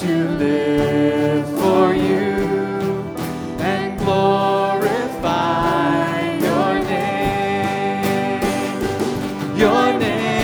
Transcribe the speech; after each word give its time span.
to 0.00 0.28
live 0.38 1.46
for 1.60 1.94
you 1.94 2.48
and 3.60 3.98
glorify 3.98 5.18
your 6.38 6.78
name. 6.88 8.40
Your 9.58 9.92
name 9.98 10.38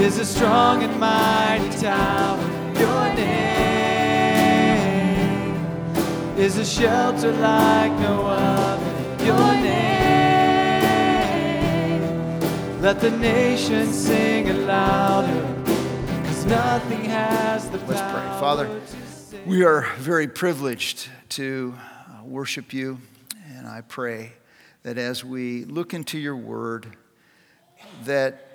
is 0.00 0.18
a 0.18 0.24
strong 0.24 0.82
and 0.82 0.98
mighty 0.98 1.68
tower. 1.78 2.40
Your 2.80 3.14
name 3.16 4.32
is 6.38 6.56
a 6.56 6.64
shelter 6.64 7.32
like 7.32 7.92
no 8.00 8.28
other. 8.28 8.92
Your 9.26 9.52
name, 9.68 9.82
let 12.80 12.98
the 12.98 13.10
nations 13.10 13.94
sing 13.94 14.46
it 14.46 14.56
Let's 17.86 18.00
pray. 18.00 18.40
Father. 18.40 18.80
We 19.46 19.64
are 19.64 19.86
very 19.98 20.26
privileged 20.26 21.08
to 21.30 21.74
uh, 21.78 22.24
worship 22.24 22.72
you, 22.72 22.98
and 23.54 23.66
I 23.66 23.82
pray 23.82 24.32
that 24.82 24.98
as 24.98 25.24
we 25.24 25.64
look 25.64 25.94
into 25.94 26.18
your 26.18 26.36
word, 26.36 26.96
that 28.04 28.52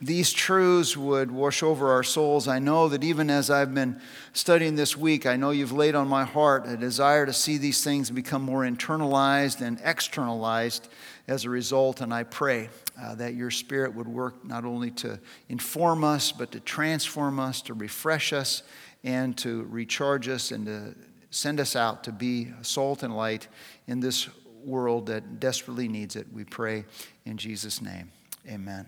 these 0.00 0.32
truths 0.32 0.96
would 0.96 1.30
wash 1.30 1.62
over 1.62 1.92
our 1.92 2.02
souls. 2.02 2.48
I 2.48 2.58
know 2.58 2.88
that 2.88 3.04
even 3.04 3.30
as 3.30 3.50
I've 3.50 3.74
been 3.74 4.00
studying 4.32 4.74
this 4.74 4.96
week, 4.96 5.26
I 5.26 5.36
know 5.36 5.50
you've 5.50 5.72
laid 5.72 5.94
on 5.94 6.08
my 6.08 6.24
heart 6.24 6.66
a 6.66 6.76
desire 6.76 7.26
to 7.26 7.32
see 7.32 7.58
these 7.58 7.84
things 7.84 8.10
become 8.10 8.42
more 8.42 8.62
internalized 8.62 9.60
and 9.60 9.80
externalized 9.84 10.88
as 11.28 11.44
a 11.44 11.50
result. 11.50 12.00
And 12.00 12.12
I 12.12 12.24
pray 12.24 12.68
uh, 13.00 13.14
that 13.16 13.34
your 13.34 13.50
spirit 13.50 13.94
would 13.94 14.08
work 14.08 14.44
not 14.44 14.64
only 14.64 14.90
to 14.92 15.18
inform 15.48 16.04
us, 16.04 16.32
but 16.32 16.52
to 16.52 16.60
transform 16.60 17.38
us, 17.38 17.62
to 17.62 17.74
refresh 17.74 18.32
us, 18.32 18.62
and 19.02 19.36
to 19.38 19.66
recharge 19.70 20.28
us, 20.28 20.50
and 20.50 20.66
to 20.66 20.94
send 21.30 21.60
us 21.60 21.76
out 21.76 22.04
to 22.04 22.12
be 22.12 22.48
salt 22.62 23.02
and 23.02 23.16
light 23.16 23.48
in 23.86 24.00
this 24.00 24.28
world 24.64 25.06
that 25.06 25.40
desperately 25.40 25.88
needs 25.88 26.16
it. 26.16 26.26
We 26.32 26.44
pray 26.44 26.84
in 27.24 27.36
Jesus' 27.36 27.80
name. 27.80 28.10
Amen. 28.48 28.86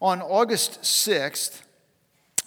On 0.00 0.20
August 0.20 0.82
6th, 0.82 1.62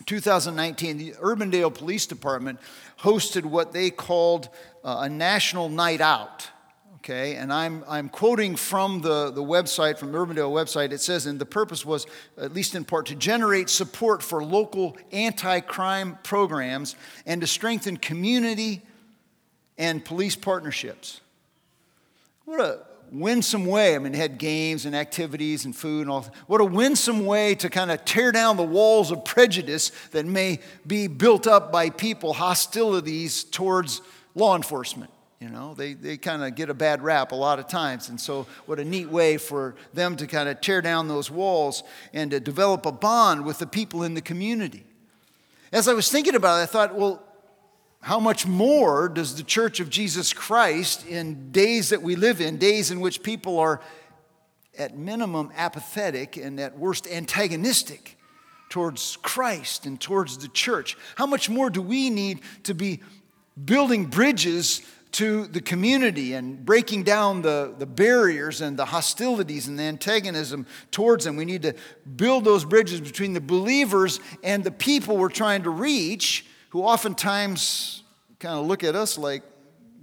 2019, 0.05 0.97
the 0.97 1.11
Urbandale 1.13 1.73
Police 1.73 2.05
Department 2.05 2.59
hosted 2.99 3.45
what 3.45 3.71
they 3.71 3.89
called 3.89 4.49
uh, 4.83 4.97
a 5.01 5.09
national 5.09 5.69
night 5.69 6.01
out. 6.01 6.49
Okay, 7.09 7.35
and 7.37 7.53
I'm, 7.53 7.85
I'm 7.87 8.09
quoting 8.09 8.57
from 8.57 8.99
the, 8.99 9.31
the 9.31 9.41
website, 9.41 9.97
from 9.97 10.11
the 10.11 10.17
Urbandale 10.17 10.51
website. 10.51 10.91
It 10.91 10.99
says, 10.99 11.25
and 11.25 11.39
the 11.39 11.45
purpose 11.45 11.85
was, 11.85 12.05
at 12.37 12.51
least 12.51 12.75
in 12.75 12.83
part, 12.83 13.05
to 13.05 13.15
generate 13.15 13.69
support 13.69 14.21
for 14.21 14.43
local 14.43 14.97
anti 15.13 15.61
crime 15.61 16.19
programs 16.23 16.97
and 17.25 17.39
to 17.39 17.47
strengthen 17.47 17.95
community 17.95 18.81
and 19.77 20.03
police 20.03 20.35
partnerships. 20.35 21.21
What 22.43 22.59
a 22.59 22.79
winsome 23.09 23.65
way. 23.65 23.95
I 23.95 23.99
mean, 23.99 24.13
it 24.13 24.17
had 24.17 24.37
games 24.37 24.85
and 24.85 24.93
activities 24.93 25.63
and 25.63 25.73
food 25.73 26.01
and 26.01 26.09
all. 26.09 26.27
What 26.47 26.59
a 26.59 26.65
winsome 26.65 27.25
way 27.25 27.55
to 27.55 27.69
kind 27.69 27.89
of 27.89 28.03
tear 28.03 28.33
down 28.33 28.57
the 28.57 28.63
walls 28.63 29.11
of 29.11 29.23
prejudice 29.23 29.93
that 30.11 30.25
may 30.25 30.59
be 30.85 31.07
built 31.07 31.47
up 31.47 31.71
by 31.71 31.89
people, 31.89 32.33
hostilities 32.33 33.45
towards 33.45 34.01
law 34.35 34.57
enforcement. 34.57 35.09
You 35.39 35.49
know, 35.49 35.75
they, 35.75 35.93
they 35.93 36.17
kind 36.17 36.43
of 36.43 36.55
get 36.55 36.69
a 36.69 36.73
bad 36.73 37.03
rap 37.03 37.31
a 37.31 37.35
lot 37.35 37.59
of 37.59 37.67
times. 37.67 38.09
And 38.09 38.19
so, 38.19 38.47
what 38.65 38.79
a 38.79 38.85
neat 38.85 39.09
way 39.09 39.37
for 39.37 39.75
them 39.93 40.15
to 40.15 40.25
kind 40.25 40.49
of 40.49 40.61
tear 40.61 40.81
down 40.81 41.07
those 41.07 41.29
walls 41.29 41.83
and 42.11 42.31
to 42.31 42.39
develop 42.39 42.87
a 42.87 42.91
bond 42.91 43.45
with 43.45 43.59
the 43.59 43.67
people 43.67 44.01
in 44.01 44.15
the 44.15 44.21
community. 44.21 44.83
As 45.71 45.87
I 45.87 45.93
was 45.93 46.09
thinking 46.09 46.33
about 46.33 46.59
it, 46.59 46.63
I 46.63 46.65
thought, 46.65 46.95
well, 46.95 47.21
how 48.01 48.19
much 48.19 48.47
more 48.47 49.09
does 49.09 49.35
the 49.35 49.43
Church 49.43 49.79
of 49.79 49.89
Jesus 49.89 50.33
Christ, 50.33 51.05
in 51.05 51.51
days 51.51 51.89
that 51.89 52.01
we 52.01 52.15
live 52.15 52.41
in, 52.41 52.57
days 52.57 52.89
in 52.89 52.99
which 52.99 53.21
people 53.21 53.59
are 53.59 53.79
at 54.77 54.97
minimum 54.97 55.51
apathetic 55.55 56.37
and 56.37 56.59
at 56.59 56.77
worst 56.77 57.07
antagonistic 57.07 58.17
towards 58.69 59.17
Christ 59.17 59.85
and 59.85 59.99
towards 59.99 60.37
the 60.39 60.47
church, 60.47 60.97
how 61.15 61.25
much 61.25 61.49
more 61.49 61.69
do 61.69 61.81
we 61.81 62.09
need 62.09 62.41
to 62.63 62.73
be 62.73 63.01
building 63.65 64.05
bridges 64.05 64.81
to 65.13 65.47
the 65.47 65.61
community 65.61 66.33
and 66.33 66.65
breaking 66.65 67.03
down 67.03 67.41
the, 67.41 67.73
the 67.77 67.85
barriers 67.85 68.61
and 68.61 68.77
the 68.77 68.85
hostilities 68.85 69.67
and 69.67 69.79
the 69.79 69.83
antagonism 69.83 70.65
towards 70.91 71.25
them? 71.25 71.35
We 71.35 71.45
need 71.45 71.63
to 71.63 71.73
build 72.15 72.43
those 72.45 72.65
bridges 72.65 73.01
between 73.01 73.33
the 73.33 73.41
believers 73.41 74.19
and 74.43 74.63
the 74.63 74.71
people 74.71 75.17
we're 75.17 75.29
trying 75.29 75.63
to 75.63 75.69
reach 75.69 76.45
who 76.69 76.83
oftentimes 76.83 78.03
kind 78.39 78.59
of 78.59 78.65
look 78.65 78.83
at 78.83 78.95
us 78.95 79.17
like 79.17 79.43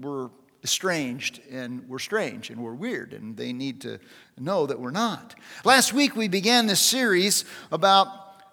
we're 0.01 0.31
estranged 0.65 1.41
and 1.51 1.87
we're 1.89 1.99
strange 1.99 2.51
and 2.51 2.61
we're 2.61 2.75
weird, 2.75 3.13
and 3.13 3.37
they 3.37 3.53
need 3.53 3.83
to 3.83 4.01
know 4.39 4.67
that 4.67 4.81
we're 4.81 4.91
not. 4.91 5.35
Last 5.65 5.93
week 5.93 6.17
we 6.17 6.27
began 6.27 6.67
this 6.67 6.81
series 6.81 7.45
about 7.71 8.09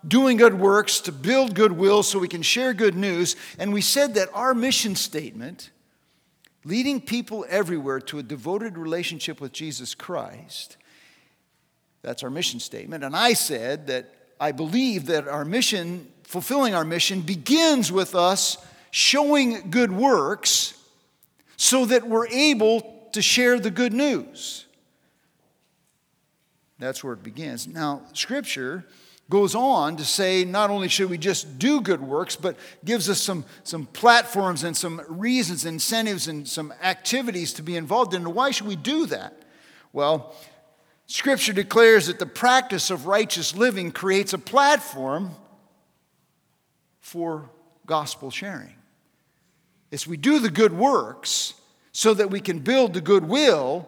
doing 0.07 0.35
good 0.35 0.59
works 0.59 0.99
to 1.01 1.11
build 1.11 1.55
goodwill 1.55 2.03
so 2.03 2.19
we 2.19 2.27
can 2.27 2.41
share 2.41 2.73
good 2.73 2.95
news, 2.95 3.35
and 3.57 3.71
we 3.71 3.81
said 3.81 4.15
that 4.15 4.29
our 4.33 4.53
mission 4.53 4.95
statement, 4.95 5.71
leading 6.63 7.01
people 7.01 7.45
everywhere 7.49 7.99
to 7.99 8.19
a 8.19 8.23
devoted 8.23 8.77
relationship 8.77 9.41
with 9.41 9.51
Jesus 9.51 9.95
Christ, 9.95 10.77
that's 12.01 12.23
our 12.23 12.29
mission 12.29 12.59
statement. 12.59 13.03
And 13.03 13.15
I 13.15 13.33
said 13.33 13.87
that 13.87 14.13
I 14.39 14.51
believe 14.51 15.07
that 15.07 15.27
our 15.27 15.45
mission 15.45 16.07
fulfilling 16.23 16.73
our 16.73 16.85
mission 16.85 17.21
begins 17.21 17.91
with 17.91 18.15
us 18.15 18.57
showing 18.89 19.69
good 19.69 19.91
works 19.91 20.73
so 21.57 21.85
that 21.85 22.07
we're 22.07 22.27
able 22.27 23.09
to 23.11 23.21
share 23.21 23.59
the 23.59 23.69
good 23.69 23.93
news. 23.93 24.65
That's 26.79 27.03
where 27.03 27.13
it 27.13 27.21
begins. 27.21 27.67
Now, 27.67 28.01
Scripture 28.13 28.85
goes 29.31 29.55
on 29.55 29.95
to 29.95 30.05
say 30.05 30.45
not 30.45 30.69
only 30.69 30.89
should 30.89 31.09
we 31.09 31.17
just 31.17 31.57
do 31.57 31.81
good 31.81 32.01
works, 32.01 32.35
but 32.35 32.55
gives 32.85 33.09
us 33.09 33.19
some, 33.19 33.45
some 33.63 33.87
platforms 33.87 34.63
and 34.63 34.77
some 34.77 35.01
reasons, 35.07 35.65
incentives, 35.65 36.27
and 36.27 36.47
some 36.47 36.71
activities 36.83 37.53
to 37.53 37.63
be 37.63 37.75
involved 37.75 38.13
in. 38.13 38.31
Why 38.33 38.51
should 38.51 38.67
we 38.67 38.75
do 38.75 39.07
that? 39.07 39.41
Well, 39.93 40.35
Scripture 41.07 41.53
declares 41.53 42.07
that 42.07 42.19
the 42.19 42.25
practice 42.25 42.91
of 42.91 43.07
righteous 43.07 43.55
living 43.55 43.91
creates 43.91 44.33
a 44.33 44.37
platform 44.37 45.31
for 46.99 47.49
gospel 47.85 48.31
sharing. 48.31 48.75
It's 49.91 50.05
we 50.05 50.17
do 50.17 50.39
the 50.39 50.51
good 50.51 50.73
works 50.73 51.53
so 51.93 52.13
that 52.13 52.29
we 52.29 52.41
can 52.41 52.59
build 52.59 52.93
the 52.93 53.01
goodwill 53.01 53.87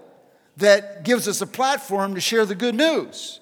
that 0.57 1.03
gives 1.03 1.27
us 1.27 1.41
a 1.41 1.47
platform 1.47 2.15
to 2.15 2.21
share 2.21 2.45
the 2.45 2.55
good 2.55 2.75
news. 2.75 3.41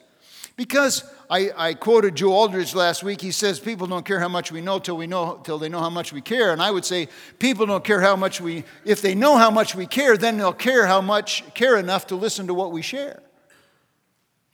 Because 0.55 1.03
I, 1.31 1.49
I, 1.55 1.73
quoted 1.75 2.15
Joe 2.15 2.33
Aldrich 2.33 2.75
last 2.75 3.03
week. 3.03 3.21
He 3.21 3.31
says, 3.31 3.57
People 3.57 3.87
don't 3.87 4.05
care 4.05 4.19
how 4.19 4.27
much 4.27 4.51
we 4.51 4.59
know 4.59 4.79
till, 4.79 4.97
we 4.97 5.07
know 5.07 5.39
till 5.45 5.57
they 5.57 5.69
know 5.69 5.79
how 5.79 5.89
much 5.89 6.11
we 6.11 6.19
care. 6.19 6.51
And 6.51 6.61
I 6.61 6.69
would 6.69 6.83
say, 6.83 7.07
People 7.39 7.65
don't 7.65 7.85
care 7.85 8.01
how 8.01 8.17
much 8.17 8.41
we, 8.41 8.65
if 8.83 9.01
they 9.01 9.15
know 9.15 9.37
how 9.37 9.49
much 9.49 9.73
we 9.73 9.87
care, 9.87 10.17
then 10.17 10.37
they'll 10.37 10.51
care 10.51 10.85
how 10.85 10.99
much, 10.99 11.45
care 11.53 11.77
enough 11.77 12.07
to 12.07 12.15
listen 12.15 12.47
to 12.47 12.53
what 12.53 12.73
we 12.73 12.81
share. 12.81 13.23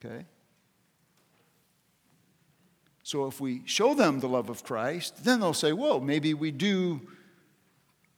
Okay? 0.05 0.25
So 3.01 3.25
if 3.25 3.41
we 3.41 3.63
show 3.65 3.95
them 3.95 4.19
the 4.19 4.29
love 4.29 4.51
of 4.51 4.63
Christ, 4.63 5.23
then 5.23 5.39
they'll 5.39 5.53
say, 5.53 5.73
well, 5.73 5.99
maybe 5.99 6.35
we 6.35 6.51
do, 6.51 7.01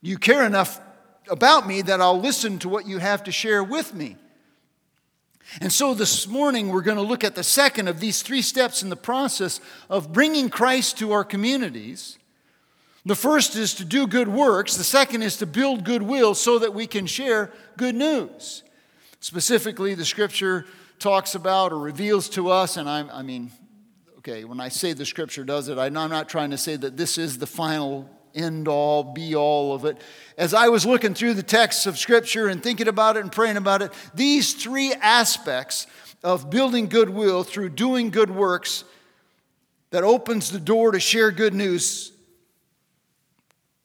you 0.01 0.17
care 0.17 0.43
enough 0.43 0.81
about 1.29 1.65
me 1.65 1.81
that 1.83 2.01
I'll 2.01 2.19
listen 2.19 2.59
to 2.59 2.67
what 2.67 2.85
you 2.85 2.97
have 2.97 3.23
to 3.23 3.31
share 3.31 3.63
with 3.63 3.93
me. 3.93 4.17
And 5.61 5.73
so 5.73 5.93
this 5.93 6.27
morning, 6.27 6.69
we're 6.69 6.81
going 6.81 6.97
to 6.97 7.03
look 7.03 7.23
at 7.23 7.35
the 7.35 7.43
second 7.43 7.87
of 7.87 7.99
these 7.99 8.21
three 8.21 8.41
steps 8.41 8.83
in 8.83 8.89
the 8.89 8.95
process 8.95 9.59
of 9.89 10.13
bringing 10.13 10.49
Christ 10.49 10.97
to 10.99 11.11
our 11.11 11.23
communities. 11.23 12.19
The 13.05 13.15
first 13.15 13.55
is 13.55 13.73
to 13.75 13.85
do 13.85 14.05
good 14.05 14.27
works, 14.27 14.75
the 14.75 14.83
second 14.83 15.23
is 15.23 15.37
to 15.37 15.45
build 15.45 15.83
goodwill 15.83 16.35
so 16.35 16.59
that 16.59 16.73
we 16.73 16.85
can 16.85 17.07
share 17.07 17.51
good 17.77 17.95
news. 17.95 18.63
Specifically, 19.19 19.95
the 19.95 20.05
scripture 20.05 20.65
talks 20.99 21.33
about 21.33 21.71
or 21.71 21.79
reveals 21.79 22.29
to 22.29 22.49
us, 22.49 22.77
and 22.77 22.89
I'm, 22.89 23.09
I 23.11 23.23
mean, 23.23 23.51
okay, 24.19 24.43
when 24.43 24.59
I 24.59 24.69
say 24.69 24.93
the 24.93 25.05
scripture 25.05 25.43
does 25.43 25.69
it, 25.69 25.77
I'm 25.77 25.93
not 25.93 26.29
trying 26.29 26.51
to 26.51 26.57
say 26.57 26.75
that 26.75 26.97
this 26.97 27.17
is 27.17 27.37
the 27.37 27.47
final 27.47 28.09
end 28.35 28.67
all, 28.67 29.03
be 29.03 29.35
all 29.35 29.73
of 29.73 29.85
it. 29.85 29.97
As 30.37 30.53
I 30.53 30.69
was 30.69 30.85
looking 30.85 31.13
through 31.13 31.33
the 31.33 31.43
texts 31.43 31.85
of 31.85 31.97
scripture 31.97 32.47
and 32.47 32.61
thinking 32.61 32.87
about 32.87 33.17
it 33.17 33.21
and 33.21 33.31
praying 33.31 33.57
about 33.57 33.81
it, 33.81 33.91
these 34.13 34.53
three 34.53 34.93
aspects 34.93 35.87
of 36.23 36.49
building 36.49 36.87
goodwill 36.87 37.43
through 37.43 37.69
doing 37.69 38.09
good 38.09 38.29
works 38.29 38.83
that 39.91 40.03
opens 40.03 40.51
the 40.51 40.59
door 40.59 40.91
to 40.91 40.99
share 40.99 41.31
good 41.31 41.53
news 41.53 42.11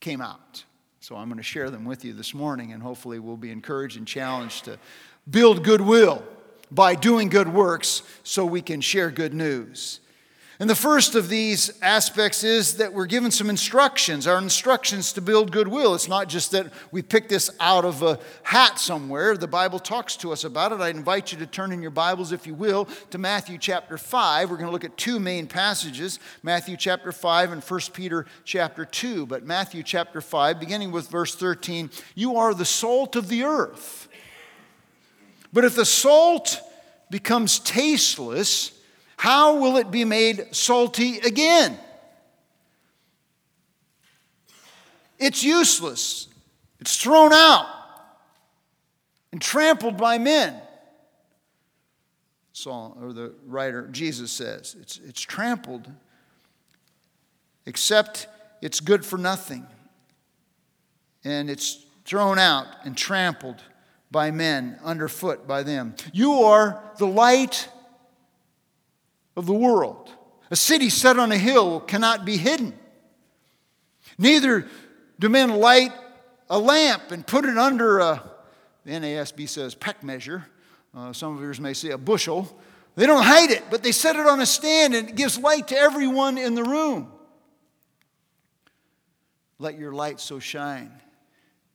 came 0.00 0.20
out. 0.20 0.64
So 1.00 1.16
I'm 1.16 1.28
going 1.28 1.38
to 1.38 1.42
share 1.42 1.70
them 1.70 1.84
with 1.84 2.04
you 2.04 2.12
this 2.12 2.34
morning, 2.34 2.72
and 2.72 2.82
hopefully 2.82 3.18
we'll 3.18 3.36
be 3.36 3.50
encouraged 3.50 3.96
and 3.96 4.06
challenged 4.06 4.64
to 4.66 4.78
build 5.28 5.64
goodwill 5.64 6.22
by 6.70 6.94
doing 6.94 7.28
good 7.28 7.52
works 7.52 8.02
so 8.22 8.44
we 8.44 8.62
can 8.62 8.80
share 8.80 9.10
good 9.10 9.32
news. 9.34 10.00
And 10.60 10.70
the 10.70 10.76
first 10.76 11.16
of 11.16 11.28
these 11.28 11.76
aspects 11.82 12.44
is 12.44 12.76
that 12.76 12.92
we're 12.92 13.06
given 13.06 13.32
some 13.32 13.50
instructions, 13.50 14.28
our 14.28 14.38
instructions 14.38 15.12
to 15.14 15.20
build 15.20 15.50
goodwill. 15.50 15.96
It's 15.96 16.06
not 16.06 16.28
just 16.28 16.52
that 16.52 16.72
we 16.92 17.02
pick 17.02 17.28
this 17.28 17.50
out 17.58 17.84
of 17.84 18.02
a 18.02 18.20
hat 18.44 18.78
somewhere. 18.78 19.36
The 19.36 19.48
Bible 19.48 19.80
talks 19.80 20.16
to 20.18 20.30
us 20.32 20.44
about 20.44 20.70
it. 20.70 20.80
I 20.80 20.90
invite 20.90 21.32
you 21.32 21.38
to 21.38 21.46
turn 21.46 21.72
in 21.72 21.82
your 21.82 21.90
Bibles, 21.90 22.30
if 22.30 22.46
you 22.46 22.54
will, 22.54 22.84
to 23.10 23.18
Matthew 23.18 23.58
chapter 23.58 23.98
5. 23.98 24.48
We're 24.48 24.56
going 24.56 24.68
to 24.68 24.72
look 24.72 24.84
at 24.84 24.96
two 24.96 25.18
main 25.18 25.48
passages 25.48 26.20
Matthew 26.44 26.76
chapter 26.76 27.10
5 27.10 27.50
and 27.50 27.62
1 27.62 27.80
Peter 27.92 28.24
chapter 28.44 28.84
2. 28.84 29.26
But 29.26 29.44
Matthew 29.44 29.82
chapter 29.82 30.20
5, 30.20 30.60
beginning 30.60 30.92
with 30.92 31.08
verse 31.08 31.34
13, 31.34 31.90
you 32.14 32.36
are 32.36 32.54
the 32.54 32.64
salt 32.64 33.16
of 33.16 33.26
the 33.28 33.42
earth. 33.42 34.06
But 35.52 35.64
if 35.64 35.74
the 35.74 35.84
salt 35.84 36.60
becomes 37.10 37.58
tasteless, 37.58 38.73
how 39.16 39.58
will 39.58 39.76
it 39.76 39.90
be 39.90 40.04
made 40.04 40.54
salty 40.54 41.18
again? 41.18 41.78
It's 45.18 45.42
useless. 45.42 46.28
It's 46.80 46.96
thrown 46.96 47.32
out 47.32 47.66
and 49.32 49.40
trampled 49.40 49.96
by 49.96 50.18
men. 50.18 50.60
Saul, 52.52 52.96
or 53.00 53.12
the 53.12 53.34
writer, 53.46 53.88
Jesus 53.88 54.30
says, 54.30 54.76
it's, 54.80 55.00
it's 55.04 55.20
trampled, 55.20 55.90
except 57.66 58.28
it's 58.62 58.80
good 58.80 59.04
for 59.04 59.18
nothing. 59.18 59.66
And 61.24 61.50
it's 61.50 61.84
thrown 62.04 62.38
out 62.38 62.66
and 62.84 62.96
trampled 62.96 63.62
by 64.10 64.30
men, 64.30 64.78
underfoot 64.84 65.48
by 65.48 65.62
them. 65.62 65.94
You 66.12 66.44
are 66.44 66.82
the 66.98 67.06
light 67.06 67.68
of 69.36 69.46
the 69.46 69.54
world. 69.54 70.10
A 70.50 70.56
city 70.56 70.88
set 70.88 71.18
on 71.18 71.32
a 71.32 71.38
hill 71.38 71.80
cannot 71.80 72.24
be 72.24 72.36
hidden. 72.36 72.78
Neither 74.18 74.66
do 75.18 75.28
men 75.28 75.50
light 75.50 75.92
a 76.50 76.58
lamp 76.58 77.10
and 77.10 77.26
put 77.26 77.44
it 77.44 77.56
under 77.56 77.98
a, 77.98 78.22
the 78.84 78.92
NASB 78.92 79.48
says 79.48 79.74
peck 79.74 80.02
measure. 80.02 80.46
Uh, 80.94 81.12
some 81.12 81.34
of 81.34 81.40
yours 81.40 81.60
may 81.60 81.72
say 81.72 81.90
a 81.90 81.98
bushel. 81.98 82.56
They 82.96 83.06
don't 83.06 83.24
hide 83.24 83.50
it, 83.50 83.64
but 83.70 83.82
they 83.82 83.92
set 83.92 84.16
it 84.16 84.26
on 84.26 84.40
a 84.40 84.46
stand 84.46 84.94
and 84.94 85.08
it 85.08 85.16
gives 85.16 85.38
light 85.38 85.68
to 85.68 85.76
everyone 85.76 86.38
in 86.38 86.54
the 86.54 86.62
room. 86.62 87.10
Let 89.58 89.78
your 89.78 89.92
light 89.92 90.20
so 90.20 90.38
shine 90.38 90.92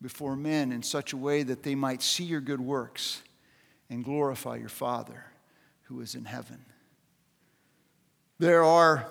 before 0.02 0.36
men 0.36 0.72
in 0.72 0.84
such 0.84 1.12
a 1.12 1.18
way 1.18 1.44
that 1.44 1.64
they 1.64 1.76
might 1.76 2.02
see 2.02 2.24
your 2.24 2.42
good 2.42 2.62
works 2.62 3.22
and 3.90 4.04
glorify 4.04 4.56
your 4.56 4.70
Father 4.70 5.26
who 5.84 6.00
is 6.02 6.16
in 6.16 6.26
heaven. 6.26 6.64
There 8.40 8.64
are 8.64 9.06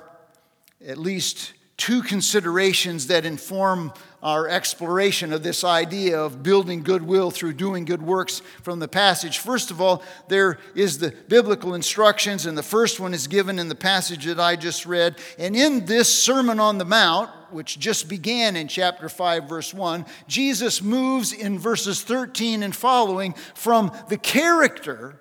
at 0.87 0.97
least 0.97 1.53
two 1.77 2.03
considerations 2.03 3.07
that 3.07 3.25
inform 3.25 3.93
our 4.21 4.49
exploration 4.49 5.33
of 5.33 5.45
this 5.45 5.63
idea 5.63 6.21
of 6.21 6.43
building 6.43 6.83
goodwill 6.83 7.31
through 7.31 7.53
doing 7.53 7.85
good 7.85 8.03
works 8.03 8.43
from 8.63 8.81
the 8.81 8.89
passage. 8.89 9.39
First 9.39 9.71
of 9.71 9.81
all, 9.81 10.03
there 10.27 10.59
is 10.75 10.99
the 10.99 11.13
biblical 11.29 11.75
instructions, 11.75 12.47
and 12.47 12.59
the 12.59 12.65
first 12.65 12.99
one 12.99 13.15
is 13.15 13.29
given 13.29 13.61
in 13.61 13.69
the 13.69 13.77
passage 13.77 14.25
that 14.25 14.41
I 14.41 14.57
just 14.57 14.87
read. 14.87 15.19
And 15.39 15.55
in 15.55 15.87
this 15.87 16.13
Sermon 16.13 16.59
on 16.59 16.79
the 16.79 16.85
Mount, 16.85 17.31
which 17.53 17.79
just 17.79 18.09
began 18.09 18.57
in 18.57 18.67
chapter 18.67 19.09
5, 19.09 19.49
verse 19.49 19.73
1, 19.73 20.05
Jesus 20.27 20.83
moves 20.83 21.33
in 21.33 21.61
verses 21.61 22.03
13 22.03 22.65
and 22.65 22.75
following 22.75 23.35
from 23.55 23.93
the 24.09 24.19
character 24.19 25.21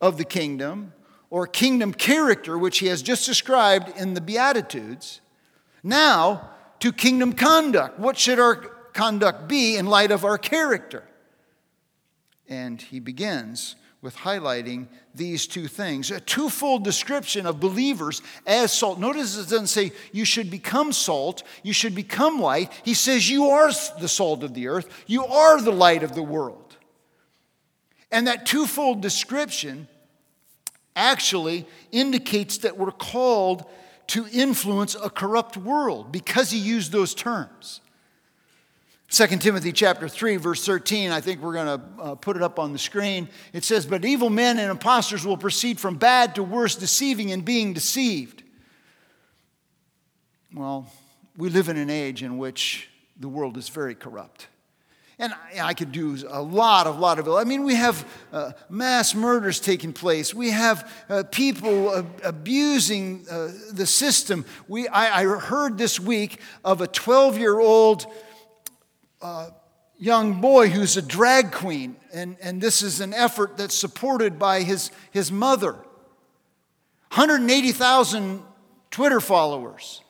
of 0.00 0.16
the 0.16 0.24
kingdom 0.24 0.94
or 1.30 1.46
kingdom 1.46 1.92
character, 1.92 2.56
which 2.56 2.78
he 2.78 2.86
has 2.86 3.02
just 3.02 3.26
described 3.26 3.96
in 3.98 4.14
the 4.14 4.20
Beatitudes, 4.20 5.20
now 5.82 6.50
to 6.80 6.92
kingdom 6.92 7.32
conduct. 7.32 7.98
What 7.98 8.18
should 8.18 8.38
our 8.38 8.56
conduct 8.56 9.48
be 9.48 9.76
in 9.76 9.86
light 9.86 10.10
of 10.10 10.24
our 10.24 10.38
character? 10.38 11.04
And 12.48 12.80
he 12.80 12.98
begins 12.98 13.76
with 14.00 14.16
highlighting 14.16 14.86
these 15.14 15.46
two 15.46 15.66
things 15.66 16.10
a 16.10 16.20
twofold 16.20 16.84
description 16.84 17.46
of 17.46 17.58
believers 17.60 18.22
as 18.46 18.72
salt. 18.72 18.98
Notice 18.98 19.36
it 19.36 19.50
doesn't 19.50 19.66
say 19.66 19.92
you 20.12 20.24
should 20.24 20.50
become 20.50 20.92
salt, 20.92 21.42
you 21.62 21.72
should 21.72 21.94
become 21.94 22.40
light. 22.40 22.72
He 22.84 22.94
says 22.94 23.28
you 23.28 23.50
are 23.50 23.70
the 24.00 24.08
salt 24.08 24.44
of 24.44 24.54
the 24.54 24.68
earth, 24.68 24.88
you 25.06 25.24
are 25.26 25.60
the 25.60 25.72
light 25.72 26.02
of 26.02 26.14
the 26.14 26.22
world. 26.22 26.76
And 28.10 28.26
that 28.26 28.46
twofold 28.46 29.02
description 29.02 29.88
actually 30.98 31.66
indicates 31.92 32.58
that 32.58 32.76
we're 32.76 32.90
called 32.90 33.64
to 34.08 34.26
influence 34.32 34.94
a 34.96 35.08
corrupt 35.08 35.56
world 35.56 36.10
because 36.10 36.50
he 36.50 36.58
used 36.58 36.92
those 36.92 37.14
terms. 37.14 37.80
2 39.10 39.26
Timothy 39.38 39.72
chapter 39.72 40.06
3 40.06 40.36
verse 40.36 40.66
13 40.66 41.10
I 41.10 41.22
think 41.22 41.40
we're 41.40 41.54
going 41.54 41.78
to 41.78 42.02
uh, 42.02 42.14
put 42.14 42.36
it 42.36 42.42
up 42.42 42.58
on 42.58 42.72
the 42.72 42.78
screen. 42.78 43.28
It 43.54 43.64
says 43.64 43.86
but 43.86 44.04
evil 44.04 44.28
men 44.28 44.58
and 44.58 44.70
impostors 44.70 45.24
will 45.24 45.38
proceed 45.38 45.80
from 45.80 45.96
bad 45.96 46.34
to 46.34 46.42
worse 46.42 46.74
deceiving 46.74 47.32
and 47.32 47.44
being 47.44 47.72
deceived. 47.72 48.42
Well, 50.52 50.90
we 51.36 51.48
live 51.48 51.68
in 51.68 51.76
an 51.76 51.88
age 51.88 52.22
in 52.22 52.36
which 52.36 52.88
the 53.18 53.28
world 53.28 53.56
is 53.56 53.68
very 53.68 53.94
corrupt. 53.94 54.48
And 55.20 55.34
I, 55.60 55.74
could 55.74 55.90
do 55.90 56.16
a 56.28 56.40
lot 56.40 56.86
of, 56.86 57.00
lot 57.00 57.18
of. 57.18 57.28
I 57.28 57.42
mean, 57.42 57.64
we 57.64 57.74
have 57.74 58.06
uh, 58.32 58.52
mass 58.68 59.16
murders 59.16 59.58
taking 59.58 59.92
place. 59.92 60.32
We 60.32 60.50
have 60.50 60.88
uh, 61.08 61.24
people 61.32 62.06
abusing 62.22 63.26
uh, 63.28 63.50
the 63.72 63.84
system. 63.84 64.44
We, 64.68 64.86
I, 64.86 65.22
I, 65.22 65.24
heard 65.24 65.76
this 65.76 65.98
week 65.98 66.40
of 66.64 66.80
a 66.82 66.86
12 66.86 67.36
year 67.36 67.58
old 67.58 68.06
uh, 69.20 69.50
young 69.98 70.40
boy 70.40 70.68
who's 70.68 70.96
a 70.96 71.02
drag 71.02 71.50
queen, 71.50 71.96
and, 72.12 72.36
and 72.40 72.60
this 72.60 72.82
is 72.82 73.00
an 73.00 73.12
effort 73.12 73.56
that's 73.56 73.74
supported 73.74 74.38
by 74.38 74.62
his, 74.62 74.92
his 75.10 75.32
mother. 75.32 75.72
180,000 77.10 78.40
Twitter 78.92 79.18
followers. 79.18 80.00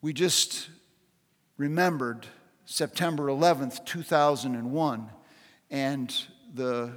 We 0.00 0.12
just 0.12 0.70
remembered 1.56 2.26
September 2.70 3.28
11th, 3.28 3.82
2001, 3.86 5.10
and 5.70 6.14
the 6.52 6.92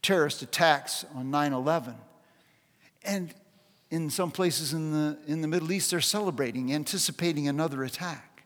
terrorist 0.00 0.40
attacks 0.40 1.04
on 1.14 1.30
9 1.30 1.52
11. 1.52 1.94
And 3.04 3.34
in 3.90 4.08
some 4.08 4.30
places 4.30 4.72
in 4.72 4.92
the, 4.92 5.18
in 5.26 5.42
the 5.42 5.46
Middle 5.46 5.70
East, 5.72 5.90
they're 5.90 6.00
celebrating, 6.00 6.72
anticipating 6.72 7.48
another 7.48 7.84
attack. 7.84 8.44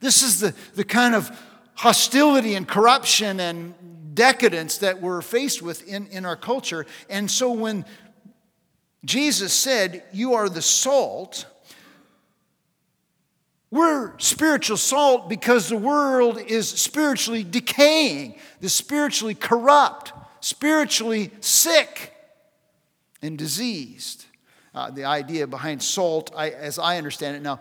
This 0.00 0.22
is 0.22 0.40
the, 0.40 0.54
the 0.74 0.84
kind 0.84 1.14
of 1.14 1.30
hostility 1.74 2.54
and 2.54 2.66
corruption 2.66 3.38
and 3.38 3.74
decadence 4.14 4.78
that 4.78 5.02
we're 5.02 5.20
faced 5.20 5.60
with 5.60 5.86
in, 5.86 6.06
in 6.06 6.24
our 6.24 6.36
culture. 6.36 6.86
And 7.10 7.30
so 7.30 7.52
when 7.52 7.84
Jesus 9.04 9.52
said, 9.52 10.04
You 10.10 10.32
are 10.32 10.48
the 10.48 10.62
salt, 10.62 11.44
we're 13.70 14.18
spiritual 14.18 14.78
salt 14.78 15.28
because 15.28 15.68
the 15.68 15.76
world 15.76 16.38
is 16.38 16.68
spiritually 16.68 17.44
decaying, 17.44 18.36
the 18.60 18.68
spiritually 18.68 19.34
corrupt, 19.34 20.12
spiritually 20.40 21.30
sick, 21.40 22.14
and 23.20 23.36
diseased. 23.36 24.24
Uh, 24.74 24.90
the 24.90 25.04
idea 25.04 25.46
behind 25.46 25.82
salt, 25.82 26.30
I, 26.36 26.50
as 26.50 26.78
I 26.78 26.96
understand 26.96 27.36
it 27.36 27.42
now, 27.42 27.60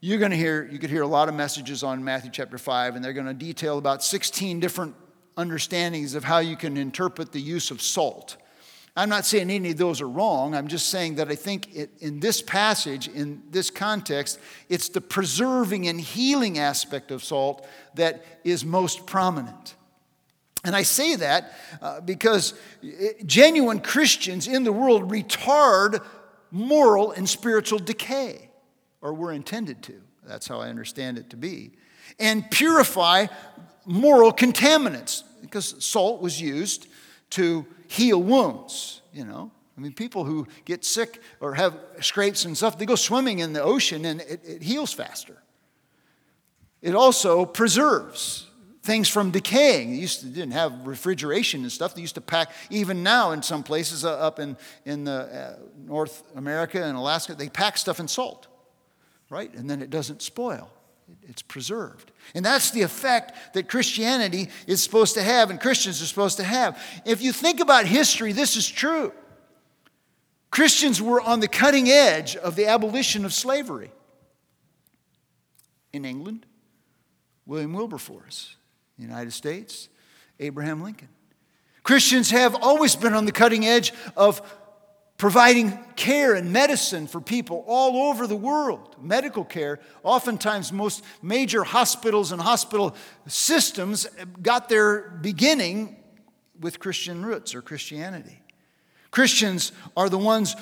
you're 0.00 0.18
going 0.18 0.30
to 0.30 0.36
hear 0.36 0.68
you 0.70 0.78
could 0.78 0.90
hear 0.90 1.02
a 1.02 1.08
lot 1.08 1.28
of 1.28 1.34
messages 1.34 1.82
on 1.82 2.02
Matthew 2.02 2.30
chapter 2.30 2.56
5 2.56 2.96
and 2.96 3.04
they're 3.04 3.12
going 3.12 3.26
to 3.26 3.34
detail 3.34 3.78
about 3.78 4.02
16 4.02 4.60
different 4.60 4.94
understandings 5.36 6.14
of 6.14 6.24
how 6.24 6.38
you 6.38 6.56
can 6.56 6.76
interpret 6.76 7.32
the 7.32 7.40
use 7.40 7.70
of 7.70 7.82
salt. 7.82 8.36
I'm 8.98 9.08
not 9.08 9.24
saying 9.24 9.48
any 9.48 9.70
of 9.70 9.76
those 9.76 10.00
are 10.00 10.08
wrong. 10.08 10.56
I'm 10.56 10.66
just 10.66 10.88
saying 10.88 11.14
that 11.14 11.28
I 11.28 11.36
think 11.36 11.72
it, 11.72 11.90
in 12.00 12.18
this 12.18 12.42
passage, 12.42 13.06
in 13.06 13.44
this 13.48 13.70
context, 13.70 14.40
it's 14.68 14.88
the 14.88 15.00
preserving 15.00 15.86
and 15.86 16.00
healing 16.00 16.58
aspect 16.58 17.12
of 17.12 17.22
salt 17.22 17.64
that 17.94 18.24
is 18.42 18.64
most 18.64 19.06
prominent. 19.06 19.76
And 20.64 20.74
I 20.74 20.82
say 20.82 21.14
that 21.14 21.52
uh, 21.80 22.00
because 22.00 22.54
uh, 22.82 22.88
genuine 23.24 23.78
Christians 23.78 24.48
in 24.48 24.64
the 24.64 24.72
world 24.72 25.08
retard 25.12 26.04
moral 26.50 27.12
and 27.12 27.28
spiritual 27.28 27.78
decay, 27.78 28.50
or 29.00 29.14
were 29.14 29.30
intended 29.30 29.80
to. 29.84 29.94
That's 30.26 30.48
how 30.48 30.58
I 30.60 30.70
understand 30.70 31.18
it 31.18 31.30
to 31.30 31.36
be. 31.36 31.70
And 32.18 32.50
purify 32.50 33.28
moral 33.86 34.32
contaminants, 34.32 35.22
because 35.40 35.84
salt 35.84 36.20
was 36.20 36.40
used 36.40 36.88
to 37.30 37.66
heal 37.88 38.22
wounds, 38.22 39.02
you 39.12 39.24
know. 39.24 39.50
I 39.76 39.80
mean, 39.80 39.92
people 39.92 40.24
who 40.24 40.46
get 40.64 40.84
sick 40.84 41.22
or 41.40 41.54
have 41.54 41.78
scrapes 42.00 42.44
and 42.44 42.56
stuff, 42.56 42.78
they 42.78 42.86
go 42.86 42.96
swimming 42.96 43.38
in 43.38 43.52
the 43.52 43.62
ocean 43.62 44.04
and 44.04 44.20
it, 44.22 44.40
it 44.44 44.62
heals 44.62 44.92
faster. 44.92 45.36
It 46.82 46.94
also 46.94 47.44
preserves 47.44 48.46
things 48.82 49.08
from 49.08 49.30
decaying. 49.30 49.90
They 49.90 49.96
used 49.96 50.20
to 50.20 50.26
didn't 50.26 50.52
have 50.52 50.86
refrigeration 50.86 51.62
and 51.62 51.70
stuff. 51.70 51.94
They 51.94 52.00
used 52.00 52.14
to 52.14 52.20
pack, 52.20 52.52
even 52.70 53.02
now 53.02 53.32
in 53.32 53.42
some 53.42 53.62
places 53.62 54.04
uh, 54.04 54.16
up 54.16 54.38
in, 54.38 54.56
in 54.84 55.04
the, 55.04 55.12
uh, 55.12 55.58
North 55.76 56.22
America 56.34 56.82
and 56.82 56.96
Alaska, 56.96 57.34
they 57.34 57.48
pack 57.48 57.76
stuff 57.78 58.00
in 58.00 58.08
salt, 58.08 58.46
right? 59.30 59.52
And 59.54 59.68
then 59.68 59.82
it 59.82 59.90
doesn't 59.90 60.22
spoil. 60.22 60.70
It's 61.22 61.42
preserved. 61.42 62.12
And 62.34 62.44
that's 62.44 62.70
the 62.70 62.82
effect 62.82 63.54
that 63.54 63.68
Christianity 63.68 64.48
is 64.66 64.82
supposed 64.82 65.14
to 65.14 65.22
have 65.22 65.50
and 65.50 65.60
Christians 65.60 66.02
are 66.02 66.06
supposed 66.06 66.38
to 66.38 66.44
have. 66.44 66.80
If 67.04 67.22
you 67.22 67.32
think 67.32 67.60
about 67.60 67.86
history, 67.86 68.32
this 68.32 68.56
is 68.56 68.68
true. 68.68 69.12
Christians 70.50 71.00
were 71.00 71.20
on 71.20 71.40
the 71.40 71.48
cutting 71.48 71.88
edge 71.88 72.36
of 72.36 72.56
the 72.56 72.66
abolition 72.66 73.24
of 73.24 73.34
slavery 73.34 73.90
in 75.92 76.04
England, 76.04 76.46
William 77.46 77.72
Wilberforce. 77.72 78.56
The 78.96 79.04
United 79.04 79.32
States, 79.32 79.88
Abraham 80.40 80.82
Lincoln. 80.82 81.08
Christians 81.84 82.30
have 82.30 82.54
always 82.54 82.96
been 82.96 83.14
on 83.14 83.24
the 83.24 83.32
cutting 83.32 83.64
edge 83.64 83.92
of 84.16 84.42
providing 85.18 85.76
care 85.96 86.34
and 86.34 86.52
medicine 86.52 87.08
for 87.08 87.20
people 87.20 87.64
all 87.66 88.08
over 88.08 88.26
the 88.26 88.36
world. 88.36 88.94
Medical 89.02 89.44
care, 89.44 89.80
oftentimes, 90.04 90.72
most 90.72 91.04
major 91.20 91.64
hospitals 91.64 92.32
and 92.32 92.40
hospital 92.40 92.94
systems 93.26 94.06
got 94.40 94.68
their 94.68 95.10
beginning 95.20 95.96
with 96.60 96.78
Christian 96.78 97.26
roots 97.26 97.54
or 97.54 97.60
Christianity. 97.60 98.40
Christians 99.10 99.72
are 99.96 100.08
the 100.08 100.18
ones 100.18 100.54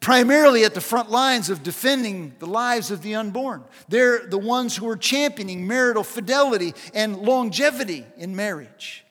primarily 0.00 0.64
at 0.64 0.72
the 0.72 0.80
front 0.80 1.10
lines 1.10 1.50
of 1.50 1.62
defending 1.62 2.34
the 2.38 2.46
lives 2.46 2.90
of 2.90 3.02
the 3.02 3.14
unborn. 3.14 3.62
They're 3.88 4.26
the 4.26 4.38
ones 4.38 4.76
who 4.76 4.88
are 4.88 4.96
championing 4.96 5.66
marital 5.66 6.04
fidelity 6.04 6.72
and 6.94 7.18
longevity 7.18 8.06
in 8.16 8.34
marriage. 8.34 9.04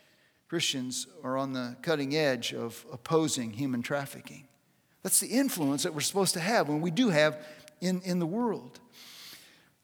Christians 0.48 1.06
are 1.24 1.38
on 1.38 1.54
the 1.54 1.75
cutting 1.82 2.16
edge 2.16 2.54
of 2.54 2.86
opposing 2.92 3.51
human 3.51 3.84
trafficking. 3.84 4.47
That's 5.08 5.22
the 5.22 5.28
influence 5.28 5.84
that 5.84 5.94
we're 5.94 6.02
supposed 6.02 6.34
to 6.34 6.42
have 6.42 6.68
when 6.68 6.82
we 6.82 6.92
do 6.92 7.08
have 7.08 7.38
in, 7.80 8.02
in 8.02 8.20
the 8.20 8.26
world. 8.26 8.82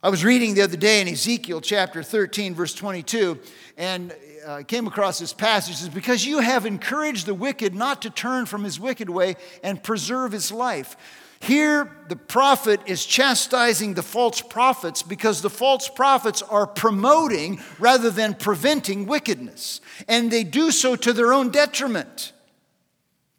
I 0.03 0.10
was 0.10 0.25
reading 0.25 0.53
the 0.53 0.63
other 0.63 0.75
day 0.75 1.00
in 1.00 1.08
Ezekiel 1.08 1.62
chapter 1.62 2.03
13, 2.03 2.53
verse 2.53 2.74
22, 2.74 3.39
and 3.77 4.13
uh, 4.46 4.63
came 4.68 4.86
across 4.86 5.20
this 5.20 5.32
passage 5.32 5.82
is 5.82 5.88
because 5.88 6.25
you 6.25 6.39
have 6.39 6.65
encouraged 6.65 7.25
the 7.25 7.34
wicked 7.34 7.74
not 7.74 8.01
to 8.01 8.10
turn 8.10 8.46
from 8.46 8.65
his 8.65 8.82
wicked 8.82 9.10
way 9.10 9.38
and 9.63 9.82
preserve 9.82 10.34
his 10.34 10.51
life. 10.51 10.98
Here, 11.39 11.89
the 12.10 12.18
prophet 12.18 12.82
is 12.86 13.06
chastising 13.06 13.94
the 13.94 14.03
false 14.03 14.42
prophets 14.42 15.03
because 15.03 15.42
the 15.42 15.50
false 15.50 15.88
prophets 15.88 16.42
are 16.42 16.68
promoting 16.68 17.62
rather 17.80 18.10
than 18.10 18.34
preventing 18.34 19.06
wickedness, 19.06 19.80
and 20.10 20.30
they 20.30 20.44
do 20.44 20.70
so 20.70 20.98
to 20.98 21.13
their 21.13 21.32
own 21.32 21.50
detriment. 21.50 22.34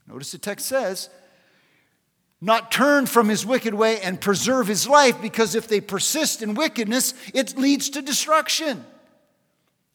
Notice 0.09 0.33
the 0.33 0.39
text 0.39 0.65
says, 0.65 1.11
not 2.45 2.71
turn 2.71 3.07
from 3.07 3.29
his 3.29 3.47
wicked 3.47 3.73
way 3.73 4.01
and 4.03 4.21
preserve 4.21 4.67
his 4.67 4.87
life, 4.87 5.21
because 5.23 5.55
if 5.55 5.67
they 5.67 5.81
persist 5.81 6.43
in 6.43 6.55
wickedness, 6.55 7.15
it 7.33 7.57
leads 7.57 7.89
to 7.91 8.03
destruction. 8.03 8.85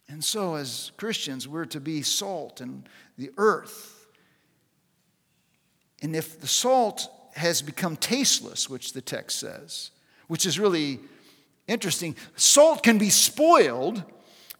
And 0.07 0.23
so, 0.23 0.55
as 0.55 0.91
Christians, 0.97 1.47
we're 1.47 1.65
to 1.65 1.79
be 1.79 2.01
salt 2.01 2.59
in 2.59 2.85
the 3.17 3.29
earth. 3.37 4.07
And 6.01 6.15
if 6.15 6.41
the 6.41 6.47
salt 6.47 7.07
has 7.35 7.61
become 7.61 7.95
tasteless, 7.95 8.67
which 8.67 8.93
the 8.93 9.01
text 9.01 9.39
says, 9.39 9.91
which 10.27 10.47
is 10.47 10.57
really 10.57 10.99
interesting, 11.67 12.15
salt 12.35 12.81
can 12.81 12.97
be 12.97 13.11
spoiled. 13.11 14.03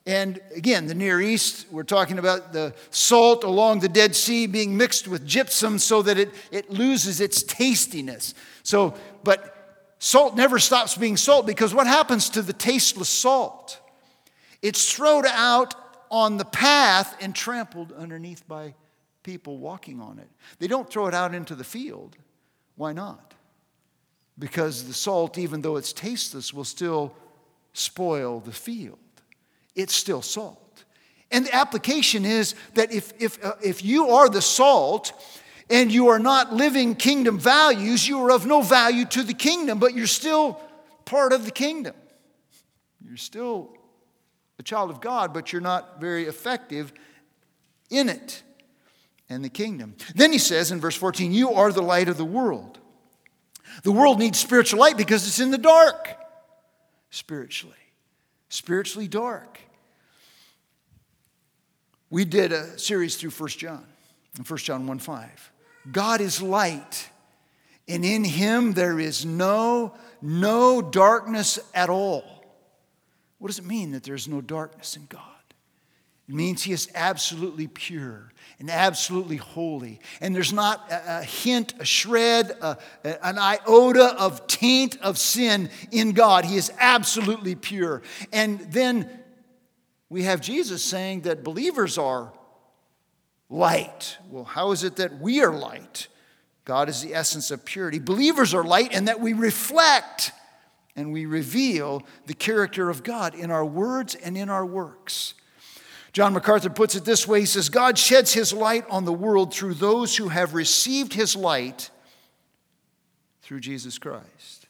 And 0.09 0.39
again, 0.55 0.87
the 0.87 0.95
Near 0.95 1.21
East, 1.21 1.67
we're 1.69 1.83
talking 1.83 2.17
about 2.17 2.51
the 2.51 2.73
salt 2.89 3.43
along 3.43 3.81
the 3.81 3.87
Dead 3.87 4.15
Sea 4.15 4.47
being 4.47 4.75
mixed 4.75 5.07
with 5.07 5.23
gypsum 5.23 5.77
so 5.77 6.01
that 6.01 6.17
it, 6.17 6.33
it 6.49 6.71
loses 6.71 7.21
its 7.21 7.43
tastiness. 7.43 8.33
So, 8.63 8.95
but 9.23 9.93
salt 9.99 10.35
never 10.35 10.57
stops 10.57 10.97
being 10.97 11.15
salt 11.15 11.45
because 11.45 11.75
what 11.75 11.85
happens 11.85 12.31
to 12.31 12.41
the 12.41 12.53
tasteless 12.53 13.07
salt? 13.07 13.79
It's 14.63 14.91
thrown 14.91 15.27
out 15.27 15.75
on 16.09 16.37
the 16.37 16.45
path 16.45 17.15
and 17.21 17.35
trampled 17.35 17.91
underneath 17.91 18.47
by 18.47 18.73
people 19.21 19.59
walking 19.59 20.01
on 20.01 20.17
it. 20.17 20.29
They 20.57 20.65
don't 20.65 20.89
throw 20.89 21.05
it 21.05 21.13
out 21.13 21.35
into 21.35 21.53
the 21.53 21.63
field. 21.63 22.15
Why 22.77 22.93
not? 22.93 23.35
Because 24.39 24.87
the 24.87 24.93
salt, 24.95 25.37
even 25.37 25.61
though 25.61 25.75
it's 25.75 25.93
tasteless, 25.93 26.51
will 26.51 26.63
still 26.63 27.13
spoil 27.73 28.39
the 28.39 28.51
field. 28.51 28.97
It's 29.79 29.95
still 29.95 30.21
salt. 30.21 30.83
And 31.31 31.45
the 31.45 31.55
application 31.55 32.25
is 32.25 32.53
that 32.73 32.91
if, 32.91 33.13
if, 33.19 33.43
uh, 33.43 33.53
if 33.63 33.83
you 33.83 34.09
are 34.09 34.29
the 34.29 34.41
salt 34.41 35.13
and 35.69 35.91
you 35.91 36.07
are 36.07 36.19
not 36.19 36.53
living 36.53 36.95
kingdom 36.95 37.39
values, 37.39 38.07
you 38.07 38.19
are 38.19 38.31
of 38.31 38.45
no 38.45 38.61
value 38.61 39.05
to 39.05 39.23
the 39.23 39.33
kingdom, 39.33 39.79
but 39.79 39.93
you're 39.93 40.07
still 40.07 40.59
part 41.05 41.31
of 41.31 41.45
the 41.45 41.51
kingdom. 41.51 41.93
You're 43.05 43.15
still 43.15 43.73
a 44.57 44.63
child 44.63 44.89
of 44.89 44.99
God, 44.99 45.33
but 45.33 45.53
you're 45.53 45.61
not 45.61 46.01
very 46.01 46.25
effective 46.25 46.91
in 47.89 48.09
it 48.09 48.43
and 49.29 49.45
the 49.45 49.49
kingdom. 49.49 49.95
Then 50.13 50.33
he 50.33 50.39
says 50.39 50.71
in 50.71 50.81
verse 50.81 50.95
14, 50.95 51.31
You 51.31 51.53
are 51.53 51.71
the 51.71 51.81
light 51.81 52.09
of 52.09 52.17
the 52.17 52.25
world. 52.25 52.79
The 53.83 53.91
world 53.93 54.19
needs 54.19 54.39
spiritual 54.39 54.79
light 54.79 54.97
because 54.97 55.25
it's 55.25 55.39
in 55.39 55.51
the 55.51 55.57
dark 55.57 56.17
spiritually, 57.11 57.75
spiritually 58.49 59.07
dark. 59.07 59.59
We 62.09 62.25
did 62.25 62.51
a 62.51 62.77
series 62.79 63.17
through 63.17 63.31
1 63.31 63.49
John, 63.49 63.85
in 64.37 64.43
1 64.43 64.57
John 64.59 64.87
1 64.87 64.99
5. 64.99 65.51
God 65.91 66.21
is 66.21 66.41
light, 66.41 67.09
and 67.87 68.03
in 68.03 68.23
him 68.23 68.73
there 68.73 68.99
is 68.99 69.25
no, 69.25 69.93
no 70.21 70.81
darkness 70.81 71.59
at 71.73 71.89
all. 71.89 72.23
What 73.37 73.47
does 73.47 73.59
it 73.59 73.65
mean 73.65 73.91
that 73.91 74.03
there's 74.03 74.27
no 74.27 74.41
darkness 74.41 74.95
in 74.95 75.05
God? 75.07 75.23
It 76.29 76.35
means 76.35 76.61
He 76.61 76.73
is 76.73 76.89
absolutely 76.93 77.67
pure 77.67 78.31
and 78.59 78.69
absolutely 78.69 79.37
holy. 79.37 79.99
And 80.21 80.35
there's 80.35 80.53
not 80.53 80.91
a, 80.91 81.19
a 81.19 81.23
hint, 81.23 81.73
a 81.79 81.85
shred, 81.85 82.51
a, 82.61 82.77
an 83.03 83.39
iota 83.39 84.15
of 84.15 84.45
taint 84.45 85.01
of 85.01 85.17
sin 85.17 85.71
in 85.91 86.11
God. 86.11 86.45
He 86.45 86.55
is 86.55 86.71
absolutely 86.77 87.55
pure. 87.55 88.03
And 88.31 88.59
then 88.71 89.09
we 90.09 90.23
have 90.23 90.41
Jesus 90.41 90.83
saying 90.83 91.21
that 91.21 91.43
believers 91.43 91.97
are 91.97 92.33
light. 93.49 94.17
Well, 94.29 94.43
how 94.43 94.71
is 94.71 94.83
it 94.83 94.95
that 94.97 95.19
we 95.19 95.41
are 95.41 95.53
light? 95.53 96.07
God 96.65 96.89
is 96.89 97.01
the 97.01 97.15
essence 97.15 97.51
of 97.51 97.65
purity. 97.65 97.99
Believers 97.99 98.53
are 98.53 98.63
light 98.63 98.93
and 98.93 99.07
that 99.07 99.19
we 99.19 99.33
reflect 99.33 100.31
and 100.95 101.13
we 101.13 101.25
reveal 101.25 102.03
the 102.25 102.33
character 102.33 102.89
of 102.89 103.03
God 103.03 103.33
in 103.33 103.51
our 103.51 103.65
words 103.65 104.15
and 104.15 104.37
in 104.37 104.49
our 104.49 104.65
works. 104.65 105.33
John 106.11 106.33
MacArthur 106.33 106.69
puts 106.69 106.95
it 106.95 107.05
this 107.05 107.27
way 107.27 107.41
He 107.41 107.45
says, 107.45 107.69
God 107.69 107.97
sheds 107.97 108.33
his 108.33 108.51
light 108.51 108.85
on 108.89 109.05
the 109.05 109.13
world 109.13 109.53
through 109.53 109.75
those 109.75 110.17
who 110.17 110.29
have 110.29 110.53
received 110.53 111.13
his 111.13 111.35
light 111.35 111.91
through 113.41 113.59
Jesus 113.61 113.97
Christ. 113.97 114.67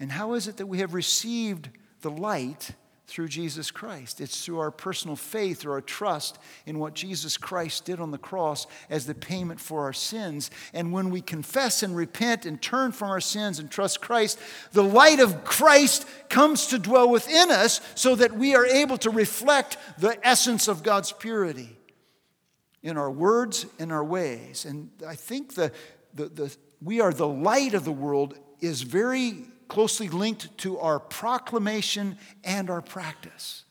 And 0.00 0.10
how 0.10 0.34
is 0.34 0.48
it 0.48 0.56
that 0.56 0.66
we 0.66 0.78
have 0.78 0.94
received 0.94 1.68
the 2.00 2.10
light 2.10 2.72
through 3.06 3.28
Jesus 3.28 3.70
Christ. 3.70 4.20
It's 4.20 4.44
through 4.44 4.60
our 4.60 4.70
personal 4.70 5.16
faith 5.16 5.66
or 5.66 5.72
our 5.72 5.80
trust 5.82 6.38
in 6.64 6.78
what 6.78 6.94
Jesus 6.94 7.36
Christ 7.36 7.84
did 7.84 8.00
on 8.00 8.10
the 8.10 8.18
cross 8.18 8.66
as 8.88 9.06
the 9.06 9.14
payment 9.14 9.60
for 9.60 9.82
our 9.82 9.92
sins. 9.92 10.50
And 10.72 10.92
when 10.92 11.10
we 11.10 11.20
confess 11.20 11.82
and 11.82 11.94
repent 11.94 12.46
and 12.46 12.60
turn 12.60 12.92
from 12.92 13.10
our 13.10 13.20
sins 13.20 13.58
and 13.58 13.70
trust 13.70 14.00
Christ, 14.00 14.38
the 14.72 14.82
light 14.82 15.20
of 15.20 15.44
Christ 15.44 16.06
comes 16.30 16.68
to 16.68 16.78
dwell 16.78 17.10
within 17.10 17.50
us 17.50 17.80
so 17.94 18.14
that 18.16 18.32
we 18.32 18.54
are 18.54 18.66
able 18.66 18.96
to 18.98 19.10
reflect 19.10 19.76
the 19.98 20.18
essence 20.26 20.66
of 20.66 20.82
God's 20.82 21.12
purity 21.12 21.76
in 22.82 22.96
our 22.96 23.10
words 23.10 23.66
and 23.78 23.92
our 23.92 24.04
ways. 24.04 24.64
And 24.64 24.90
I 25.06 25.14
think 25.14 25.54
the, 25.54 25.72
the, 26.14 26.28
the 26.28 26.56
we 26.82 27.00
are 27.00 27.12
the 27.12 27.28
light 27.28 27.74
of 27.74 27.84
the 27.84 27.92
world 27.92 28.38
is 28.60 28.82
very 28.82 29.44
closely 29.74 30.08
linked 30.08 30.56
to 30.58 30.78
our 30.78 31.00
proclamation 31.00 32.16
and 32.44 32.70
our 32.70 32.80
practice. 32.80 33.64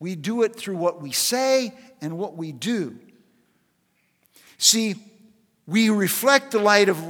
We 0.00 0.16
do 0.16 0.42
it 0.42 0.56
through 0.56 0.78
what 0.78 1.00
we 1.00 1.12
say 1.12 1.72
and 2.00 2.18
what 2.18 2.36
we 2.36 2.50
do. 2.50 2.98
See, 4.58 4.96
we 5.64 5.90
reflect 5.90 6.50
the 6.50 6.58
light 6.58 6.88
of 6.88 7.00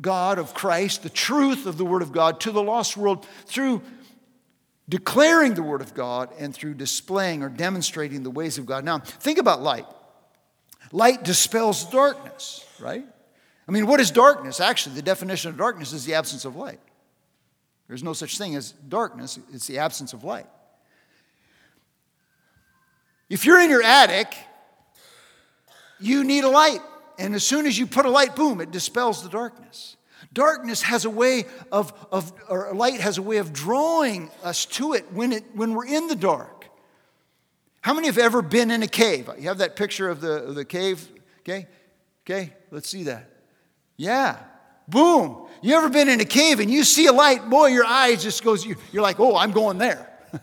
God, 0.00 0.38
of 0.38 0.54
Christ, 0.54 1.02
the 1.02 1.10
truth 1.10 1.66
of 1.66 1.76
the 1.76 1.84
Word 1.84 2.02
of 2.02 2.12
God 2.12 2.38
to 2.42 2.52
the 2.52 2.62
lost 2.62 2.96
world 2.96 3.26
through 3.46 3.82
declaring 4.88 5.54
the 5.54 5.62
Word 5.64 5.80
of 5.80 5.94
God 5.94 6.30
and 6.38 6.54
through 6.54 6.74
displaying 6.74 7.42
or 7.42 7.48
demonstrating 7.48 8.22
the 8.22 8.30
ways 8.30 8.58
of 8.58 8.64
God. 8.64 8.84
Now, 8.84 9.00
think 9.00 9.38
about 9.38 9.60
light. 9.60 9.86
Light 10.92 11.24
dispels 11.24 11.84
darkness, 11.90 12.64
right? 12.78 13.04
I 13.66 13.72
mean, 13.72 13.88
what 13.88 13.98
is 13.98 14.12
darkness? 14.12 14.60
Actually, 14.60 14.94
the 14.94 15.02
definition 15.02 15.50
of 15.50 15.56
darkness 15.56 15.92
is 15.92 16.04
the 16.04 16.14
absence 16.14 16.44
of 16.44 16.54
light. 16.54 16.78
There's 17.88 18.02
no 18.02 18.12
such 18.12 18.38
thing 18.38 18.54
as 18.54 18.72
darkness, 18.72 19.38
it's 19.52 19.66
the 19.66 19.78
absence 19.78 20.12
of 20.12 20.22
light. 20.22 20.46
If 23.28 23.44
you're 23.44 23.60
in 23.60 23.70
your 23.70 23.82
attic, 23.82 24.34
you 25.98 26.24
need 26.24 26.44
a 26.44 26.48
light. 26.48 26.80
And 27.18 27.34
as 27.34 27.44
soon 27.44 27.66
as 27.66 27.78
you 27.78 27.86
put 27.86 28.06
a 28.06 28.10
light, 28.10 28.36
boom, 28.36 28.60
it 28.60 28.70
dispels 28.70 29.22
the 29.22 29.28
darkness. 29.28 29.96
Darkness 30.32 30.82
has 30.82 31.04
a 31.04 31.10
way 31.10 31.44
of, 31.72 31.92
of 32.12 32.32
or 32.48 32.72
light 32.74 33.00
has 33.00 33.18
a 33.18 33.22
way 33.22 33.38
of 33.38 33.52
drawing 33.52 34.30
us 34.42 34.66
to 34.66 34.92
it 34.92 35.12
when, 35.12 35.32
it 35.32 35.44
when 35.54 35.74
we're 35.74 35.86
in 35.86 36.06
the 36.06 36.16
dark. 36.16 36.66
How 37.80 37.94
many 37.94 38.06
have 38.08 38.18
ever 38.18 38.42
been 38.42 38.70
in 38.70 38.82
a 38.82 38.88
cave? 38.88 39.30
You 39.38 39.48
have 39.48 39.58
that 39.58 39.76
picture 39.76 40.08
of 40.08 40.20
the, 40.20 40.44
of 40.44 40.54
the 40.54 40.64
cave? 40.64 41.08
Okay, 41.40 41.66
okay, 42.24 42.52
let's 42.70 42.88
see 42.88 43.04
that. 43.04 43.30
Yeah, 43.96 44.38
boom. 44.86 45.47
You 45.60 45.74
ever 45.74 45.88
been 45.88 46.08
in 46.08 46.20
a 46.20 46.24
cave 46.24 46.60
and 46.60 46.70
you 46.70 46.84
see 46.84 47.06
a 47.06 47.12
light? 47.12 47.48
Boy, 47.48 47.66
your 47.68 47.84
eyes 47.84 48.22
just 48.22 48.44
goes, 48.44 48.64
you're 48.64 49.02
like, 49.02 49.18
oh, 49.18 49.36
I'm 49.36 49.52
going 49.52 49.78
there. 49.78 50.08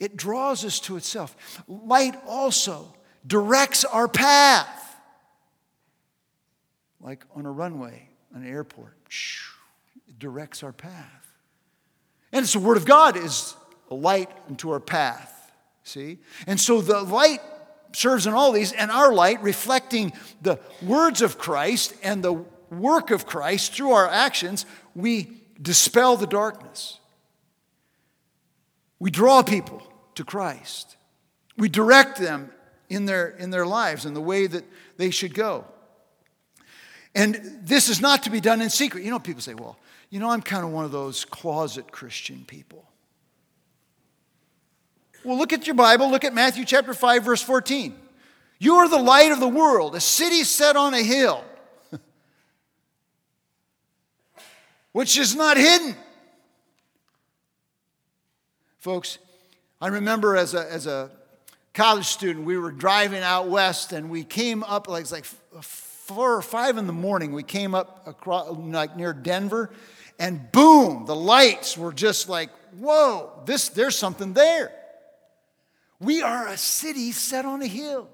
it 0.00 0.16
draws 0.16 0.64
us 0.64 0.80
to 0.80 0.96
itself. 0.96 1.62
Light 1.66 2.14
also 2.26 2.92
directs 3.26 3.84
our 3.84 4.08
path. 4.08 4.76
Like 7.00 7.24
on 7.34 7.46
a 7.46 7.50
runway, 7.50 8.08
an 8.34 8.46
airport, 8.46 8.96
it 10.08 10.18
directs 10.18 10.62
our 10.62 10.72
path. 10.72 11.20
And 12.32 12.42
it's 12.42 12.52
the 12.52 12.60
Word 12.60 12.76
of 12.76 12.84
God 12.84 13.16
is 13.16 13.56
a 13.90 13.94
light 13.94 14.30
into 14.48 14.70
our 14.70 14.80
path. 14.80 15.36
See? 15.82 16.18
And 16.46 16.60
so 16.60 16.80
the 16.80 17.02
light 17.02 17.40
serves 17.92 18.26
in 18.26 18.34
all 18.34 18.52
these, 18.52 18.72
and 18.72 18.90
our 18.90 19.12
light 19.12 19.42
reflecting 19.42 20.12
the 20.42 20.60
words 20.82 21.22
of 21.22 21.38
Christ 21.38 21.94
and 22.02 22.22
the 22.22 22.44
work 22.70 23.10
of 23.10 23.26
Christ 23.26 23.74
through 23.74 23.92
our 23.92 24.08
actions, 24.08 24.66
we 24.94 25.42
dispel 25.60 26.16
the 26.16 26.26
darkness. 26.26 26.98
We 28.98 29.10
draw 29.10 29.42
people 29.42 29.82
to 30.14 30.24
Christ. 30.24 30.96
We 31.56 31.68
direct 31.68 32.18
them 32.18 32.50
in 32.88 33.06
their, 33.06 33.28
in 33.28 33.50
their 33.50 33.66
lives 33.66 34.04
in 34.04 34.14
the 34.14 34.20
way 34.20 34.46
that 34.46 34.64
they 34.96 35.10
should 35.10 35.34
go. 35.34 35.64
And 37.14 37.58
this 37.62 37.88
is 37.88 38.00
not 38.00 38.22
to 38.24 38.30
be 38.30 38.40
done 38.40 38.60
in 38.60 38.70
secret. 38.70 39.04
You 39.04 39.10
know, 39.10 39.18
people 39.18 39.42
say, 39.42 39.54
well, 39.54 39.78
you 40.10 40.20
know, 40.20 40.30
I'm 40.30 40.42
kind 40.42 40.64
of 40.64 40.70
one 40.70 40.84
of 40.84 40.92
those 40.92 41.24
closet 41.24 41.90
Christian 41.90 42.44
people. 42.46 42.84
Well, 45.24 45.36
look 45.36 45.52
at 45.52 45.66
your 45.66 45.74
Bible. 45.74 46.10
Look 46.10 46.24
at 46.24 46.34
Matthew 46.34 46.64
chapter 46.64 46.94
5, 46.94 47.24
verse 47.24 47.42
14. 47.42 47.94
You 48.58 48.76
are 48.76 48.88
the 48.88 48.98
light 48.98 49.32
of 49.32 49.40
the 49.40 49.48
world, 49.48 49.94
a 49.94 50.00
city 50.00 50.44
set 50.44 50.76
on 50.76 50.94
a 50.94 51.02
hill, 51.02 51.44
which 54.92 55.16
is 55.16 55.34
not 55.34 55.56
hidden. 55.56 55.94
Folks, 58.78 59.18
I 59.80 59.88
remember 59.88 60.36
as 60.36 60.54
a, 60.54 60.70
as 60.72 60.86
a 60.86 61.10
college 61.74 62.06
student, 62.06 62.44
we 62.44 62.58
were 62.58 62.72
driving 62.72 63.22
out 63.22 63.48
west 63.48 63.92
and 63.92 64.10
we 64.10 64.24
came 64.24 64.62
up 64.62 64.88
like, 64.88 65.02
it's 65.02 65.12
like 65.12 65.26
uh, 65.56 65.60
four 65.60 66.34
or 66.34 66.42
five 66.42 66.78
in 66.78 66.86
the 66.86 66.92
morning. 66.92 67.32
We 67.32 67.42
came 67.42 67.74
up 67.74 68.06
across, 68.06 68.50
like 68.50 68.96
near 68.96 69.12
Denver, 69.12 69.70
and 70.18 70.50
boom, 70.52 71.06
the 71.06 71.16
lights 71.16 71.78
were 71.78 71.92
just 71.92 72.28
like, 72.28 72.50
whoa, 72.78 73.42
this, 73.46 73.68
there's 73.70 73.96
something 73.96 74.32
there. 74.32 74.72
We 75.98 76.22
are 76.22 76.48
a 76.48 76.56
city 76.56 77.12
set 77.12 77.44
on 77.44 77.62
a 77.62 77.66
hill, 77.66 78.08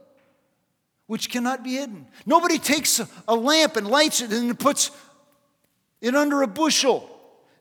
which 1.07 1.31
cannot 1.31 1.65
be 1.65 1.77
hidden. 1.77 2.07
Nobody 2.25 2.59
takes 2.59 3.01
a, 3.01 3.09
a 3.27 3.35
lamp 3.35 3.77
and 3.77 3.89
lights 3.89 4.21
it 4.21 4.33
and 4.33 4.59
puts 4.59 4.91
it 6.01 6.15
under 6.15 6.43
a 6.43 6.47
bushel. 6.47 7.11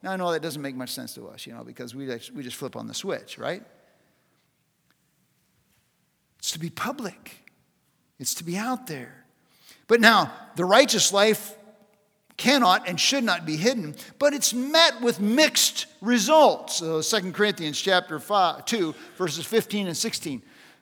Now, 0.04 0.12
I 0.12 0.16
know 0.18 0.32
that 0.32 0.42
doesn't 0.42 0.62
make 0.62 0.76
much 0.76 0.92
sense 0.92 1.16
to 1.16 1.28
us, 1.30 1.48
you 1.48 1.54
know, 1.54 1.64
because 1.64 1.96
we 1.96 2.06
we 2.06 2.44
just 2.44 2.58
flip 2.58 2.76
on 2.76 2.88
the 2.88 2.94
switch, 2.94 3.38
right? 3.38 3.64
It's 6.40 6.52
to 6.52 6.60
be 6.60 6.70
public, 6.70 7.32
it's 8.20 8.36
to 8.36 8.44
be 8.44 8.58
out 8.58 8.88
there. 8.88 9.26
But 9.88 10.02
now, 10.02 10.32
the 10.56 10.66
righteous 10.66 11.12
life 11.12 11.56
cannot 12.38 12.88
and 12.88 13.00
should 13.00 13.24
not 13.24 13.46
be 13.46 13.56
hidden, 13.56 13.96
but 14.20 14.34
it's 14.34 14.54
met 14.54 15.02
with 15.02 15.20
mixed 15.20 15.88
results. 16.02 16.82
Uh, 16.82 17.02
2 17.04 17.32
Corinthians 17.32 17.80
chapter 17.80 18.20
5, 18.20 18.66
2, 18.66 18.96
verses 19.18 19.46
15 19.46 19.88
and 19.88 19.96
16. 19.96 20.42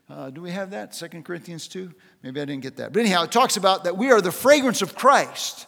Uh, 0.10 0.30
do 0.30 0.42
we 0.42 0.52
have 0.52 0.72
that? 0.72 0.92
2 0.94 1.22
Corinthians 1.22 1.68
2? 1.68 1.94
Maybe 2.24 2.42
I 2.42 2.46
didn't 2.46 2.64
get 2.64 2.78
that. 2.78 2.92
But 2.92 3.02
anyhow, 3.02 3.24
it 3.24 3.32
talks 3.32 3.56
about 3.58 3.86
that 3.86 3.98
we 3.98 4.12
are 4.12 4.22
the 4.22 4.32
fragrance 4.32 4.82
of 4.82 4.96
Christ, 4.96 5.68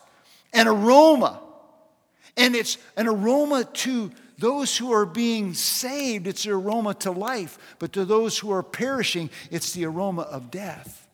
an 0.53 0.67
aroma. 0.67 1.41
And 2.37 2.55
it's 2.55 2.77
an 2.97 3.07
aroma 3.07 3.63
to 3.63 4.11
those 4.37 4.75
who 4.75 4.91
are 4.91 5.05
being 5.05 5.53
saved, 5.53 6.27
it's 6.27 6.45
an 6.45 6.51
aroma 6.51 6.93
to 6.95 7.11
life. 7.11 7.57
But 7.79 7.93
to 7.93 8.05
those 8.05 8.37
who 8.37 8.51
are 8.51 8.63
perishing, 8.63 9.29
it's 9.49 9.71
the 9.71 9.85
aroma 9.85 10.23
of 10.23 10.51
death. 10.51 11.07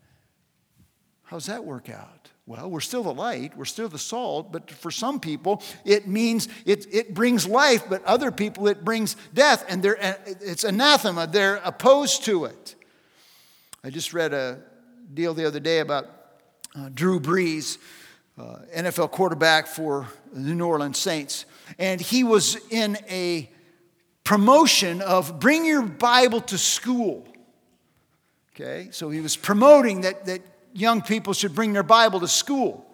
How's 1.23 1.45
that 1.45 1.63
work 1.63 1.89
out? 1.89 2.29
Well, 2.47 2.69
we're 2.69 2.81
still 2.81 3.03
the 3.03 3.13
light, 3.13 3.55
we're 3.55 3.65
still 3.65 3.87
the 3.87 3.99
salt, 3.99 4.51
but 4.51 4.69
for 4.71 4.89
some 4.89 5.19
people, 5.19 5.61
it 5.85 6.07
means 6.07 6.49
it, 6.65 6.87
it 6.91 7.13
brings 7.13 7.47
life, 7.47 7.83
but 7.87 8.03
other 8.03 8.31
people, 8.31 8.67
it 8.67 8.83
brings 8.83 9.15
death, 9.33 9.63
and 9.69 9.81
they're, 9.81 9.97
it's 10.25 10.63
anathema. 10.63 11.27
They're 11.27 11.61
opposed 11.63 12.25
to 12.25 12.45
it. 12.45 12.75
I 13.83 13.91
just 13.91 14.13
read 14.13 14.33
a 14.33 14.59
deal 15.13 15.33
the 15.33 15.45
other 15.45 15.59
day 15.59 15.79
about 15.79 16.09
uh, 16.75 16.89
Drew 16.93 17.19
Brees, 17.19 17.77
uh, 18.37 18.57
NFL 18.75 19.11
quarterback 19.11 19.67
for 19.67 20.07
the 20.33 20.53
New 20.53 20.65
Orleans 20.65 20.97
Saints, 20.97 21.45
and 21.77 21.99
he 21.99 22.23
was 22.23 22.57
in 22.69 22.97
a 23.09 23.49
promotion 24.23 25.01
of 25.01 25.39
bring 25.39 25.65
your 25.65 25.81
Bible 25.81 26.41
to 26.41 26.57
school. 26.57 27.27
Okay, 28.55 28.89
so 28.91 29.09
he 29.09 29.21
was 29.21 29.35
promoting 29.35 30.01
that, 30.01 30.25
that 30.25 30.41
young 30.73 31.01
people 31.01 31.33
should 31.33 31.55
bring 31.55 31.73
their 31.73 31.83
Bible 31.83 32.19
to 32.19 32.27
school. 32.27 32.85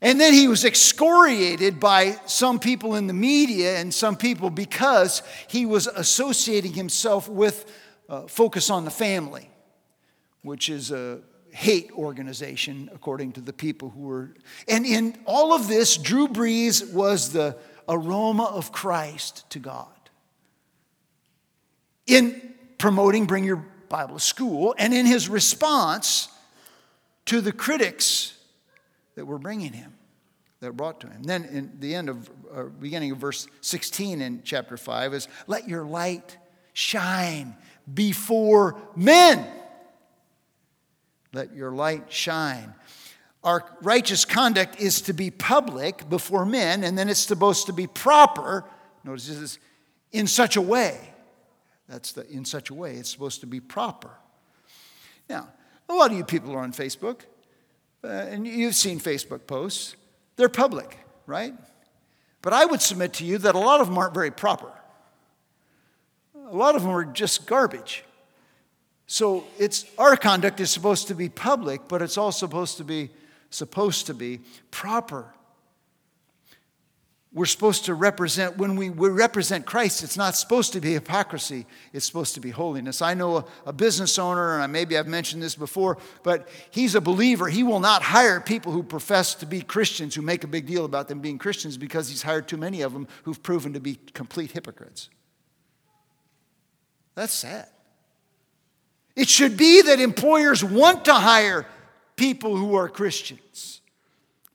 And 0.00 0.20
then 0.20 0.32
he 0.32 0.46
was 0.46 0.64
excoriated 0.64 1.80
by 1.80 2.20
some 2.26 2.60
people 2.60 2.94
in 2.94 3.08
the 3.08 3.12
media 3.12 3.78
and 3.78 3.92
some 3.92 4.16
people 4.16 4.48
because 4.48 5.22
he 5.48 5.66
was 5.66 5.88
associating 5.88 6.72
himself 6.72 7.28
with 7.28 7.70
uh, 8.08 8.22
Focus 8.22 8.70
on 8.70 8.84
the 8.84 8.92
Family, 8.92 9.50
which 10.42 10.68
is 10.68 10.92
a 10.92 11.20
hate 11.50 11.90
organization, 11.92 12.90
according 12.94 13.32
to 13.32 13.40
the 13.40 13.52
people 13.52 13.90
who 13.90 14.02
were. 14.02 14.34
And 14.68 14.86
in 14.86 15.16
all 15.24 15.52
of 15.52 15.68
this, 15.68 15.96
Drew 15.96 16.28
Brees 16.28 16.92
was 16.92 17.32
the 17.32 17.56
aroma 17.88 18.44
of 18.44 18.72
Christ 18.72 19.48
to 19.50 19.58
God. 19.58 19.88
In 22.06 22.54
promoting 22.78 23.26
Bring 23.26 23.44
Your 23.44 23.64
Bible 23.88 24.14
to 24.14 24.20
School, 24.20 24.74
and 24.78 24.94
in 24.94 25.06
his 25.06 25.28
response, 25.28 26.28
to 27.26 27.40
the 27.40 27.52
critics 27.52 28.38
that 29.14 29.26
were 29.26 29.38
bringing 29.38 29.72
him, 29.72 29.92
that 30.60 30.72
brought 30.72 31.00
to 31.00 31.08
him. 31.08 31.22
Then, 31.22 31.44
in 31.44 31.72
the 31.78 31.94
end 31.94 32.08
of, 32.08 32.30
uh, 32.54 32.64
beginning 32.64 33.10
of 33.12 33.18
verse 33.18 33.46
16 33.60 34.20
in 34.22 34.42
chapter 34.44 34.76
5 34.76 35.14
is, 35.14 35.28
Let 35.46 35.68
your 35.68 35.84
light 35.84 36.36
shine 36.72 37.56
before 37.92 38.80
men. 38.96 39.46
Let 41.32 41.54
your 41.54 41.70
light 41.72 42.12
shine. 42.12 42.74
Our 43.44 43.64
righteous 43.82 44.24
conduct 44.24 44.80
is 44.80 45.02
to 45.02 45.12
be 45.12 45.30
public 45.30 46.08
before 46.08 46.44
men, 46.44 46.82
and 46.84 46.98
then 46.98 47.08
it's 47.08 47.20
supposed 47.20 47.66
to 47.66 47.72
be 47.72 47.86
proper. 47.86 48.64
Notice 49.04 49.28
this 49.28 49.36
is 49.38 49.58
in 50.12 50.26
such 50.26 50.56
a 50.56 50.62
way. 50.62 50.98
That's 51.88 52.12
the 52.12 52.28
in 52.28 52.44
such 52.44 52.70
a 52.70 52.74
way. 52.74 52.96
It's 52.96 53.10
supposed 53.10 53.40
to 53.40 53.46
be 53.46 53.60
proper. 53.60 54.10
Now, 55.28 55.48
a 55.88 55.94
lot 55.94 56.10
of 56.10 56.16
you 56.16 56.24
people 56.24 56.52
are 56.52 56.60
on 56.60 56.72
Facebook, 56.72 57.20
uh, 58.02 58.08
and 58.08 58.46
you've 58.46 58.74
seen 58.74 59.00
Facebook 59.00 59.46
posts. 59.46 59.96
They're 60.36 60.48
public, 60.48 60.98
right? 61.26 61.54
But 62.42 62.52
I 62.52 62.64
would 62.64 62.80
submit 62.80 63.14
to 63.14 63.24
you 63.24 63.38
that 63.38 63.54
a 63.54 63.58
lot 63.58 63.80
of 63.80 63.88
them 63.88 63.98
aren't 63.98 64.14
very 64.14 64.30
proper. 64.30 64.70
A 66.34 66.56
lot 66.56 66.76
of 66.76 66.82
them 66.82 66.90
are 66.90 67.04
just 67.04 67.46
garbage. 67.46 68.04
So 69.08 69.44
it's 69.58 69.84
our 69.98 70.16
conduct 70.16 70.60
is 70.60 70.70
supposed 70.70 71.08
to 71.08 71.14
be 71.14 71.28
public, 71.28 71.88
but 71.88 72.00
it's 72.00 72.16
also 72.16 72.46
supposed 72.46 72.76
to 72.76 72.84
be 72.84 73.10
supposed 73.50 74.06
to 74.06 74.14
be 74.14 74.40
proper 74.70 75.34
we're 77.32 77.46
supposed 77.46 77.84
to 77.84 77.94
represent, 77.94 78.56
when 78.56 78.74
we, 78.74 78.88
we, 78.88 79.10
represent 79.10 79.66
Christ, 79.66 80.02
it's 80.02 80.16
not 80.16 80.34
supposed 80.34 80.72
to 80.72 80.80
be 80.80 80.94
hypocrisy, 80.94 81.66
it's 81.92 82.06
supposed 82.06 82.34
to 82.34 82.40
be 82.40 82.50
holiness. 82.50 83.02
I 83.02 83.12
know 83.12 83.38
a, 83.38 83.44
a, 83.66 83.72
business 83.72 84.18
owner, 84.18 84.60
and 84.60 84.72
maybe 84.72 84.96
I've 84.96 85.06
mentioned 85.06 85.42
this 85.42 85.54
before, 85.54 85.98
but 86.22 86.48
he's 86.70 86.94
a 86.94 87.02
believer. 87.02 87.48
He 87.48 87.62
will 87.62 87.80
not 87.80 88.02
hire 88.02 88.40
people 88.40 88.72
who 88.72 88.82
profess 88.82 89.34
to 89.36 89.46
be 89.46 89.60
Christians, 89.60 90.14
who 90.14 90.22
make 90.22 90.42
a 90.42 90.46
big 90.46 90.66
deal 90.66 90.86
about 90.86 91.08
them 91.08 91.20
being 91.20 91.38
Christians, 91.38 91.76
because 91.76 92.08
he's 92.08 92.22
hired 92.22 92.48
too 92.48 92.56
many 92.56 92.80
of 92.80 92.94
them 92.94 93.06
who've 93.24 93.42
proven 93.42 93.74
to 93.74 93.80
be 93.80 93.98
complete 94.14 94.52
hypocrites. 94.52 95.10
That's 97.14 97.34
sad. 97.34 97.68
It 99.18 99.28
should 99.28 99.56
be 99.56 99.82
that 99.82 99.98
employers 99.98 100.62
want 100.62 101.06
to 101.06 101.12
hire 101.12 101.66
people 102.14 102.56
who 102.56 102.76
are 102.76 102.88
Christians. 102.88 103.80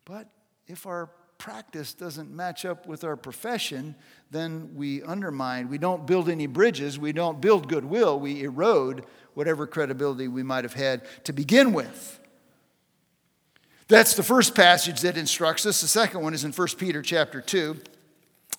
But 0.06 0.30
if 0.67 0.88
our 0.88 1.10
practice 1.38 1.93
doesn't 1.93 2.32
match 2.32 2.63
up 2.63 2.88
with 2.88 3.04
our 3.04 3.17
profession, 3.17 3.93
then 4.32 4.69
we 4.73 5.04
undermine. 5.04 5.67
We 5.67 5.78
don't 5.78 6.08
build 6.08 6.30
any 6.30 6.47
bridges. 6.47 6.97
We 6.97 7.12
don't 7.12 7.41
build 7.41 7.67
goodwill. 7.67 8.17
We 8.21 8.43
erode 8.43 9.04
whatever 9.34 9.67
credibility 9.67 10.30
we 10.30 10.43
might 10.43 10.63
have 10.63 10.76
had 10.76 11.02
to 11.26 11.34
begin 11.34 11.73
with. 11.73 12.21
That's 13.89 14.15
the 14.15 14.23
first 14.23 14.56
passage 14.56 15.02
that 15.02 15.17
instructs 15.17 15.65
us. 15.65 15.82
The 15.82 15.89
second 15.89 16.21
one 16.21 16.34
is 16.34 16.45
in 16.45 16.54
1 16.54 16.67
Peter 16.78 17.02
chapter 17.02 17.41
2. 17.41 17.76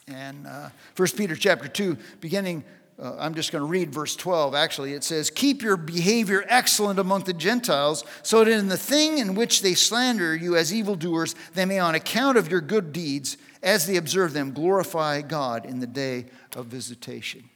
And 0.08 0.46
uh, 0.46 0.68
1 0.96 1.08
Peter 1.16 1.34
chapter 1.34 1.66
2, 1.66 1.96
beginning, 2.20 2.62
uh, 3.00 3.16
I'm 3.18 3.34
just 3.34 3.50
going 3.50 3.62
to 3.62 3.68
read 3.68 3.92
verse 3.92 4.14
12 4.14 4.54
actually. 4.54 4.92
It 4.92 5.02
says, 5.04 5.30
Keep 5.30 5.62
your 5.62 5.76
behavior 5.76 6.44
excellent 6.48 6.98
among 6.98 7.24
the 7.24 7.32
Gentiles, 7.32 8.04
so 8.22 8.44
that 8.44 8.50
in 8.50 8.68
the 8.68 8.76
thing 8.76 9.18
in 9.18 9.34
which 9.34 9.62
they 9.62 9.74
slander 9.74 10.34
you 10.34 10.56
as 10.56 10.72
evildoers, 10.72 11.34
they 11.54 11.64
may, 11.64 11.78
on 11.78 11.94
account 11.94 12.38
of 12.38 12.50
your 12.50 12.60
good 12.60 12.92
deeds, 12.92 13.36
as 13.62 13.86
they 13.86 13.96
observe 13.96 14.32
them, 14.32 14.52
glorify 14.52 15.22
God 15.22 15.66
in 15.66 15.80
the 15.80 15.86
day 15.86 16.26
of 16.54 16.66
visitation. 16.66 17.48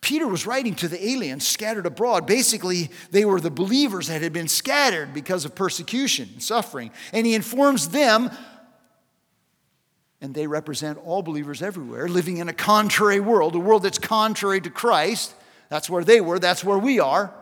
Peter 0.00 0.26
was 0.26 0.46
writing 0.46 0.74
to 0.74 0.88
the 0.88 1.10
aliens 1.10 1.46
scattered 1.46 1.84
abroad. 1.84 2.26
Basically, 2.26 2.90
they 3.10 3.26
were 3.26 3.40
the 3.40 3.50
believers 3.50 4.06
that 4.06 4.22
had 4.22 4.32
been 4.32 4.48
scattered 4.48 5.12
because 5.12 5.44
of 5.44 5.54
persecution 5.54 6.30
and 6.32 6.42
suffering. 6.42 6.90
And 7.12 7.26
he 7.26 7.34
informs 7.34 7.90
them, 7.90 8.30
and 10.20 10.34
they 10.34 10.46
represent 10.46 10.98
all 11.04 11.22
believers 11.22 11.62
everywhere, 11.62 12.08
living 12.08 12.36
in 12.36 12.48
a 12.48 12.52
contrary 12.52 13.20
world, 13.20 13.54
a 13.54 13.58
world 13.58 13.82
that's 13.82 13.98
contrary 13.98 14.60
to 14.60 14.70
Christ. 14.70 15.34
That's 15.68 15.88
where 15.88 16.04
they 16.04 16.20
were, 16.20 16.38
that's 16.38 16.62
where 16.62 16.78
we 16.78 17.00
are. 17.00 17.32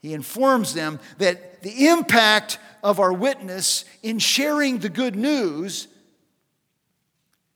He 0.00 0.12
informs 0.12 0.74
them 0.74 1.00
that 1.18 1.62
the 1.62 1.88
impact 1.88 2.58
of 2.82 3.00
our 3.00 3.12
witness 3.12 3.84
in 4.02 4.18
sharing 4.18 4.78
the 4.78 4.90
good 4.90 5.16
news 5.16 5.88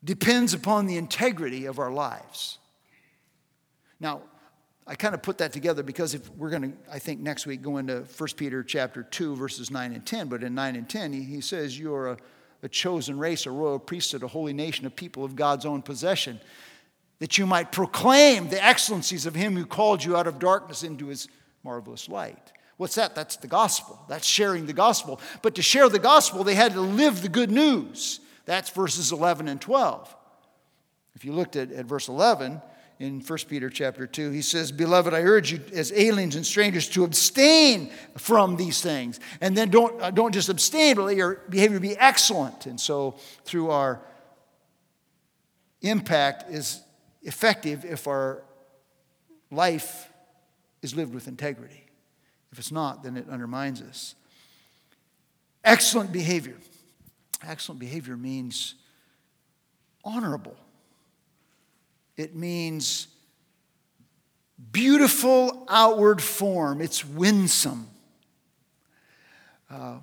depends 0.02 0.54
upon 0.54 0.86
the 0.86 0.96
integrity 0.96 1.66
of 1.66 1.78
our 1.78 1.90
lives. 1.90 2.58
Now, 4.00 4.22
I 4.86 4.94
kind 4.94 5.14
of 5.14 5.20
put 5.20 5.38
that 5.38 5.52
together 5.52 5.82
because 5.82 6.14
if 6.14 6.30
we're 6.30 6.48
going 6.48 6.62
to, 6.62 6.72
I 6.90 6.98
think 6.98 7.20
next 7.20 7.46
week, 7.46 7.60
go 7.60 7.76
into 7.76 8.04
1 8.16 8.28
Peter 8.36 8.62
chapter 8.64 9.02
2, 9.02 9.36
verses 9.36 9.70
9 9.70 9.92
and 9.92 10.06
10. 10.06 10.28
But 10.28 10.42
in 10.42 10.54
9 10.54 10.76
and 10.76 10.88
10, 10.88 11.12
he, 11.12 11.22
he 11.24 11.40
says, 11.42 11.78
You 11.78 11.94
are 11.94 12.12
a, 12.12 12.16
a 12.62 12.68
chosen 12.68 13.18
race, 13.18 13.46
a 13.46 13.50
royal 13.50 13.78
priesthood, 13.78 14.22
a 14.22 14.28
holy 14.28 14.52
nation, 14.52 14.86
a 14.86 14.90
people 14.90 15.24
of 15.24 15.36
God's 15.36 15.64
own 15.64 15.82
possession, 15.82 16.40
that 17.18 17.38
you 17.38 17.46
might 17.46 17.72
proclaim 17.72 18.48
the 18.48 18.64
excellencies 18.64 19.26
of 19.26 19.34
him 19.34 19.56
who 19.56 19.66
called 19.66 20.04
you 20.04 20.16
out 20.16 20.26
of 20.26 20.38
darkness 20.38 20.82
into 20.82 21.06
his 21.06 21.28
marvelous 21.64 22.08
light. 22.08 22.52
What's 22.76 22.94
that? 22.94 23.14
That's 23.14 23.36
the 23.36 23.48
gospel. 23.48 23.98
That's 24.08 24.26
sharing 24.26 24.66
the 24.66 24.72
gospel. 24.72 25.20
But 25.42 25.56
to 25.56 25.62
share 25.62 25.88
the 25.88 25.98
gospel, 25.98 26.44
they 26.44 26.54
had 26.54 26.72
to 26.72 26.80
live 26.80 27.22
the 27.22 27.28
good 27.28 27.50
news. 27.50 28.20
That's 28.44 28.70
verses 28.70 29.10
11 29.10 29.48
and 29.48 29.60
12. 29.60 30.14
If 31.14 31.24
you 31.24 31.32
looked 31.32 31.56
at, 31.56 31.72
at 31.72 31.86
verse 31.86 32.08
11, 32.08 32.62
in 32.98 33.20
1 33.20 33.38
Peter 33.48 33.70
chapter 33.70 34.06
2. 34.06 34.30
He 34.30 34.42
says, 34.42 34.72
Beloved, 34.72 35.14
I 35.14 35.22
urge 35.22 35.52
you 35.52 35.60
as 35.72 35.92
aliens 35.92 36.34
and 36.34 36.44
strangers 36.44 36.88
to 36.90 37.04
abstain 37.04 37.90
from 38.16 38.56
these 38.56 38.80
things. 38.80 39.20
And 39.40 39.56
then 39.56 39.70
don't, 39.70 40.00
uh, 40.02 40.10
don't 40.10 40.32
just 40.32 40.48
abstain, 40.48 40.96
but 40.96 41.04
let 41.04 41.16
your 41.16 41.42
behavior 41.48 41.80
be 41.80 41.96
excellent. 41.96 42.66
And 42.66 42.80
so, 42.80 43.16
through 43.44 43.70
our 43.70 44.00
impact 45.80 46.50
is 46.50 46.82
effective 47.22 47.84
if 47.84 48.08
our 48.08 48.42
life 49.50 50.10
is 50.82 50.94
lived 50.96 51.14
with 51.14 51.28
integrity. 51.28 51.84
If 52.50 52.58
it's 52.58 52.72
not, 52.72 53.02
then 53.02 53.16
it 53.16 53.28
undermines 53.28 53.80
us. 53.80 54.14
Excellent 55.62 56.12
behavior. 56.12 56.56
Excellent 57.46 57.78
behavior 57.78 58.16
means 58.16 58.74
honorable 60.04 60.56
it 62.18 62.34
means 62.34 63.06
beautiful 64.72 65.64
outward 65.68 66.20
form, 66.20 66.80
it's 66.80 67.04
winsome. 67.04 67.88
Uh, 69.70 69.98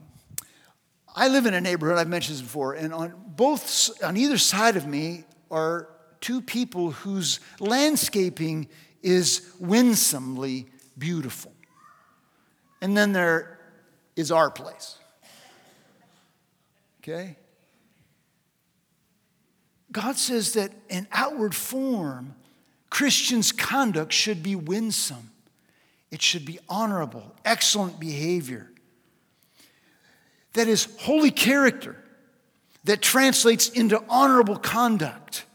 I 1.14 1.28
live 1.28 1.46
in 1.46 1.54
a 1.54 1.62
neighborhood, 1.62 1.98
I've 1.98 2.08
mentioned 2.08 2.38
this 2.38 2.42
before, 2.42 2.74
and 2.74 2.94
on 2.94 3.14
both, 3.36 4.02
on 4.02 4.16
either 4.16 4.38
side 4.38 4.78
of 4.78 4.88
me 4.88 5.26
are 5.52 5.90
two 6.22 6.42
people 6.42 6.92
whose 6.92 7.42
landscaping 7.60 8.70
is 9.04 9.54
winsomely 9.60 10.68
beautiful. 10.98 11.52
And 12.82 12.96
then 12.96 13.12
there 13.12 13.60
is 14.16 14.32
our 14.32 14.50
place. 14.50 14.98
Okay? 17.02 17.36
God 19.96 20.18
says 20.18 20.56
that 20.56 20.74
in 20.90 21.08
outward 21.14 21.56
form, 21.56 22.36
Christians' 22.90 23.54
conduct 23.54 24.12
should 24.12 24.44
be 24.44 24.54
winsome, 24.54 25.32
it 26.12 26.22
should 26.22 26.46
be 26.46 26.60
honorable, 26.68 27.34
excellent 27.46 27.98
behavior. 27.98 28.70
That 30.52 30.68
is 30.68 30.94
holy 31.00 31.32
character 31.32 31.96
that 32.84 33.02
translates 33.02 33.70
into 33.70 34.04
honorable 34.10 34.58
conduct. 34.58 35.46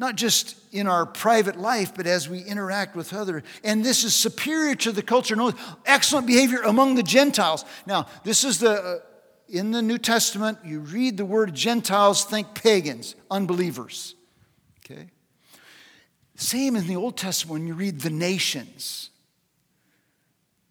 Not 0.00 0.16
just 0.16 0.56
in 0.72 0.88
our 0.88 1.06
private 1.06 1.56
life, 1.56 1.94
but 1.94 2.08
as 2.08 2.28
we 2.28 2.40
interact 2.40 2.96
with 2.96 3.14
others. 3.14 3.44
And 3.62 3.84
this 3.84 4.02
is 4.02 4.16
superior 4.16 4.74
to 4.76 4.90
the 4.90 5.02
culture. 5.02 5.36
No, 5.36 5.52
excellent 5.86 6.26
behavior 6.26 6.62
among 6.62 6.96
the 6.96 7.04
Gentiles. 7.04 7.64
Now, 7.86 8.06
this 8.24 8.42
is 8.42 8.58
the 8.58 8.72
uh, 8.72 8.98
in 9.52 9.70
the 9.70 9.82
New 9.82 9.98
Testament, 9.98 10.58
you 10.64 10.80
read 10.80 11.18
the 11.18 11.26
word 11.26 11.54
Gentiles, 11.54 12.24
think 12.24 12.54
pagans, 12.54 13.14
unbelievers. 13.30 14.14
Okay? 14.84 15.10
Same 16.36 16.74
in 16.74 16.86
the 16.86 16.96
Old 16.96 17.18
Testament 17.18 17.52
when 17.52 17.66
you 17.66 17.74
read 17.74 18.00
the 18.00 18.10
nations. 18.10 19.10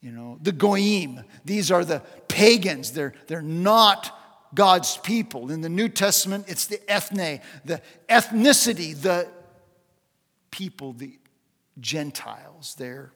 You 0.01 0.11
know, 0.11 0.39
the 0.41 0.51
Goyim, 0.51 1.23
these 1.45 1.71
are 1.71 1.85
the 1.85 2.01
pagans. 2.27 2.91
They're, 2.91 3.13
they're 3.27 3.43
not 3.43 4.17
God's 4.55 4.97
people. 4.97 5.51
In 5.51 5.61
the 5.61 5.69
New 5.69 5.87
Testament, 5.87 6.45
it's 6.47 6.65
the 6.65 6.81
ethne, 6.91 7.39
the 7.63 7.81
ethnicity, 8.09 8.99
the 8.99 9.27
people, 10.49 10.93
the 10.93 11.19
Gentiles. 11.79 12.73
They're 12.79 13.13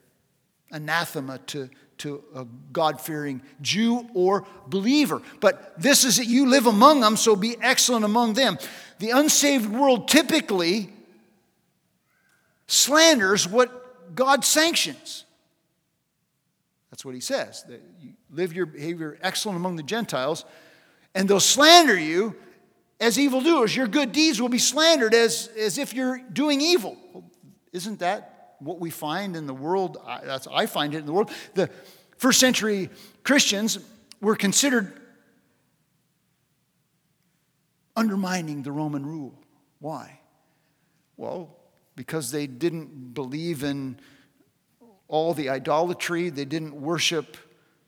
anathema 0.72 1.40
to 1.40 1.72
to 2.00 2.24
a 2.34 2.46
God 2.72 3.00
fearing 3.00 3.42
Jew 3.62 4.08
or 4.14 4.46
believer. 4.68 5.22
But 5.40 5.80
this 5.80 6.04
is 6.04 6.18
that 6.18 6.26
you 6.26 6.48
live 6.48 6.66
among 6.66 7.02
them, 7.02 7.18
so 7.18 7.36
be 7.36 7.56
excellent 7.62 8.06
among 8.06 8.34
them. 8.34 8.58
The 9.00 9.12
unsaved 9.12 9.68
world 9.68 10.08
typically 10.08 10.90
slanders 12.68 13.48
what 13.48 14.16
God 14.16 14.44
sanctions. 14.44 15.26
That's 16.92 17.04
what 17.04 17.16
he 17.16 17.22
says. 17.22 17.64
That 17.64 17.82
you 18.00 18.14
live 18.32 18.54
your 18.54 18.66
behavior 18.66 19.18
excellent 19.22 19.58
among 19.58 19.76
the 19.76 19.84
Gentiles, 19.84 20.46
and 21.14 21.28
they'll 21.28 21.40
slander 21.40 21.98
you 21.98 22.36
as 23.00 23.20
evildoers. 23.20 23.76
Your 23.76 23.88
good 23.88 24.12
deeds 24.12 24.42
will 24.42 24.50
be 24.50 24.60
slandered 24.60 25.14
as, 25.14 25.50
as 25.58 25.78
if 25.78 25.94
you're 25.94 26.20
doing 26.32 26.62
evil. 26.62 26.98
Well, 27.14 27.26
isn't 27.74 28.00
that 28.00 28.35
what 28.66 28.80
we 28.80 28.90
find 28.90 29.36
in 29.36 29.48
the 29.48 29.54
world, 29.54 29.98
that's, 30.24 30.48
I 30.48 30.66
find 30.66 30.94
it 30.94 31.00
in 31.00 31.06
the 31.06 31.14
world. 31.14 31.32
The 31.54 31.70
first 32.18 32.40
century 32.40 32.90
Christians 33.24 33.80
were 34.22 34.36
considered 34.36 34.92
undermining 37.96 38.64
the 38.64 38.72
Roman 38.72 39.06
rule. 39.06 39.40
Why? 39.80 40.20
Well, 41.18 41.56
because 41.96 42.32
they 42.32 42.48
didn't 42.48 43.14
believe 43.14 43.64
in 43.64 44.00
all 45.08 45.34
the 45.34 45.50
idolatry, 45.50 46.30
they 46.30 46.46
didn't 46.46 46.74
worship 46.74 47.38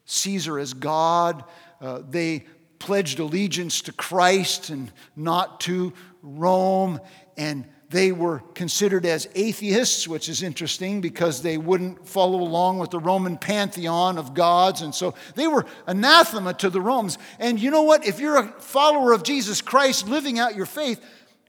Caesar 0.06 0.60
as 0.60 0.74
God, 0.74 1.44
uh, 1.82 2.02
they 2.08 2.46
pledged 2.80 3.20
allegiance 3.20 3.82
to 3.82 3.92
Christ 3.92 4.70
and 4.70 4.92
not 5.16 5.60
to 5.62 5.94
Rome, 6.22 7.02
and 7.36 7.68
they 7.90 8.12
were 8.12 8.40
considered 8.54 9.06
as 9.06 9.30
atheists, 9.34 10.08
which 10.08 10.28
is 10.28 10.44
interesting 10.44 11.00
because 11.00 11.42
they 11.42 11.58
wouldn't 11.58 12.06
follow 12.06 12.42
along 12.42 12.80
with 12.80 12.90
the 12.90 13.00
Roman 13.00 13.38
pantheon 13.38 14.18
of 14.18 14.34
gods. 14.34 14.82
And 14.82 14.94
so 14.94 15.14
they 15.36 15.48
were 15.48 15.66
anathema 15.86 16.54
to 16.56 16.70
the 16.70 16.82
Romans. 16.82 17.18
And 17.40 17.60
you 17.60 17.72
know 17.72 17.84
what? 17.84 18.06
If 18.06 18.20
you're 18.20 18.38
a 18.38 18.48
follower 18.60 19.14
of 19.14 19.24
Jesus 19.24 19.62
Christ 19.62 20.08
living 20.08 20.38
out 20.38 20.56
your 20.56 20.66
faith, 20.66 21.02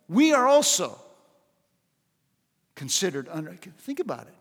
we 0.08 0.32
are 0.32 0.46
also 0.46 0.96
considered 2.76 3.28
under. 3.30 3.54
Think 3.78 3.98
about 3.98 4.28
it. 4.28 4.34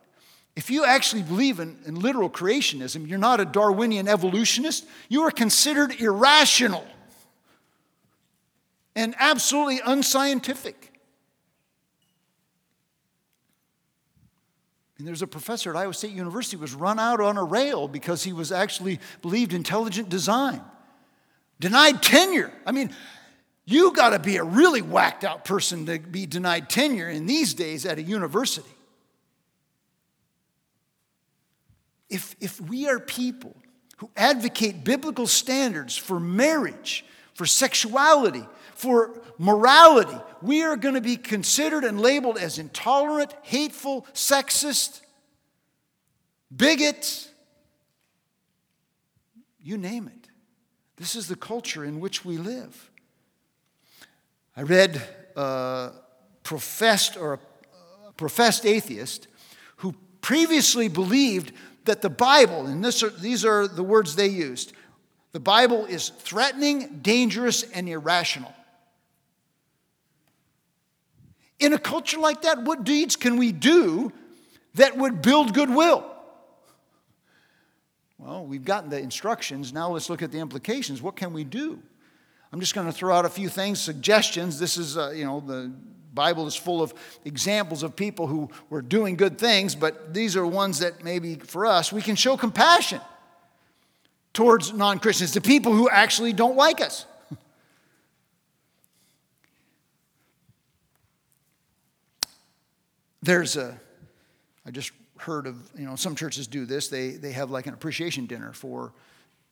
If 0.55 0.69
you 0.69 0.85
actually 0.85 1.23
believe 1.23 1.59
in, 1.59 1.77
in 1.85 1.99
literal 1.99 2.29
creationism, 2.29 3.07
you're 3.07 3.17
not 3.17 3.39
a 3.39 3.45
Darwinian 3.45 4.07
evolutionist, 4.07 4.85
you 5.09 5.21
are 5.21 5.31
considered 5.31 5.99
irrational 5.99 6.85
and 8.95 9.15
absolutely 9.19 9.81
unscientific. 9.85 10.86
And 14.97 15.07
there's 15.07 15.21
a 15.21 15.27
professor 15.27 15.69
at 15.69 15.75
Iowa 15.75 15.93
State 15.93 16.11
University 16.11 16.57
was 16.57 16.73
run 16.73 16.99
out 16.99 17.21
on 17.21 17.37
a 17.37 17.43
rail 17.43 17.87
because 17.87 18.23
he 18.23 18.33
was 18.33 18.51
actually 18.51 18.99
believed 19.21 19.53
intelligent 19.53 20.09
design. 20.09 20.61
Denied 21.59 22.01
tenure. 22.01 22.51
I 22.65 22.71
mean, 22.71 22.91
you 23.65 23.91
got 23.93 24.11
to 24.11 24.19
be 24.19 24.37
a 24.37 24.43
really 24.43 24.81
whacked 24.81 25.23
out 25.23 25.45
person 25.45 25.85
to 25.87 25.99
be 25.99 26.25
denied 26.25 26.69
tenure 26.69 27.09
in 27.09 27.25
these 27.25 27.53
days 27.53 27.85
at 27.85 27.97
a 27.97 28.01
university. 28.01 28.69
If, 32.09 32.35
if 32.39 32.61
we 32.61 32.87
are 32.87 32.99
people 32.99 33.55
who 33.97 34.09
advocate 34.15 34.83
biblical 34.83 35.27
standards 35.27 35.97
for 35.97 36.19
marriage, 36.19 37.03
for 37.33 37.45
sexuality, 37.45 38.47
for 38.77 39.19
morality, 39.39 40.15
we 40.43 40.61
are 40.61 40.75
going 40.75 40.93
to 40.93 41.01
be 41.01 41.17
considered 41.17 41.83
and 41.83 41.99
labeled 41.99 42.37
as 42.37 42.59
intolerant, 42.59 43.33
hateful, 43.41 44.05
sexist, 44.13 45.01
bigot, 46.55 47.27
you 49.59 49.79
name 49.79 50.07
it. 50.07 50.29
This 50.97 51.15
is 51.15 51.27
the 51.27 51.35
culture 51.35 51.83
in 51.83 51.99
which 51.99 52.23
we 52.23 52.37
live. 52.37 52.91
I 54.55 54.61
read 54.61 55.01
a 55.35 55.91
professed 56.43 57.17
or 57.17 57.33
a 57.33 58.11
professed 58.13 58.63
atheist 58.63 59.27
who 59.77 59.95
previously 60.21 60.87
believed 60.87 61.51
that 61.85 62.03
the 62.03 62.11
Bible, 62.11 62.67
and 62.67 62.85
this 62.85 63.01
are, 63.01 63.09
these 63.09 63.43
are 63.43 63.67
the 63.67 63.83
words 63.83 64.15
they 64.15 64.27
used, 64.27 64.73
the 65.31 65.39
Bible 65.39 65.85
is 65.85 66.09
threatening, 66.09 66.99
dangerous, 67.01 67.63
and 67.63 67.89
irrational. 67.89 68.53
In 71.59 71.73
a 71.73 71.79
culture 71.79 72.19
like 72.19 72.43
that, 72.43 72.61
what 72.63 72.83
deeds 72.83 73.15
can 73.15 73.37
we 73.37 73.51
do 73.51 74.11
that 74.75 74.95
would 74.97 75.21
build 75.21 75.53
goodwill? 75.53 76.05
Well, 78.17 78.45
we've 78.45 78.65
gotten 78.65 78.89
the 78.89 78.99
instructions. 78.99 79.73
Now 79.73 79.91
let's 79.91 80.09
look 80.09 80.21
at 80.21 80.31
the 80.31 80.39
implications. 80.39 81.01
What 81.01 81.15
can 81.15 81.33
we 81.33 81.43
do? 81.43 81.79
I'm 82.51 82.59
just 82.59 82.73
going 82.73 82.87
to 82.87 82.93
throw 82.93 83.15
out 83.15 83.25
a 83.25 83.29
few 83.29 83.49
things, 83.49 83.79
suggestions. 83.79 84.59
This 84.59 84.77
is, 84.77 84.97
uh, 84.97 85.11
you 85.11 85.25
know, 85.25 85.39
the 85.39 85.71
Bible 86.13 86.47
is 86.47 86.55
full 86.55 86.81
of 86.81 86.93
examples 87.25 87.83
of 87.83 87.95
people 87.95 88.27
who 88.27 88.49
were 88.69 88.81
doing 88.81 89.15
good 89.15 89.37
things, 89.37 89.75
but 89.75 90.13
these 90.13 90.35
are 90.35 90.45
ones 90.45 90.79
that 90.79 91.03
maybe 91.03 91.35
for 91.35 91.65
us, 91.65 91.91
we 91.91 92.01
can 92.01 92.15
show 92.15 92.37
compassion 92.37 93.01
towards 94.33 94.73
non 94.73 94.99
Christians, 94.99 95.31
to 95.31 95.41
people 95.41 95.73
who 95.73 95.89
actually 95.89 96.33
don't 96.33 96.55
like 96.55 96.81
us. 96.81 97.05
There's 103.27 103.57
a, 103.57 103.77
I 104.65 104.71
just 104.71 104.93
heard 105.17 105.47
of, 105.47 105.57
you 105.77 105.85
know, 105.85 105.97
some 105.97 106.15
churches 106.15 106.47
do 106.47 106.65
this. 106.65 106.87
They, 106.87 107.09
they 107.09 107.33
have 107.33 107.51
like 107.51 107.67
an 107.67 107.73
appreciation 107.73 108.25
dinner 108.25 108.53
for 108.53 108.93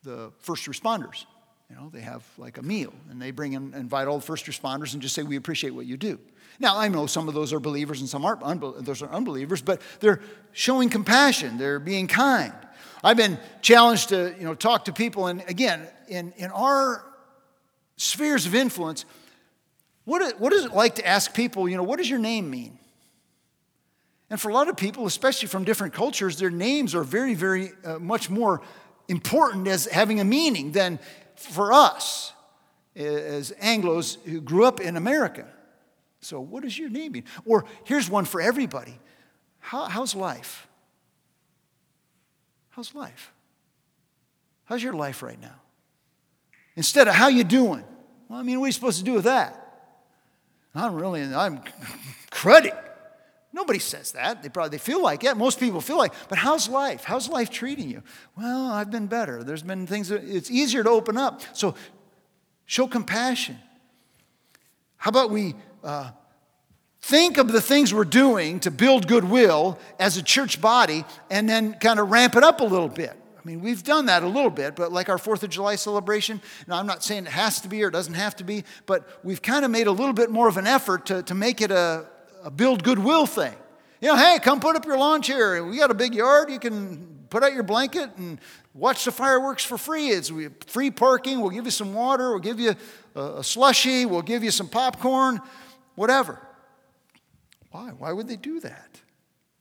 the 0.02 0.32
first 0.38 0.64
responders. 0.64 1.26
You 1.68 1.76
know, 1.76 1.90
they 1.92 2.00
have 2.00 2.24
like 2.38 2.56
a 2.56 2.62
meal 2.62 2.94
and 3.10 3.20
they 3.20 3.32
bring 3.32 3.52
in, 3.52 3.74
invite 3.74 4.08
all 4.08 4.16
the 4.16 4.24
first 4.24 4.46
responders 4.46 4.94
and 4.94 5.02
just 5.02 5.14
say, 5.14 5.24
We 5.24 5.36
appreciate 5.36 5.74
what 5.74 5.84
you 5.84 5.98
do. 5.98 6.18
Now, 6.58 6.78
I 6.78 6.88
know 6.88 7.04
some 7.04 7.28
of 7.28 7.34
those 7.34 7.52
are 7.52 7.60
believers 7.60 8.00
and 8.00 8.08
some 8.08 8.24
aren't, 8.24 8.40
those 8.82 9.02
are 9.02 9.10
unbelievers, 9.10 9.60
but 9.60 9.82
they're 10.00 10.22
showing 10.52 10.88
compassion, 10.88 11.58
they're 11.58 11.78
being 11.78 12.06
kind. 12.06 12.54
I've 13.04 13.18
been 13.18 13.38
challenged 13.60 14.08
to, 14.08 14.34
you 14.38 14.44
know, 14.46 14.54
talk 14.54 14.86
to 14.86 14.92
people, 14.94 15.26
and 15.26 15.44
again, 15.48 15.86
in, 16.08 16.32
in 16.38 16.50
our 16.50 17.04
spheres 17.98 18.46
of 18.46 18.54
influence, 18.54 19.04
what, 20.06 20.40
what 20.40 20.54
is 20.54 20.64
it 20.64 20.72
like 20.72 20.94
to 20.94 21.06
ask 21.06 21.34
people, 21.34 21.68
you 21.68 21.76
know, 21.76 21.82
what 21.82 21.98
does 21.98 22.08
your 22.08 22.20
name 22.20 22.48
mean? 22.48 22.78
And 24.28 24.40
for 24.40 24.48
a 24.48 24.54
lot 24.54 24.68
of 24.68 24.76
people, 24.76 25.06
especially 25.06 25.48
from 25.48 25.64
different 25.64 25.92
cultures, 25.92 26.38
their 26.38 26.50
names 26.50 26.94
are 26.94 27.04
very, 27.04 27.34
very 27.34 27.70
uh, 27.84 27.98
much 27.98 28.28
more 28.28 28.60
important 29.08 29.68
as 29.68 29.86
having 29.86 30.18
a 30.20 30.24
meaning 30.24 30.72
than 30.72 30.98
for 31.36 31.72
us 31.72 32.32
as 32.96 33.52
Anglos 33.62 34.16
who 34.24 34.40
grew 34.40 34.64
up 34.64 34.80
in 34.80 34.96
America. 34.96 35.46
So, 36.20 36.40
what 36.40 36.62
does 36.62 36.76
your 36.78 36.88
name 36.88 37.12
mean? 37.12 37.24
Or 37.44 37.66
here's 37.84 38.10
one 38.10 38.24
for 38.24 38.40
everybody 38.40 38.98
How, 39.58 39.84
How's 39.84 40.14
life? 40.14 40.66
How's 42.70 42.94
life? 42.94 43.32
How's 44.64 44.82
your 44.82 44.94
life 44.94 45.22
right 45.22 45.40
now? 45.40 45.54
Instead 46.74 47.06
of 47.08 47.14
how 47.14 47.28
you 47.28 47.44
doing? 47.44 47.84
Well, 48.28 48.40
I 48.40 48.42
mean, 48.42 48.58
what 48.58 48.66
are 48.66 48.68
you 48.68 48.72
supposed 48.72 48.98
to 48.98 49.04
do 49.04 49.12
with 49.12 49.24
that? 49.24 49.62
I'm 50.74 50.94
really, 50.94 51.22
I'm 51.22 51.60
cruddy. 52.30 52.76
Nobody 53.56 53.78
says 53.78 54.12
that. 54.12 54.42
They 54.42 54.50
probably 54.50 54.76
they 54.76 54.78
feel 54.78 55.02
like 55.02 55.24
it. 55.24 55.34
Most 55.34 55.58
people 55.58 55.80
feel 55.80 55.96
like, 55.96 56.12
but 56.28 56.36
how's 56.36 56.68
life? 56.68 57.04
How's 57.04 57.26
life 57.26 57.48
treating 57.48 57.88
you? 57.88 58.02
Well, 58.36 58.70
I've 58.70 58.90
been 58.90 59.06
better. 59.06 59.42
There's 59.42 59.62
been 59.62 59.86
things 59.86 60.10
that 60.10 60.24
it's 60.24 60.50
easier 60.50 60.84
to 60.84 60.90
open 60.90 61.16
up. 61.16 61.40
So 61.54 61.74
show 62.66 62.86
compassion. 62.86 63.56
How 64.98 65.08
about 65.08 65.30
we 65.30 65.54
uh, 65.82 66.10
think 67.00 67.38
of 67.38 67.50
the 67.50 67.62
things 67.62 67.94
we're 67.94 68.04
doing 68.04 68.60
to 68.60 68.70
build 68.70 69.08
goodwill 69.08 69.78
as 69.98 70.18
a 70.18 70.22
church 70.22 70.60
body 70.60 71.06
and 71.30 71.48
then 71.48 71.78
kind 71.78 71.98
of 71.98 72.10
ramp 72.10 72.36
it 72.36 72.44
up 72.44 72.60
a 72.60 72.64
little 72.64 72.90
bit? 72.90 73.16
I 73.42 73.48
mean, 73.48 73.62
we've 73.62 73.82
done 73.82 74.04
that 74.06 74.22
a 74.22 74.28
little 74.28 74.50
bit, 74.50 74.76
but 74.76 74.92
like 74.92 75.08
our 75.08 75.16
Fourth 75.16 75.42
of 75.42 75.48
July 75.48 75.76
celebration, 75.76 76.42
now 76.66 76.76
I'm 76.76 76.86
not 76.86 77.02
saying 77.02 77.24
it 77.24 77.32
has 77.32 77.62
to 77.62 77.68
be 77.68 77.82
or 77.82 77.90
doesn't 77.90 78.12
have 78.12 78.36
to 78.36 78.44
be, 78.44 78.64
but 78.84 79.08
we've 79.24 79.40
kind 79.40 79.64
of 79.64 79.70
made 79.70 79.86
a 79.86 79.92
little 79.92 80.12
bit 80.12 80.30
more 80.30 80.46
of 80.46 80.58
an 80.58 80.66
effort 80.66 81.06
to, 81.06 81.22
to 81.22 81.34
make 81.34 81.62
it 81.62 81.70
a, 81.70 82.06
a 82.46 82.50
build 82.50 82.84
goodwill 82.84 83.26
thing. 83.26 83.54
You 84.00 84.08
know, 84.08 84.16
hey, 84.16 84.38
come 84.40 84.60
put 84.60 84.76
up 84.76 84.86
your 84.86 84.96
lawn 84.96 85.20
chair. 85.20 85.62
We 85.64 85.78
got 85.78 85.90
a 85.90 85.94
big 85.94 86.14
yard. 86.14 86.48
You 86.48 86.60
can 86.60 87.26
put 87.28 87.42
out 87.42 87.52
your 87.52 87.64
blanket 87.64 88.10
and 88.16 88.38
watch 88.72 89.04
the 89.04 89.10
fireworks 89.10 89.64
for 89.64 89.76
free. 89.76 90.10
It's 90.10 90.30
free 90.66 90.92
parking. 90.92 91.40
We'll 91.40 91.50
give 91.50 91.64
you 91.64 91.72
some 91.72 91.92
water. 91.92 92.30
We'll 92.30 92.38
give 92.38 92.60
you 92.60 92.76
a 93.16 93.42
slushy. 93.42 94.06
We'll 94.06 94.22
give 94.22 94.44
you 94.44 94.52
some 94.52 94.68
popcorn, 94.68 95.40
whatever. 95.96 96.40
Why? 97.72 97.88
Why 97.88 98.12
would 98.12 98.28
they 98.28 98.36
do 98.36 98.60
that? 98.60 99.00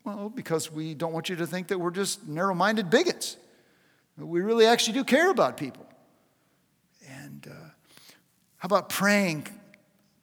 Well, 0.04 0.30
because 0.30 0.71
we 0.71 0.93
don't 0.93 1.12
want 1.12 1.28
you 1.28 1.38
to 1.38 1.48
think 1.48 1.69
that 1.69 1.80
we're 1.80 1.89
just 1.89 2.28
narrow 2.28 2.54
minded 2.54 2.91
bigots. 2.91 3.38
We 4.15 4.41
really 4.41 4.67
actually 4.67 4.93
do 4.93 5.04
care 5.04 5.32
about 5.32 5.58
people. 5.58 5.88
And 7.10 7.48
uh, 7.50 7.54
how 8.58 8.67
about 8.67 8.89
praying 8.89 9.48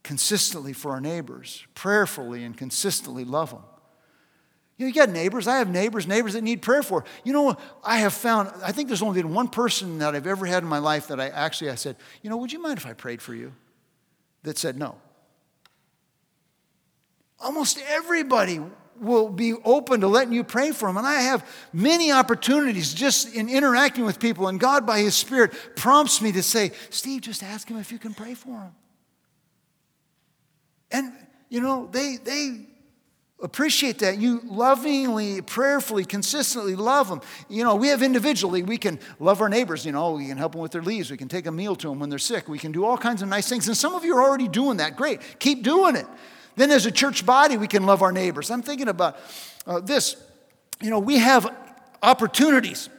consistently 0.02 0.72
for 0.72 0.92
our 0.92 1.00
neighbors, 1.00 1.66
prayerfully 1.74 2.44
and 2.44 2.56
consistently 2.56 3.24
love 3.24 3.50
them. 3.50 3.62
You 4.76 4.86
know, 4.86 4.88
you 4.88 4.94
got 4.94 5.10
neighbors. 5.10 5.46
I 5.46 5.58
have 5.58 5.68
neighbors, 5.68 6.06
neighbors 6.06 6.32
that 6.32 6.42
need 6.42 6.62
prayer 6.62 6.82
for. 6.82 7.04
You 7.24 7.32
know, 7.32 7.56
I 7.84 7.98
have 7.98 8.12
found, 8.12 8.50
I 8.64 8.72
think 8.72 8.88
there's 8.88 9.02
only 9.02 9.22
been 9.22 9.32
one 9.32 9.48
person 9.48 9.98
that 9.98 10.14
I've 10.14 10.26
ever 10.26 10.46
had 10.46 10.62
in 10.62 10.68
my 10.68 10.78
life 10.78 11.08
that 11.08 11.20
I 11.20 11.28
actually, 11.28 11.70
I 11.70 11.76
said, 11.76 11.96
you 12.22 12.30
know, 12.30 12.36
would 12.38 12.52
you 12.52 12.60
mind 12.60 12.78
if 12.78 12.86
I 12.86 12.92
prayed 12.92 13.22
for 13.22 13.34
you? 13.34 13.52
That 14.42 14.58
said 14.58 14.76
no. 14.76 14.96
Almost 17.38 17.80
everybody 17.88 18.60
will 19.00 19.28
be 19.28 19.54
open 19.64 20.00
to 20.00 20.08
letting 20.08 20.32
you 20.32 20.44
pray 20.44 20.70
for 20.72 20.88
them. 20.88 20.96
And 20.96 21.06
I 21.06 21.22
have 21.22 21.46
many 21.72 22.10
opportunities 22.10 22.94
just 22.94 23.34
in 23.34 23.48
interacting 23.48 24.04
with 24.04 24.18
people, 24.18 24.48
and 24.48 24.58
God, 24.58 24.86
by 24.86 25.00
His 25.00 25.14
Spirit, 25.14 25.52
prompts 25.76 26.20
me 26.20 26.32
to 26.32 26.42
say, 26.42 26.72
Steve, 26.90 27.22
just 27.22 27.42
ask 27.42 27.68
Him 27.68 27.78
if 27.78 27.92
you 27.92 27.98
can 27.98 28.14
pray 28.14 28.34
for 28.34 28.58
them. 28.58 28.74
And, 30.92 31.12
you 31.48 31.60
know, 31.60 31.88
they, 31.90 32.16
they 32.16 32.66
appreciate 33.42 33.98
that. 33.98 34.18
You 34.18 34.40
lovingly, 34.44 35.42
prayerfully, 35.42 36.04
consistently 36.04 36.76
love 36.76 37.08
them. 37.08 37.20
You 37.48 37.64
know, 37.64 37.74
we 37.74 37.88
have 37.88 38.02
individually, 38.02 38.62
we 38.62 38.78
can 38.78 39.00
love 39.18 39.40
our 39.40 39.48
neighbors. 39.48 39.84
You 39.84 39.92
know, 39.92 40.12
we 40.12 40.28
can 40.28 40.36
help 40.36 40.52
them 40.52 40.60
with 40.60 40.72
their 40.72 40.82
leaves. 40.82 41.10
We 41.10 41.16
can 41.16 41.28
take 41.28 41.46
a 41.46 41.52
meal 41.52 41.74
to 41.76 41.88
them 41.88 41.98
when 41.98 42.08
they're 42.08 42.18
sick. 42.18 42.48
We 42.48 42.58
can 42.58 42.72
do 42.72 42.84
all 42.84 42.96
kinds 42.96 43.22
of 43.22 43.28
nice 43.28 43.48
things. 43.48 43.66
And 43.66 43.76
some 43.76 43.94
of 43.94 44.04
you 44.04 44.16
are 44.16 44.22
already 44.22 44.48
doing 44.48 44.76
that. 44.76 44.96
Great. 44.96 45.20
Keep 45.40 45.62
doing 45.64 45.96
it. 45.96 46.06
Then, 46.54 46.70
as 46.70 46.84
a 46.84 46.90
church 46.90 47.24
body, 47.24 47.56
we 47.56 47.66
can 47.66 47.86
love 47.86 48.02
our 48.02 48.12
neighbors. 48.12 48.50
I'm 48.50 48.62
thinking 48.62 48.88
about 48.88 49.16
uh, 49.66 49.80
this. 49.80 50.16
You 50.82 50.90
know, 50.90 50.98
we 50.98 51.16
have 51.16 51.48
opportunities 52.02 52.90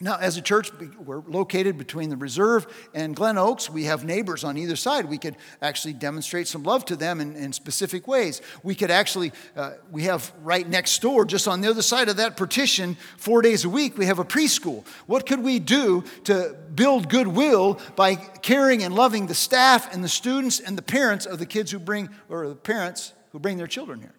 now, 0.00 0.16
as 0.16 0.36
a 0.36 0.42
church, 0.42 0.70
we're 1.04 1.22
located 1.26 1.76
between 1.76 2.08
the 2.08 2.16
reserve 2.16 2.68
and 2.94 3.16
Glen 3.16 3.36
Oaks. 3.36 3.68
We 3.68 3.84
have 3.84 4.04
neighbors 4.04 4.44
on 4.44 4.56
either 4.56 4.76
side. 4.76 5.06
We 5.06 5.18
could 5.18 5.34
actually 5.60 5.94
demonstrate 5.94 6.46
some 6.46 6.62
love 6.62 6.84
to 6.84 6.94
them 6.94 7.20
in, 7.20 7.34
in 7.34 7.52
specific 7.52 8.06
ways. 8.06 8.40
We 8.62 8.76
could 8.76 8.92
actually, 8.92 9.32
uh, 9.56 9.72
we 9.90 10.04
have 10.04 10.32
right 10.44 10.68
next 10.68 11.02
door, 11.02 11.24
just 11.24 11.48
on 11.48 11.62
the 11.62 11.68
other 11.68 11.82
side 11.82 12.08
of 12.08 12.18
that 12.18 12.36
partition, 12.36 12.96
four 13.16 13.42
days 13.42 13.64
a 13.64 13.68
week, 13.68 13.98
we 13.98 14.06
have 14.06 14.20
a 14.20 14.24
preschool. 14.24 14.86
What 15.06 15.26
could 15.26 15.42
we 15.42 15.58
do 15.58 16.04
to 16.24 16.56
build 16.72 17.08
goodwill 17.08 17.80
by 17.96 18.14
caring 18.14 18.84
and 18.84 18.94
loving 18.94 19.26
the 19.26 19.34
staff 19.34 19.92
and 19.92 20.04
the 20.04 20.08
students 20.08 20.60
and 20.60 20.78
the 20.78 20.82
parents 20.82 21.26
of 21.26 21.40
the 21.40 21.46
kids 21.46 21.72
who 21.72 21.80
bring, 21.80 22.08
or 22.28 22.46
the 22.46 22.54
parents 22.54 23.14
who 23.32 23.40
bring 23.40 23.56
their 23.56 23.66
children 23.66 23.98
here? 23.98 24.14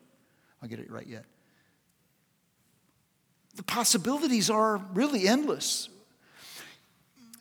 I'll 0.62 0.68
get 0.68 0.80
it 0.80 0.92
right 0.92 1.08
yet 1.08 1.24
the 3.60 3.64
possibilities 3.64 4.50
are 4.50 4.78
really 4.94 5.28
endless. 5.28 5.90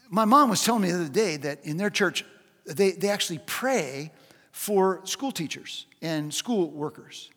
My 0.08 0.24
mom 0.24 0.50
was 0.50 0.64
telling 0.64 0.82
me 0.82 0.90
the 0.90 0.96
other 0.96 1.08
day 1.08 1.36
that 1.36 1.64
in 1.64 1.76
their 1.76 1.90
church, 1.90 2.24
they, 2.66 2.90
they 2.90 3.08
actually 3.08 3.38
pray 3.46 4.10
for 4.50 5.00
school 5.06 5.30
teachers 5.30 5.86
and 6.02 6.34
school 6.34 6.72
workers. 6.72 7.30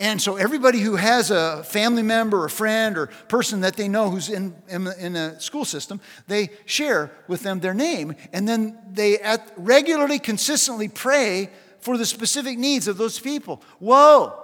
And 0.00 0.20
so 0.20 0.36
everybody 0.36 0.80
who 0.80 0.96
has 0.96 1.30
a 1.30 1.62
family 1.62 2.02
member 2.02 2.42
or 2.42 2.48
friend 2.48 2.96
or 2.96 3.08
person 3.28 3.60
that 3.60 3.76
they 3.76 3.86
know 3.86 4.08
who's 4.08 4.30
in, 4.30 4.54
in, 4.66 4.86
in 4.98 5.14
a 5.14 5.38
school 5.38 5.66
system, 5.66 6.00
they 6.26 6.48
share 6.64 7.10
with 7.28 7.42
them 7.42 7.60
their 7.60 7.74
name. 7.74 8.14
And 8.32 8.48
then 8.48 8.78
they 8.90 9.18
at, 9.18 9.52
regularly, 9.58 10.18
consistently 10.18 10.88
pray 10.88 11.50
for 11.80 11.98
the 11.98 12.06
specific 12.06 12.56
needs 12.56 12.88
of 12.88 12.96
those 12.96 13.20
people. 13.20 13.62
Whoa! 13.78 14.41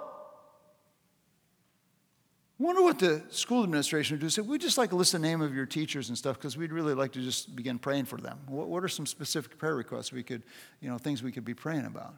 Wonder 2.59 2.81
what 2.81 2.99
the 2.99 3.23
school 3.29 3.63
administration 3.63 4.15
would 4.15 4.21
do. 4.21 4.29
Say, 4.29 4.41
we'd 4.41 4.61
just 4.61 4.77
like 4.77 4.89
to 4.89 4.95
list 4.95 5.13
the 5.13 5.19
name 5.19 5.41
of 5.41 5.55
your 5.55 5.65
teachers 5.65 6.09
and 6.09 6.17
stuff 6.17 6.37
because 6.37 6.57
we'd 6.57 6.73
really 6.73 6.93
like 6.93 7.13
to 7.13 7.21
just 7.21 7.55
begin 7.55 7.79
praying 7.79 8.05
for 8.05 8.17
them. 8.17 8.37
What, 8.47 8.67
what 8.67 8.83
are 8.83 8.89
some 8.89 9.05
specific 9.05 9.57
prayer 9.57 9.75
requests 9.75 10.11
we 10.11 10.23
could, 10.23 10.43
you 10.81 10.89
know, 10.89 10.97
things 10.97 11.23
we 11.23 11.31
could 11.31 11.45
be 11.45 11.53
praying 11.53 11.85
about? 11.85 12.13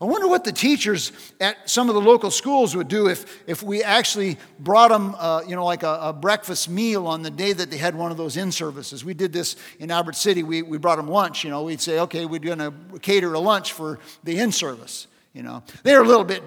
I 0.00 0.06
wonder 0.06 0.28
what 0.28 0.44
the 0.44 0.52
teachers 0.52 1.12
at 1.40 1.70
some 1.70 1.88
of 1.88 1.94
the 1.94 2.00
local 2.00 2.30
schools 2.30 2.76
would 2.76 2.88
do 2.88 3.08
if, 3.08 3.42
if 3.48 3.62
we 3.62 3.82
actually 3.82 4.36
brought 4.58 4.90
them, 4.90 5.14
uh, 5.18 5.42
you 5.46 5.56
know, 5.56 5.64
like 5.64 5.82
a, 5.82 5.98
a, 6.02 6.12
breakfast 6.12 6.68
meal 6.68 7.06
on 7.06 7.22
the 7.22 7.30
day 7.30 7.54
that 7.54 7.70
they 7.70 7.78
had 7.78 7.94
one 7.94 8.10
of 8.10 8.18
those 8.18 8.36
in 8.36 8.52
services. 8.52 9.02
We 9.02 9.14
did 9.14 9.32
this 9.32 9.56
in 9.78 9.90
Albert 9.90 10.16
City. 10.16 10.42
We, 10.42 10.60
we 10.60 10.76
brought 10.78 10.96
them 10.96 11.08
lunch, 11.08 11.42
you 11.44 11.48
know. 11.48 11.62
We'd 11.62 11.80
say, 11.80 12.00
okay, 12.00 12.26
we're 12.26 12.40
going 12.40 12.58
to 12.58 12.74
cater 13.00 13.32
a 13.32 13.38
lunch 13.38 13.72
for 13.72 13.98
the 14.24 14.38
in 14.38 14.52
service, 14.52 15.06
you 15.32 15.42
know. 15.42 15.62
They're 15.84 16.02
a 16.02 16.06
little 16.06 16.24
bit, 16.24 16.42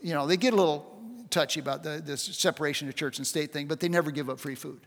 you 0.00 0.14
know, 0.14 0.26
they 0.26 0.36
get 0.36 0.52
a 0.52 0.56
little 0.56 0.86
touchy 1.30 1.60
about 1.60 1.82
the, 1.82 2.02
this 2.04 2.22
separation 2.22 2.88
of 2.88 2.94
church 2.94 3.18
and 3.18 3.26
state 3.26 3.52
thing, 3.52 3.66
but 3.66 3.80
they 3.80 3.88
never 3.88 4.10
give 4.10 4.28
up 4.28 4.40
free 4.40 4.54
food. 4.54 4.80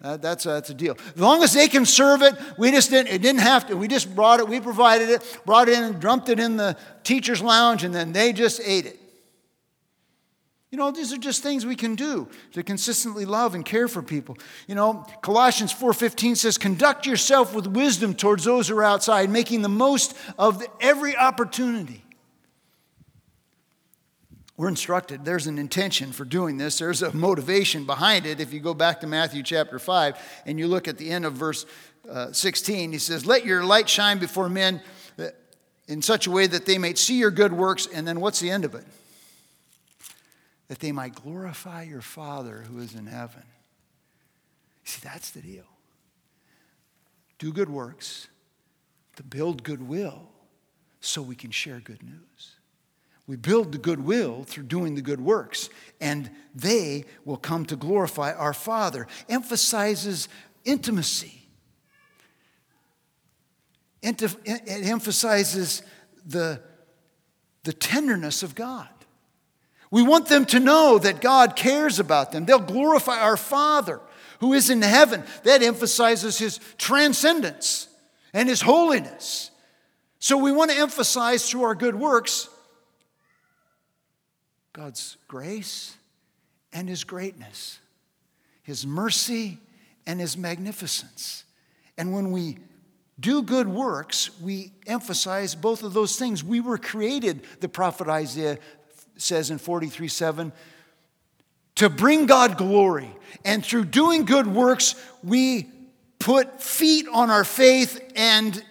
That, 0.00 0.22
that's, 0.22 0.46
a, 0.46 0.50
that's 0.50 0.70
a 0.70 0.74
deal. 0.74 0.96
As 1.14 1.20
long 1.20 1.42
as 1.42 1.52
they 1.52 1.68
can 1.68 1.84
serve 1.84 2.22
it, 2.22 2.34
we 2.56 2.70
just 2.70 2.88
didn't, 2.88 3.12
it 3.12 3.20
didn't 3.20 3.42
have 3.42 3.66
to. 3.66 3.76
We 3.76 3.86
just 3.86 4.14
brought 4.14 4.40
it, 4.40 4.48
we 4.48 4.58
provided 4.58 5.10
it, 5.10 5.40
brought 5.44 5.68
it 5.68 5.76
in 5.76 5.84
and 5.84 6.00
dumped 6.00 6.30
it 6.30 6.40
in 6.40 6.56
the 6.56 6.76
teacher's 7.04 7.42
lounge, 7.42 7.84
and 7.84 7.94
then 7.94 8.12
they 8.12 8.32
just 8.32 8.62
ate 8.64 8.86
it. 8.86 8.98
You 10.70 10.78
know, 10.78 10.92
these 10.92 11.12
are 11.12 11.18
just 11.18 11.42
things 11.42 11.66
we 11.66 11.74
can 11.74 11.96
do 11.96 12.28
to 12.52 12.62
consistently 12.62 13.24
love 13.24 13.56
and 13.56 13.64
care 13.64 13.88
for 13.88 14.02
people. 14.02 14.38
You 14.68 14.76
know, 14.76 15.04
Colossians 15.20 15.72
4:15 15.72 16.36
says, 16.36 16.58
"Conduct 16.58 17.06
yourself 17.06 17.52
with 17.52 17.66
wisdom 17.66 18.14
towards 18.14 18.44
those 18.44 18.68
who 18.68 18.78
are 18.78 18.84
outside, 18.84 19.30
making 19.30 19.62
the 19.62 19.68
most 19.68 20.14
of 20.38 20.64
every 20.80 21.16
opportunity." 21.16 22.04
We're 24.56 24.68
instructed. 24.68 25.24
There's 25.24 25.46
an 25.46 25.58
intention 25.58 26.12
for 26.12 26.24
doing 26.24 26.58
this. 26.58 26.78
There's 26.78 27.02
a 27.02 27.12
motivation 27.16 27.84
behind 27.84 28.26
it. 28.26 28.40
If 28.40 28.52
you 28.52 28.60
go 28.60 28.74
back 28.74 29.00
to 29.00 29.06
Matthew 29.06 29.42
chapter 29.42 29.78
5 29.78 30.18
and 30.44 30.58
you 30.58 30.68
look 30.68 30.86
at 30.86 30.98
the 30.98 31.10
end 31.10 31.24
of 31.24 31.32
verse 31.32 31.64
uh, 32.08 32.30
16, 32.30 32.92
he 32.92 32.98
says, 32.98 33.24
Let 33.24 33.46
your 33.46 33.64
light 33.64 33.88
shine 33.88 34.18
before 34.18 34.50
men 34.50 34.82
in 35.88 36.02
such 36.02 36.26
a 36.26 36.30
way 36.30 36.46
that 36.46 36.66
they 36.66 36.78
may 36.78 36.94
see 36.94 37.18
your 37.18 37.30
good 37.30 37.54
works. 37.54 37.88
And 37.92 38.06
then 38.06 38.20
what's 38.20 38.38
the 38.38 38.50
end 38.50 38.64
of 38.64 38.74
it? 38.74 38.84
That 40.70 40.78
they 40.78 40.92
might 40.92 41.16
glorify 41.16 41.82
your 41.82 42.00
Father 42.00 42.62
who 42.70 42.78
is 42.78 42.94
in 42.94 43.08
heaven. 43.08 43.42
See, 44.84 45.00
that's 45.02 45.30
the 45.30 45.40
deal. 45.40 45.64
Do 47.40 47.52
good 47.52 47.68
works 47.68 48.28
to 49.16 49.24
build 49.24 49.64
goodwill 49.64 50.28
so 51.00 51.22
we 51.22 51.34
can 51.34 51.50
share 51.50 51.80
good 51.80 52.04
news. 52.04 52.54
We 53.26 53.34
build 53.34 53.72
the 53.72 53.78
goodwill 53.78 54.44
through 54.44 54.62
doing 54.64 54.94
the 54.94 55.02
good 55.02 55.20
works, 55.20 55.70
and 56.00 56.30
they 56.54 57.04
will 57.24 57.36
come 57.36 57.66
to 57.66 57.74
glorify 57.74 58.32
our 58.32 58.54
Father. 58.54 59.08
Emphasizes 59.28 60.28
intimacy. 60.64 61.48
It 64.02 64.22
emphasizes 64.46 65.82
the, 66.24 66.60
the 67.64 67.72
tenderness 67.72 68.44
of 68.44 68.54
God. 68.54 68.88
We 69.90 70.02
want 70.02 70.28
them 70.28 70.44
to 70.46 70.60
know 70.60 70.98
that 70.98 71.20
God 71.20 71.56
cares 71.56 71.98
about 71.98 72.32
them. 72.32 72.44
They'll 72.44 72.58
glorify 72.60 73.20
our 73.20 73.36
Father 73.36 74.00
who 74.38 74.52
is 74.52 74.70
in 74.70 74.82
heaven. 74.82 75.24
That 75.44 75.62
emphasizes 75.62 76.38
his 76.38 76.60
transcendence 76.78 77.88
and 78.32 78.48
his 78.48 78.60
holiness. 78.60 79.50
So 80.18 80.36
we 80.36 80.52
want 80.52 80.70
to 80.70 80.78
emphasize 80.78 81.48
through 81.48 81.64
our 81.64 81.74
good 81.74 81.96
works 81.96 82.48
God's 84.72 85.16
grace 85.28 85.96
and 86.72 86.88
His 86.88 87.04
greatness, 87.04 87.78
His 88.62 88.86
mercy 88.86 89.58
and 90.06 90.20
His 90.20 90.36
magnificence. 90.36 91.44
And 91.98 92.12
when 92.12 92.30
we 92.30 92.58
do 93.18 93.42
good 93.42 93.68
works, 93.68 94.30
we 94.40 94.72
emphasize 94.86 95.54
both 95.54 95.82
of 95.82 95.92
those 95.92 96.16
things. 96.16 96.42
We 96.42 96.60
were 96.60 96.78
created, 96.78 97.44
the 97.60 97.68
prophet 97.68 98.08
Isaiah 98.08 98.58
says 99.20 99.50
in 99.50 99.58
43 99.58 100.08
7, 100.08 100.52
to 101.76 101.88
bring 101.88 102.26
God 102.26 102.56
glory. 102.56 103.10
And 103.44 103.64
through 103.64 103.86
doing 103.86 104.24
good 104.24 104.46
works, 104.46 104.94
we 105.22 105.68
put 106.18 106.60
feet 106.60 107.06
on 107.08 107.30
our 107.30 107.44
faith 107.44 108.02
and 108.14 108.62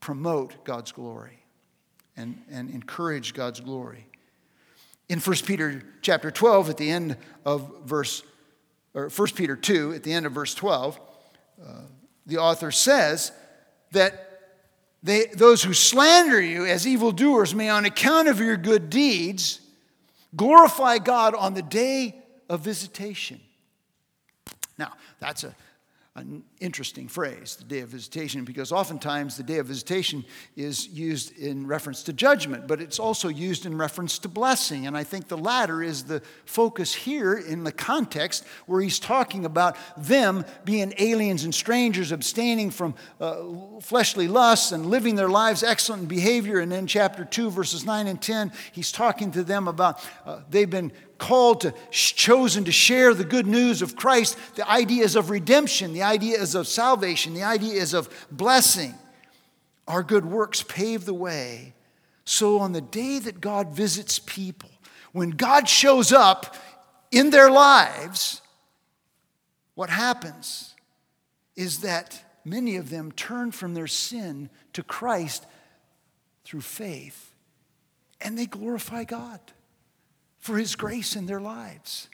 promote 0.00 0.64
God's 0.64 0.92
glory 0.92 1.38
and, 2.16 2.42
and 2.50 2.70
encourage 2.70 3.34
God's 3.34 3.60
glory. 3.60 4.06
In 5.08 5.20
1 5.20 5.36
Peter 5.46 5.82
chapter 6.02 6.30
12, 6.30 6.70
at 6.70 6.76
the 6.78 6.90
end 6.90 7.16
of 7.44 7.70
verse, 7.84 8.22
or 8.94 9.08
1 9.08 9.28
Peter 9.34 9.56
2, 9.56 9.92
at 9.92 10.02
the 10.02 10.12
end 10.12 10.26
of 10.26 10.32
verse 10.32 10.54
12, 10.54 10.98
uh, 11.64 11.68
the 12.26 12.38
author 12.38 12.70
says 12.70 13.32
that 13.92 14.33
they, 15.04 15.26
those 15.26 15.62
who 15.62 15.74
slander 15.74 16.40
you 16.40 16.64
as 16.64 16.86
evildoers 16.86 17.54
may, 17.54 17.68
on 17.68 17.84
account 17.84 18.26
of 18.26 18.40
your 18.40 18.56
good 18.56 18.88
deeds, 18.88 19.60
glorify 20.34 20.96
God 20.96 21.34
on 21.34 21.52
the 21.52 21.62
day 21.62 22.22
of 22.48 22.60
visitation. 22.60 23.38
Now, 24.78 24.94
that's 25.20 25.44
a 25.44 25.54
an 26.16 26.44
interesting 26.60 27.08
phrase, 27.08 27.56
the 27.56 27.64
day 27.64 27.80
of 27.80 27.88
visitation, 27.88 28.44
because 28.44 28.70
oftentimes 28.70 29.36
the 29.36 29.42
day 29.42 29.58
of 29.58 29.66
visitation 29.66 30.24
is 30.54 30.86
used 30.86 31.36
in 31.36 31.66
reference 31.66 32.04
to 32.04 32.12
judgment, 32.12 32.68
but 32.68 32.80
it's 32.80 33.00
also 33.00 33.26
used 33.28 33.66
in 33.66 33.76
reference 33.76 34.20
to 34.20 34.28
blessing. 34.28 34.86
And 34.86 34.96
I 34.96 35.02
think 35.02 35.26
the 35.26 35.36
latter 35.36 35.82
is 35.82 36.04
the 36.04 36.22
focus 36.44 36.94
here 36.94 37.34
in 37.34 37.64
the 37.64 37.72
context 37.72 38.44
where 38.66 38.80
he's 38.80 39.00
talking 39.00 39.44
about 39.44 39.76
them 39.96 40.44
being 40.64 40.94
aliens 40.98 41.42
and 41.42 41.52
strangers, 41.52 42.12
abstaining 42.12 42.70
from 42.70 42.94
uh, 43.20 43.80
fleshly 43.80 44.28
lusts 44.28 44.70
and 44.70 44.86
living 44.86 45.16
their 45.16 45.28
lives 45.28 45.64
excellent 45.64 46.02
in 46.02 46.08
behavior. 46.08 46.60
And 46.60 46.72
in 46.72 46.86
chapter 46.86 47.24
2, 47.24 47.50
verses 47.50 47.84
9 47.84 48.06
and 48.06 48.22
10, 48.22 48.52
he's 48.70 48.92
talking 48.92 49.32
to 49.32 49.42
them 49.42 49.66
about 49.66 50.00
uh, 50.24 50.42
they've 50.48 50.70
been 50.70 50.92
called 51.24 51.62
to, 51.62 51.72
chosen 51.90 52.64
to 52.64 52.72
share 52.72 53.14
the 53.14 53.24
good 53.24 53.46
news 53.46 53.80
of 53.80 53.96
Christ, 53.96 54.36
the 54.56 54.70
ideas 54.70 55.16
of 55.16 55.30
redemption, 55.30 55.94
the 55.94 56.02
ideas 56.02 56.54
of 56.54 56.68
salvation, 56.68 57.32
the 57.32 57.44
ideas 57.44 57.94
of 57.94 58.10
blessing. 58.30 58.94
Our 59.88 60.02
good 60.02 60.26
works 60.26 60.62
pave 60.62 61.06
the 61.06 61.14
way. 61.14 61.72
So 62.26 62.58
on 62.58 62.72
the 62.72 62.82
day 62.82 63.18
that 63.20 63.40
God 63.40 63.68
visits 63.68 64.18
people, 64.18 64.68
when 65.12 65.30
God 65.30 65.66
shows 65.66 66.12
up 66.12 66.56
in 67.10 67.30
their 67.30 67.50
lives, 67.50 68.42
what 69.76 69.88
happens 69.88 70.74
is 71.56 71.78
that 71.80 72.22
many 72.44 72.76
of 72.76 72.90
them 72.90 73.10
turn 73.12 73.50
from 73.50 73.72
their 73.72 73.86
sin 73.86 74.50
to 74.74 74.82
Christ 74.82 75.46
through 76.44 76.60
faith 76.60 77.32
and 78.20 78.36
they 78.36 78.44
glorify 78.44 79.04
God 79.04 79.40
for 80.44 80.58
His 80.58 80.76
grace 80.76 81.16
in 81.16 81.24
their 81.24 81.40
lives. 81.40 82.10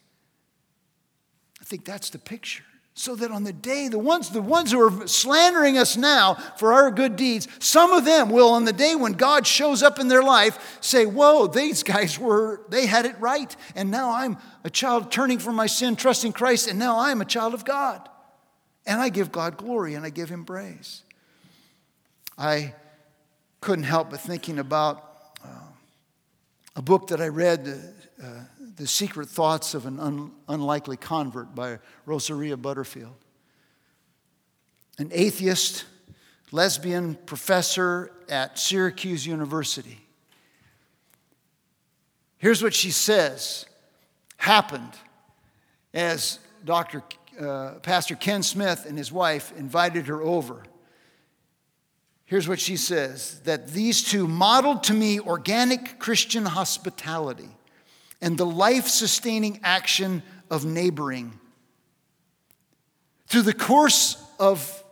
I 1.61 1.65
think 1.65 1.85
that's 1.85 2.11
the 2.11 2.19
picture. 2.19 2.63
So 2.95 3.17
that 3.17 3.33
on 3.33 3.43
the 3.43 3.53
day, 3.53 3.89
the 3.89 3.99
ones, 3.99 4.31
the 4.31 4.41
ones 4.41 4.71
who 4.71 4.81
are 4.81 5.09
slandering 5.09 5.77
us 5.77 5.97
now 5.97 6.35
for 6.57 6.73
our 6.73 6.93
good 6.93 7.17
deeds, 7.17 7.49
some 7.59 7.93
of 7.93 8.05
them 8.05 8.31
will, 8.31 8.51
on 8.51 8.67
the 8.67 8.73
day 8.73 8.95
when 8.95 9.15
God 9.15 9.49
shows 9.49 9.83
up 9.83 9.99
in 9.99 10.07
their 10.07 10.23
life, 10.23 10.79
say, 10.81 11.07
Whoa, 11.07 11.49
these 11.49 11.83
guys 11.83 12.21
were, 12.21 12.61
they 12.69 12.87
had 12.87 13.05
it 13.05 13.19
right. 13.19 13.55
And 13.75 13.91
now 13.91 14.13
I'm 14.13 14.39
a 14.63 14.71
child 14.71 15.11
turning 15.11 15.41
from 15.41 15.57
my 15.57 15.67
sin, 15.67 15.97
trusting 15.97 16.33
Christ, 16.33 16.69
and 16.69 16.79
now 16.79 17.01
I'm 17.01 17.21
a 17.21 17.25
child 17.25 17.53
of 17.53 17.65
God. 17.65 18.09
And 18.87 19.01
I 19.01 19.09
give 19.09 19.33
God 19.33 19.57
glory 19.57 19.95
and 19.95 20.07
I 20.07 20.11
give 20.11 20.29
Him 20.29 20.45
praise. 20.45 21.03
I 22.39 22.75
couldn't 23.61 23.87
help 23.87 24.11
but 24.11 24.21
thinking 24.21 24.61
about 24.61 25.33
uh, 25.45 25.49
a 26.77 26.83
book 26.83 27.09
that 27.09 27.21
I 27.21 27.27
read 27.27 27.67
uh, 28.23 28.27
the 28.77 28.87
Secret 28.87 29.29
Thoughts 29.29 29.75
of 29.75 29.87
an 29.87 29.99
Un- 29.99 30.33
Unlikely 30.49 30.97
Convert 30.97 31.55
by 31.55 31.79
Rosaria 32.07 32.57
Butterfield. 32.57 33.17
An 34.99 35.11
atheist, 35.13 35.85
lesbian 36.53 37.15
professor 37.27 38.13
at 38.29 38.59
Syracuse 38.59 39.27
University. 39.27 40.01
Here's 42.39 42.63
what 42.63 42.75
she 42.75 42.91
says 42.91 43.67
happened 44.37 44.93
as 45.95 46.39
Dr. 46.65 47.03
Uh, 47.39 47.75
Pastor 47.83 48.17
Ken 48.17 48.43
Smith 48.43 48.87
and 48.87 48.99
his 48.99 49.13
wife 49.13 49.53
invited 49.57 50.07
her 50.07 50.23
over. 50.23 50.63
Here's 52.25 52.49
what 52.49 52.61
she 52.61 52.77
says 52.77 53.41
that 53.41 53.69
these 53.69 54.03
two 54.03 54.29
modeled 54.29 54.85
to 54.85 54.95
me 54.95 55.21
organic 55.21 55.99
Christian 55.99 56.45
hospitality 56.45 57.49
and 58.21 58.37
the 58.37 58.47
life 58.47 58.87
sustaining 58.87 59.61
action 59.63 60.23
of 60.51 60.65
neighboring. 60.65 61.39
Through 63.27 63.43
the 63.43 63.55
course 63.55 64.23
of 64.39 64.83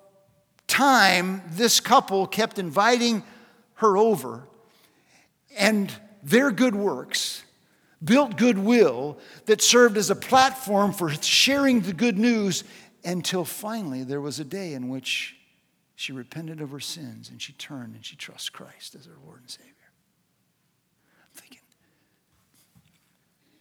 time, 0.67 1.43
this 1.51 1.81
couple 1.81 2.27
kept 2.27 2.59
inviting 2.59 3.23
her 3.75 3.97
over, 3.97 4.45
and 5.57 5.93
their 6.23 6.51
good 6.51 6.75
works 6.75 7.45
built 8.03 8.37
goodwill 8.37 9.19
that 9.47 9.61
served 9.61 9.97
as 9.97 10.11
a 10.11 10.17
platform 10.17 10.93
for 10.93 11.11
sharing 11.11 11.81
the 11.81 11.93
good 11.93 12.19
news 12.19 12.65
until 13.05 13.45
finally 13.45 14.05
there 14.05 14.21
was 14.21 14.39
a 14.39 14.45
day 14.45 14.75
in 14.75 14.89
which 14.89 15.37
she 15.97 16.13
repented 16.13 16.61
of 16.61 16.71
her 16.71 16.81
sins 16.81 17.29
and 17.29 17.43
she 17.43 17.53
turned 17.55 17.95
and 17.95 18.05
she 18.05 18.15
trusts 18.15 18.49
Christ 18.49 18.95
as 18.95 19.07
her 19.07 19.17
Lord 19.25 19.41
and 19.41 19.51
Savior. 19.51 19.75
I'm 21.25 21.41
thinking, 21.41 21.61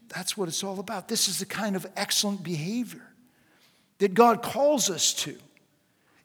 that's 0.10 0.38
what 0.38 0.48
it's 0.48 0.64
all 0.64 0.80
about. 0.80 1.08
This 1.08 1.28
is 1.28 1.40
the 1.40 1.46
kind 1.46 1.76
of 1.76 1.86
excellent 1.96 2.44
behavior 2.44 3.02
that 4.00 4.14
God 4.14 4.42
calls 4.42 4.90
us 4.90 5.14
to 5.14 5.36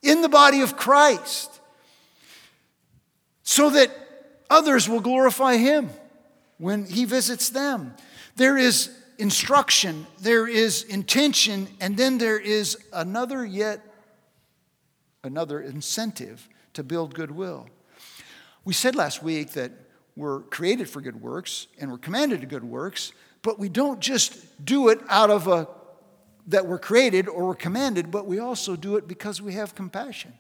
in 0.03 0.23
the 0.23 0.29
body 0.29 0.61
of 0.61 0.77
Christ 0.77 1.61
so 3.43 3.71
that 3.71 3.91
others 4.51 4.89
will 4.89 5.01
glorify 5.01 5.57
Him 5.57 5.91
when 6.59 6.85
He 6.85 7.05
visits 7.05 7.51
them. 7.51 7.95
There 8.37 8.57
is 8.57 8.91
instruction, 9.19 10.07
there 10.21 10.47
is 10.47 10.83
intention, 10.85 11.69
and 11.81 11.97
then 11.97 12.19
there 12.19 12.39
is 12.39 12.77
another 12.93 13.45
yet 13.45 13.81
another 15.25 15.61
incentive 15.61 16.49
to 16.75 16.83
build 16.83 17.15
goodwill. 17.15 17.69
We 18.65 18.75
said 18.75 18.97
last 18.97 19.23
week 19.23 19.53
that 19.53 19.73
we're 20.17 20.41
created 20.41 20.89
for 20.89 21.01
good 21.01 21.21
works 21.21 21.69
and 21.79 21.91
we're 21.91 21.99
commanded 21.99 22.41
to 22.41 22.47
good 22.47 22.65
works, 22.65 23.13
but 23.43 23.59
we 23.59 23.69
don't 23.69 24.01
just 24.01 24.65
do 24.65 24.89
it 24.89 25.01
out 25.09 25.31
of 25.31 25.49
a 25.49 25.69
that 26.49 26.67
we're 26.67 26.79
created 26.79 27.29
or 27.29 27.47
we're 27.47 27.55
commanded, 27.55 28.11
but 28.11 28.27
we 28.27 28.39
also 28.39 28.75
do 28.75 28.97
it 28.97 29.07
because 29.07 29.41
we 29.41 29.53
have 29.55 29.75
compassion 29.75 30.33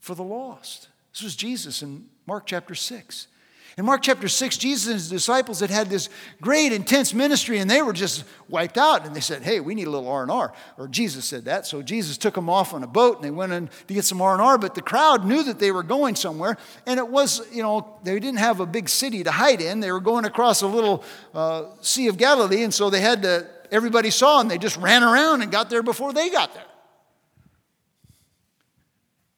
for 0.00 0.14
the 0.14 0.24
lost. 0.24 0.88
This 1.12 1.22
was 1.22 1.36
Jesus 1.36 1.82
in 1.82 2.06
Mark 2.26 2.46
chapter 2.46 2.74
6. 2.74 3.28
In 3.76 3.84
Mark 3.84 4.02
chapter 4.02 4.28
6, 4.28 4.56
Jesus 4.56 4.86
and 4.86 4.94
his 4.94 5.10
disciples 5.10 5.58
had 5.58 5.70
had 5.70 5.90
this 5.90 6.08
great 6.40 6.72
intense 6.72 7.12
ministry 7.12 7.58
and 7.58 7.68
they 7.68 7.82
were 7.82 7.92
just 7.92 8.24
wiped 8.48 8.78
out 8.78 9.04
and 9.04 9.16
they 9.16 9.20
said, 9.20 9.42
"Hey, 9.42 9.58
we 9.58 9.74
need 9.74 9.88
a 9.88 9.90
little 9.90 10.08
R&R." 10.08 10.52
Or 10.78 10.88
Jesus 10.88 11.24
said 11.24 11.46
that. 11.46 11.66
So 11.66 11.82
Jesus 11.82 12.16
took 12.16 12.34
them 12.34 12.48
off 12.48 12.72
on 12.72 12.84
a 12.84 12.86
boat 12.86 13.16
and 13.16 13.24
they 13.24 13.32
went 13.32 13.52
in 13.52 13.68
to 13.88 13.94
get 13.94 14.04
some 14.04 14.22
R&R, 14.22 14.58
but 14.58 14.76
the 14.76 14.82
crowd 14.82 15.26
knew 15.26 15.42
that 15.42 15.58
they 15.58 15.72
were 15.72 15.82
going 15.82 16.14
somewhere 16.14 16.56
and 16.86 16.98
it 16.98 17.08
was, 17.08 17.42
you 17.52 17.64
know, 17.64 17.98
they 18.04 18.20
didn't 18.20 18.38
have 18.38 18.60
a 18.60 18.66
big 18.66 18.88
city 18.88 19.24
to 19.24 19.32
hide 19.32 19.60
in. 19.60 19.80
They 19.80 19.90
were 19.90 20.00
going 20.00 20.24
across 20.24 20.62
a 20.62 20.68
little 20.68 21.02
uh, 21.34 21.64
Sea 21.80 22.06
of 22.06 22.16
Galilee 22.16 22.62
and 22.62 22.72
so 22.72 22.90
they 22.90 23.00
had 23.00 23.22
to 23.22 23.48
everybody 23.72 24.10
saw 24.10 24.40
and 24.40 24.48
they 24.48 24.58
just 24.58 24.76
ran 24.76 25.02
around 25.02 25.42
and 25.42 25.50
got 25.50 25.68
there 25.68 25.82
before 25.82 26.12
they 26.12 26.30
got 26.30 26.54
there. 26.54 26.66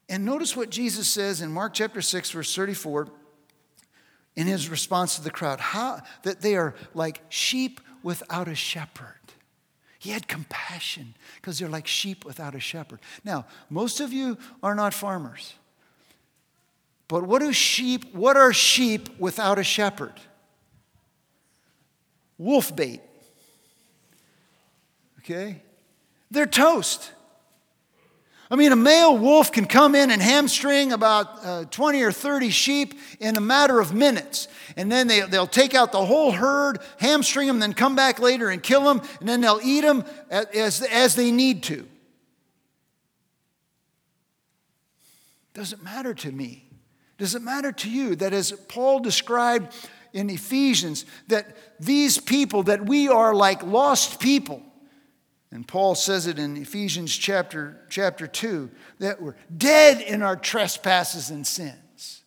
And 0.09 0.23
notice 0.23 0.55
what 0.55 0.69
Jesus 0.69 1.07
says 1.07 1.41
in 1.41 1.51
Mark 1.51 1.73
chapter 1.73 2.03
6 2.03 2.29
verse 2.29 2.55
34 2.55 3.07
in 4.37 4.45
his 4.45 4.69
response 4.69 5.15
to 5.15 5.23
the 5.23 5.31
crowd 5.31 5.59
how, 5.59 5.99
that 6.21 6.41
they 6.41 6.55
are 6.55 6.75
like 6.93 7.21
sheep 7.27 7.81
without 8.03 8.47
a 8.47 8.55
shepherd. 8.55 9.15
He 9.97 10.11
had 10.11 10.27
compassion 10.27 11.15
because 11.35 11.57
they're 11.57 11.67
like 11.67 11.87
sheep 11.87 12.23
without 12.23 12.53
a 12.53 12.59
shepherd. 12.59 12.99
Now, 13.25 13.47
most 13.67 13.99
of 13.99 14.13
you 14.13 14.37
are 14.61 14.75
not 14.75 14.93
farmers. 14.93 15.55
But 17.07 17.23
what 17.23 17.41
do 17.41 17.51
sheep, 17.51 18.13
what 18.13 18.37
are 18.37 18.53
sheep 18.53 19.19
without 19.19 19.57
a 19.57 19.63
shepherd? 19.63 20.13
Wolf 22.37 22.75
bait. 22.75 23.01
Okay? 25.19 25.63
They're 26.29 26.45
toast. 26.45 27.11
I 28.49 28.55
mean, 28.55 28.71
a 28.71 28.77
male 28.77 29.17
wolf 29.17 29.51
can 29.51 29.65
come 29.65 29.93
in 29.93 30.09
and 30.09 30.21
hamstring 30.21 30.93
about 30.93 31.45
uh, 31.45 31.65
20 31.65 32.01
or 32.01 32.13
30 32.13 32.49
sheep 32.49 32.97
in 33.19 33.35
a 33.35 33.41
matter 33.41 33.79
of 33.79 33.93
minutes. 33.93 34.47
And 34.77 34.89
then 34.89 35.07
they, 35.07 35.21
they'll 35.21 35.47
take 35.47 35.75
out 35.75 35.91
the 35.91 36.05
whole 36.05 36.31
herd, 36.31 36.79
hamstring 36.97 37.47
them, 37.47 37.59
then 37.59 37.73
come 37.73 37.95
back 37.95 38.19
later 38.19 38.49
and 38.49 38.63
kill 38.63 38.83
them, 38.83 39.01
and 39.19 39.27
then 39.27 39.41
they'll 39.41 39.59
eat 39.61 39.81
them 39.81 40.05
as, 40.29 40.81
as 40.81 41.15
they 41.15 41.31
need 41.31 41.63
to. 41.63 41.87
Does 45.53 45.73
it 45.73 45.83
matter 45.83 46.13
to 46.13 46.31
me? 46.31 46.69
Does 47.17 47.35
it 47.35 47.41
matter 47.41 47.71
to 47.71 47.89
you 47.89 48.15
that 48.17 48.31
as 48.31 48.51
Paul 48.51 48.99
described 48.99 49.75
in 50.13 50.29
Ephesians, 50.29 51.05
that 51.27 51.57
these 51.79 52.17
people, 52.17 52.63
that 52.63 52.85
we 52.85 53.07
are 53.09 53.33
like 53.33 53.63
lost 53.63 54.19
people, 54.19 54.61
and 55.51 55.67
Paul 55.67 55.95
says 55.95 56.27
it 56.27 56.39
in 56.39 56.57
Ephesians 56.57 57.15
chapter, 57.15 57.79
chapter 57.89 58.27
2 58.27 58.69
that 58.99 59.21
we're 59.21 59.35
dead 59.55 60.01
in 60.01 60.21
our 60.21 60.35
trespasses 60.35 61.29
and 61.29 61.47
sins. 61.47 62.23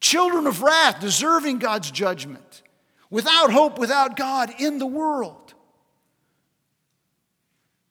Children 0.00 0.46
of 0.46 0.62
wrath, 0.62 1.00
deserving 1.00 1.58
God's 1.58 1.90
judgment, 1.90 2.62
without 3.10 3.52
hope, 3.52 3.78
without 3.78 4.16
God 4.16 4.52
in 4.58 4.78
the 4.78 4.86
world. 4.86 5.54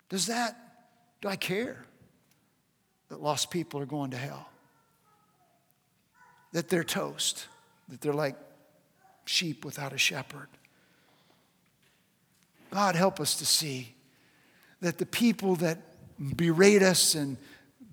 Does 0.10 0.28
that, 0.28 0.58
do 1.22 1.30
I 1.30 1.36
care 1.36 1.86
that 3.10 3.22
lost 3.22 3.50
people 3.50 3.80
are 3.80 3.86
going 3.86 4.12
to 4.12 4.18
hell? 4.18 4.50
That 6.54 6.70
they're 6.70 6.84
toast, 6.84 7.48
that 7.88 8.02
they're 8.02 8.14
like 8.14 8.36
sheep 9.26 9.64
without 9.64 9.94
a 9.94 9.98
shepherd? 9.98 10.48
God, 12.72 12.96
help 12.96 13.20
us 13.20 13.36
to 13.36 13.46
see 13.46 13.94
that 14.80 14.98
the 14.98 15.06
people 15.06 15.56
that 15.58 15.80
berate 16.36 16.82
us 16.82 17.16
and 17.16 17.38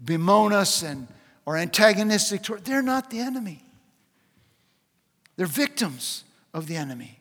bemoan 0.04 0.52
us 0.52 0.82
and 0.82 1.08
are 1.46 1.56
antagonistic 1.56 2.42
toward, 2.42 2.64
they're 2.64 2.82
not 2.82 3.10
the 3.10 3.18
enemy. 3.18 3.62
They're 5.36 5.46
victims 5.46 6.24
of 6.54 6.66
the 6.66 6.76
enemy. 6.76 7.18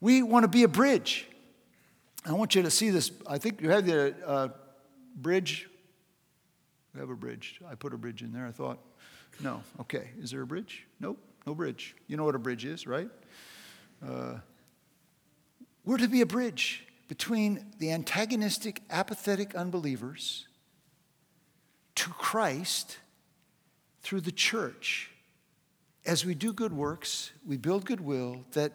We 0.00 0.22
want 0.22 0.44
to 0.44 0.48
be 0.48 0.62
a 0.62 0.68
bridge. 0.68 1.26
I 2.24 2.32
want 2.32 2.54
you 2.54 2.62
to 2.62 2.70
see 2.70 2.90
this. 2.90 3.10
I 3.26 3.38
think 3.38 3.60
you 3.60 3.70
have 3.70 3.86
the 3.86 4.14
uh, 4.26 4.48
bridge. 5.16 5.68
We 6.94 7.00
have 7.00 7.10
a 7.10 7.16
bridge. 7.16 7.60
I 7.68 7.74
put 7.74 7.94
a 7.94 7.98
bridge 7.98 8.22
in 8.22 8.32
there. 8.32 8.46
I 8.46 8.52
thought, 8.52 8.78
no. 9.40 9.62
Okay. 9.80 10.10
Is 10.20 10.30
there 10.30 10.42
a 10.42 10.46
bridge? 10.46 10.84
Nope. 11.00 11.18
No 11.46 11.54
bridge. 11.54 11.94
You 12.06 12.16
know 12.16 12.24
what 12.24 12.34
a 12.34 12.38
bridge 12.38 12.64
is, 12.64 12.86
right? 12.86 13.08
Uh, 14.06 14.34
we're 15.88 15.96
to 15.96 16.06
be 16.06 16.20
a 16.20 16.26
bridge 16.26 16.84
between 17.08 17.64
the 17.78 17.90
antagonistic, 17.90 18.82
apathetic 18.90 19.54
unbelievers 19.54 20.46
to 21.94 22.10
Christ 22.10 22.98
through 24.02 24.20
the 24.20 24.30
church. 24.30 25.10
As 26.04 26.26
we 26.26 26.34
do 26.34 26.52
good 26.52 26.74
works, 26.74 27.30
we 27.46 27.56
build 27.56 27.86
goodwill 27.86 28.44
that 28.52 28.72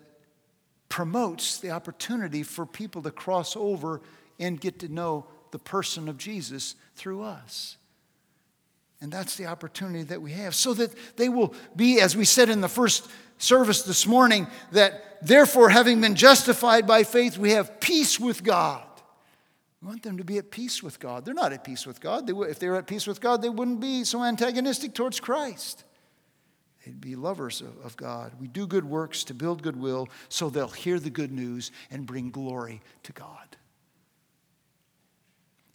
promotes 0.89 1.59
the 1.59 1.69
opportunity 1.69 2.41
for 2.41 2.65
people 2.65 3.03
to 3.03 3.11
cross 3.11 3.55
over 3.55 4.01
and 4.39 4.59
get 4.59 4.79
to 4.79 4.87
know 4.87 5.27
the 5.51 5.59
person 5.59 6.09
of 6.09 6.17
Jesus 6.17 6.73
through 6.95 7.21
us. 7.21 7.77
And 9.01 9.11
that's 9.11 9.35
the 9.35 9.45
opportunity 9.45 10.01
that 10.05 10.23
we 10.23 10.31
have, 10.31 10.55
so 10.55 10.73
that 10.73 10.89
they 11.15 11.29
will 11.29 11.53
be, 11.75 12.01
as 12.01 12.17
we 12.17 12.25
said 12.25 12.49
in 12.49 12.61
the 12.61 12.67
first 12.67 13.07
service 13.37 13.83
this 13.83 14.07
morning 14.07 14.47
that 14.71 15.12
therefore, 15.23 15.69
having 15.69 16.01
been 16.01 16.15
justified 16.15 16.85
by 16.87 17.03
faith, 17.03 17.37
we 17.37 17.51
have 17.51 17.79
peace 17.79 18.19
with 18.19 18.43
God. 18.43 18.83
We 19.81 19.87
want 19.87 20.03
them 20.03 20.17
to 20.17 20.23
be 20.23 20.37
at 20.37 20.49
peace 20.49 20.81
with 20.81 20.99
God. 20.99 21.25
They're 21.25 21.33
not 21.33 21.51
at 21.51 21.63
peace 21.63 21.85
with 21.85 21.99
God. 21.99 22.25
They, 22.25 22.33
if 22.33 22.59
they 22.59 22.69
were 22.69 22.77
at 22.77 22.87
peace 22.87 23.05
with 23.05 23.19
God, 23.19 23.41
they 23.41 23.49
wouldn't 23.49 23.81
be 23.81 24.03
so 24.03 24.23
antagonistic 24.23 24.93
towards 24.93 25.19
Christ. 25.19 25.83
They'd 26.85 27.01
be 27.01 27.15
lovers 27.15 27.61
of, 27.61 27.77
of 27.83 27.97
God. 27.97 28.33
We 28.39 28.47
do 28.47 28.67
good 28.67 28.85
works 28.85 29.23
to 29.25 29.33
build 29.33 29.61
goodwill 29.61 30.09
so 30.29 30.49
they'll 30.49 30.67
hear 30.67 30.99
the 30.99 31.09
good 31.09 31.31
news 31.31 31.71
and 31.91 32.05
bring 32.05 32.29
glory 32.29 32.81
to 33.03 33.11
God. 33.13 33.57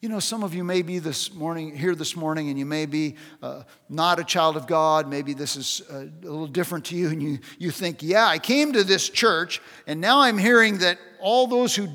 You 0.01 0.09
know, 0.09 0.21
some 0.21 0.45
of 0.45 0.55
you 0.55 0.63
may 0.63 0.83
be 0.83 1.01
this 1.01 1.35
morning 1.35 1.77
here 1.77 1.97
this 1.97 2.15
morning, 2.15 2.51
and 2.51 2.59
you 2.59 2.67
may 2.67 2.87
be 2.87 3.17
uh, 3.43 3.65
not 3.89 4.21
a 4.21 4.25
child 4.25 4.57
of 4.57 4.69
God. 4.69 5.09
Maybe 5.09 5.35
this 5.35 5.57
is 5.57 5.83
uh, 5.91 6.05
a 6.23 6.25
little 6.25 6.47
different 6.47 6.85
to 6.87 6.97
you, 6.97 7.09
and 7.09 7.21
you, 7.21 7.41
you 7.59 7.73
think, 7.73 8.01
yeah, 8.01 8.25
I 8.25 8.39
came 8.39 8.73
to 8.75 8.85
this 8.85 9.09
church, 9.09 9.61
and 9.89 10.01
now 10.01 10.21
I'm 10.21 10.39
hearing 10.39 10.79
that 10.79 10.99
all 11.21 11.49
those 11.49 11.75
who 11.75 11.89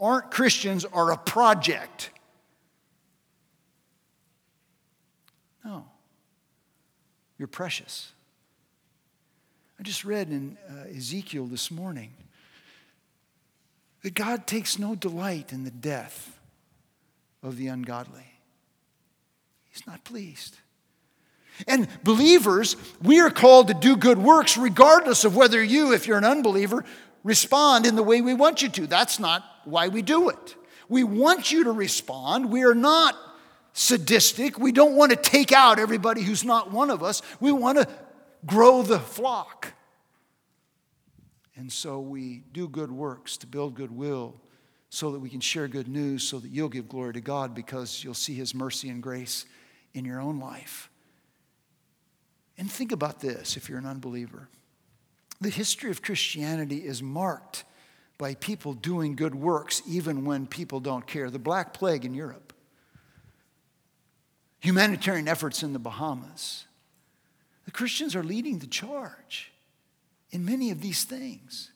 aren't 0.00 0.30
Christians 0.30 0.84
are 0.84 1.10
a 1.10 1.16
project. 1.16 2.10
No, 5.64 5.86
you're 7.38 7.48
precious. 7.48 8.12
I 9.80 9.82
just 9.82 10.04
read 10.04 10.28
in 10.28 10.56
uh, 10.70 10.96
Ezekiel 10.96 11.46
this 11.46 11.72
morning 11.72 12.12
that 14.04 14.14
God 14.14 14.46
takes 14.46 14.78
no 14.78 14.94
delight 14.94 15.52
in 15.52 15.64
the 15.64 15.72
death 15.72 16.38
of 17.42 17.56
the 17.56 17.68
ungodly. 17.68 18.26
He's 19.70 19.86
not 19.86 20.04
pleased. 20.04 20.58
And 21.66 21.88
believers, 22.02 22.76
we 23.02 23.20
are 23.20 23.30
called 23.30 23.68
to 23.68 23.74
do 23.74 23.96
good 23.96 24.18
works 24.18 24.56
regardless 24.56 25.24
of 25.24 25.36
whether 25.36 25.62
you, 25.62 25.92
if 25.92 26.06
you're 26.06 26.18
an 26.18 26.24
unbeliever, 26.24 26.84
respond 27.24 27.86
in 27.86 27.96
the 27.96 28.02
way 28.02 28.20
we 28.20 28.34
want 28.34 28.62
you 28.62 28.68
to. 28.70 28.86
That's 28.86 29.18
not 29.18 29.44
why 29.64 29.88
we 29.88 30.02
do 30.02 30.28
it. 30.28 30.56
We 30.88 31.04
want 31.04 31.52
you 31.52 31.64
to 31.64 31.72
respond. 31.72 32.50
We 32.50 32.64
are 32.64 32.74
not 32.74 33.16
sadistic. 33.72 34.58
We 34.58 34.72
don't 34.72 34.94
want 34.94 35.10
to 35.10 35.16
take 35.16 35.52
out 35.52 35.78
everybody 35.78 36.22
who's 36.22 36.44
not 36.44 36.70
one 36.70 36.90
of 36.90 37.02
us. 37.02 37.22
We 37.40 37.52
want 37.52 37.78
to 37.78 37.88
grow 38.44 38.82
the 38.82 38.98
flock. 38.98 39.72
And 41.56 41.72
so 41.72 42.00
we 42.00 42.42
do 42.52 42.68
good 42.68 42.90
works 42.90 43.36
to 43.38 43.46
build 43.46 43.74
goodwill 43.74 44.41
so 44.94 45.10
that 45.10 45.20
we 45.20 45.30
can 45.30 45.40
share 45.40 45.68
good 45.68 45.88
news 45.88 46.22
so 46.22 46.38
that 46.38 46.50
you'll 46.50 46.68
give 46.68 46.86
glory 46.86 47.14
to 47.14 47.20
God 47.22 47.54
because 47.54 48.04
you'll 48.04 48.12
see 48.12 48.34
His 48.34 48.54
mercy 48.54 48.90
and 48.90 49.02
grace 49.02 49.46
in 49.94 50.04
your 50.04 50.20
own 50.20 50.38
life. 50.38 50.90
And 52.58 52.70
think 52.70 52.92
about 52.92 53.18
this 53.18 53.56
if 53.56 53.70
you're 53.70 53.78
an 53.78 53.86
unbeliever. 53.86 54.50
The 55.40 55.48
history 55.48 55.90
of 55.90 56.02
Christianity 56.02 56.84
is 56.84 57.02
marked 57.02 57.64
by 58.18 58.34
people 58.34 58.74
doing 58.74 59.16
good 59.16 59.34
works 59.34 59.80
even 59.88 60.26
when 60.26 60.46
people 60.46 60.78
don't 60.78 61.06
care. 61.06 61.30
The 61.30 61.38
Black 61.38 61.72
Plague 61.72 62.04
in 62.04 62.12
Europe, 62.12 62.52
humanitarian 64.60 65.26
efforts 65.26 65.62
in 65.62 65.72
the 65.72 65.78
Bahamas. 65.78 66.66
The 67.64 67.70
Christians 67.70 68.14
are 68.14 68.22
leading 68.22 68.58
the 68.58 68.66
charge 68.66 69.52
in 70.30 70.44
many 70.44 70.70
of 70.70 70.82
these 70.82 71.04
things 71.04 71.71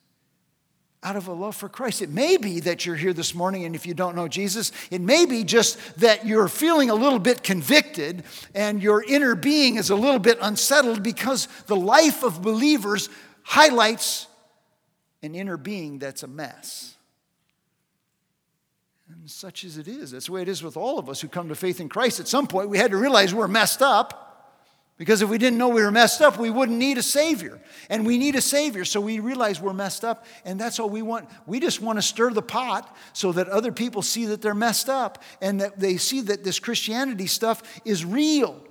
out 1.07 1.15
of 1.15 1.29
a 1.29 1.33
love 1.33 1.55
for 1.55 1.69
Christ. 1.69 2.03
It 2.03 2.11
may 2.11 2.37
be 2.37 2.59
that 2.61 2.85
you're 2.85 2.97
here 2.97 3.13
this 3.13 3.33
morning, 3.33 3.65
and 3.65 3.77
if 3.77 3.87
you 3.87 3.95
don't 3.95 4.17
know 4.17 4.27
Jesus, 4.27 4.73
it 4.91 5.01
may 5.01 5.25
be 5.25 5.45
just 5.45 6.01
that 6.01 6.27
you're 6.27 6.49
feeling 6.49 6.91
a 6.91 6.97
little 6.97 7.21
bit 7.21 7.45
convicted 7.45 8.25
and 8.57 8.83
your 8.83 9.05
inner 9.05 9.37
being 9.37 9.77
is 9.77 9.91
a 9.91 9.95
little 9.95 10.19
bit 10.19 10.37
unsettled 10.43 11.05
because 11.05 11.47
the 11.69 11.77
life 11.77 12.25
of 12.25 12.43
believers 12.43 13.09
highlights 13.45 14.27
an 15.23 15.37
inner 15.37 15.57
being 15.57 16.01
that's 16.01 16.25
a 16.25 16.27
mess. 16.27 16.97
And 19.09 19.31
such 19.31 19.63
as 19.63 19.79
it 19.79 19.87
is, 19.87 20.11
that's 20.11 20.27
the 20.27 20.33
way 20.33 20.43
it 20.43 20.49
is 20.49 20.61
with 20.61 20.77
all 20.77 20.99
of 20.99 21.09
us 21.09 21.21
who 21.21 21.29
come 21.29 21.51
to 21.51 21.55
faith 21.55 21.79
in 21.79 21.89
Christ. 21.89 22.19
At 22.19 22.27
some 22.27 22.49
point, 22.49 22.69
we 22.69 22.79
had 22.79 22.91
to 22.91 22.97
realize 22.97 23.33
we're 23.33 23.47
messed 23.47 23.81
up. 23.81 24.26
Because 24.99 25.21
if 25.21 25.29
we 25.29 25.37
didn't 25.37 25.59
know 25.59 25.69
we 25.69 25.83
were 25.83 25.91
messed 25.91 26.23
up, 26.23 26.39
we 26.39 26.49
wouldn't 26.49 26.79
need 26.79 26.97
a 26.97 27.03
Savior. 27.03 27.61
And 27.91 28.07
we 28.07 28.17
need 28.17 28.35
a 28.35 28.41
Savior, 28.41 28.85
so 28.87 29.01
we 29.01 29.19
realize 29.21 29.61
we're 29.61 29.75
messed 29.75 30.05
up, 30.05 30.25
and 30.45 30.59
that's 30.59 30.81
all 30.81 30.89
we 30.89 31.03
want. 31.03 31.29
We 31.47 31.61
just 31.61 31.83
want 31.83 31.99
to 31.99 32.03
stir 32.03 32.31
the 32.31 32.43
pot 32.43 32.97
so 33.13 33.33
that 33.33 33.49
other 33.49 33.73
people 33.73 34.01
see 34.01 34.25
that 34.27 34.41
they're 34.41 34.55
messed 34.55 34.89
up 34.89 35.23
and 35.43 35.61
that 35.61 35.79
they 35.79 35.99
see 35.99 36.23
that 36.23 36.45
this 36.45 36.59
Christianity 36.59 37.27
stuff 37.27 37.63
is 37.85 38.07
real 38.07 38.63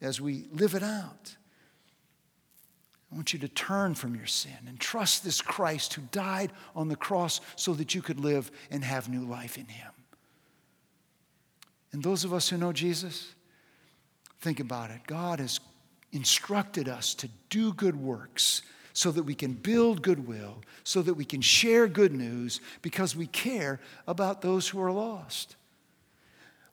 as 0.00 0.20
we 0.20 0.48
live 0.52 0.74
it 0.74 0.82
out. 0.82 1.36
I 3.10 3.14
want 3.14 3.32
you 3.32 3.38
to 3.38 3.48
turn 3.48 3.94
from 3.94 4.16
your 4.16 4.26
sin 4.26 4.58
and 4.66 4.78
trust 4.78 5.24
this 5.24 5.40
Christ 5.40 5.94
who 5.94 6.02
died 6.10 6.52
on 6.74 6.88
the 6.88 6.96
cross 6.96 7.40
so 7.56 7.72
that 7.74 7.94
you 7.94 8.02
could 8.02 8.20
live 8.20 8.50
and 8.70 8.84
have 8.84 9.08
new 9.08 9.24
life 9.24 9.56
in 9.56 9.66
Him. 9.66 9.92
And 11.92 12.02
those 12.02 12.24
of 12.24 12.34
us 12.34 12.48
who 12.48 12.58
know 12.58 12.72
Jesus, 12.72 13.34
Think 14.40 14.60
about 14.60 14.90
it. 14.90 15.00
God 15.06 15.40
has 15.40 15.60
instructed 16.12 16.88
us 16.88 17.14
to 17.14 17.28
do 17.50 17.72
good 17.72 17.96
works 17.96 18.62
so 18.92 19.10
that 19.12 19.22
we 19.22 19.34
can 19.34 19.52
build 19.52 20.02
goodwill, 20.02 20.62
so 20.84 21.02
that 21.02 21.14
we 21.14 21.24
can 21.24 21.40
share 21.40 21.86
good 21.86 22.12
news 22.12 22.60
because 22.82 23.14
we 23.14 23.26
care 23.26 23.80
about 24.06 24.42
those 24.42 24.68
who 24.68 24.80
are 24.80 24.90
lost. 24.90 25.56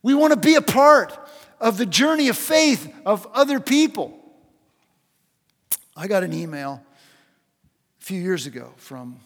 We 0.01 0.13
want 0.13 0.33
to 0.33 0.39
be 0.39 0.55
a 0.55 0.61
part 0.61 1.17
of 1.59 1.77
the 1.77 1.85
journey 1.85 2.29
of 2.29 2.37
faith 2.37 2.91
of 3.05 3.27
other 3.33 3.59
people. 3.59 4.19
I 5.95 6.07
got 6.07 6.23
an 6.23 6.33
email 6.33 6.83
a 8.01 8.03
few 8.03 8.21
years 8.21 8.45
ago 8.45 8.73
from 8.77 9.19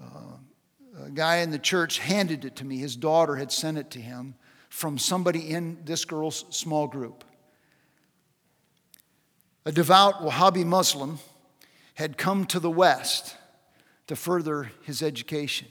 uh, 0.00 1.04
a 1.06 1.10
guy 1.10 1.36
in 1.38 1.50
the 1.50 1.58
church 1.58 1.98
handed 1.98 2.44
it 2.44 2.56
to 2.56 2.64
me. 2.64 2.78
His 2.78 2.96
daughter 2.96 3.36
had 3.36 3.52
sent 3.52 3.78
it 3.78 3.90
to 3.92 4.00
him 4.00 4.34
from 4.68 4.98
somebody 4.98 5.50
in 5.50 5.78
this 5.84 6.04
girl's 6.04 6.44
small 6.50 6.86
group 6.86 7.24
a 9.64 9.72
devout 9.72 10.22
Wahhabi 10.22 10.64
Muslim, 10.64 11.18
had 11.94 12.18
come 12.18 12.44
to 12.46 12.60
the 12.60 12.70
West 12.70 13.36
to 14.06 14.16
further 14.16 14.70
his 14.82 15.02
education. 15.02 15.68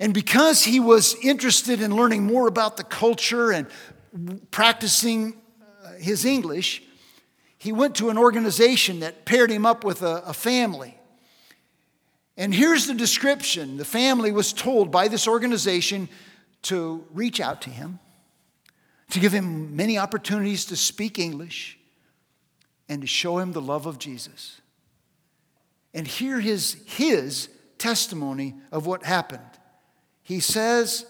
And 0.00 0.12
because 0.12 0.64
he 0.64 0.80
was 0.80 1.14
interested 1.22 1.80
in 1.80 1.94
learning 1.94 2.24
more 2.24 2.48
about 2.48 2.76
the 2.76 2.84
culture 2.84 3.52
and 3.52 3.66
practicing 4.50 5.36
uh, 5.84 5.92
his 5.92 6.24
English, 6.24 6.82
he 7.58 7.70
went 7.70 7.94
to 7.96 8.10
an 8.10 8.18
organization 8.18 9.00
that 9.00 9.24
paired 9.24 9.50
him 9.50 9.64
up 9.64 9.84
with 9.84 10.02
a, 10.02 10.22
a 10.26 10.32
family. 10.32 10.98
And 12.36 12.52
here's 12.52 12.86
the 12.86 12.94
description 12.94 13.76
the 13.76 13.84
family 13.84 14.32
was 14.32 14.52
told 14.52 14.90
by 14.90 15.06
this 15.06 15.28
organization 15.28 16.08
to 16.62 17.06
reach 17.12 17.40
out 17.40 17.62
to 17.62 17.70
him, 17.70 18.00
to 19.10 19.20
give 19.20 19.32
him 19.32 19.76
many 19.76 19.96
opportunities 19.98 20.64
to 20.66 20.76
speak 20.76 21.18
English 21.18 21.78
and 22.88 23.00
to 23.02 23.06
show 23.06 23.38
him 23.38 23.52
the 23.52 23.60
love 23.60 23.86
of 23.86 23.98
Jesus. 23.98 24.60
And 25.92 26.06
hear 26.06 26.40
his, 26.40 26.82
his 26.86 27.48
testimony 27.78 28.54
of 28.72 28.86
what 28.86 29.04
happened. 29.04 29.42
He 30.22 30.40
says 30.40 31.06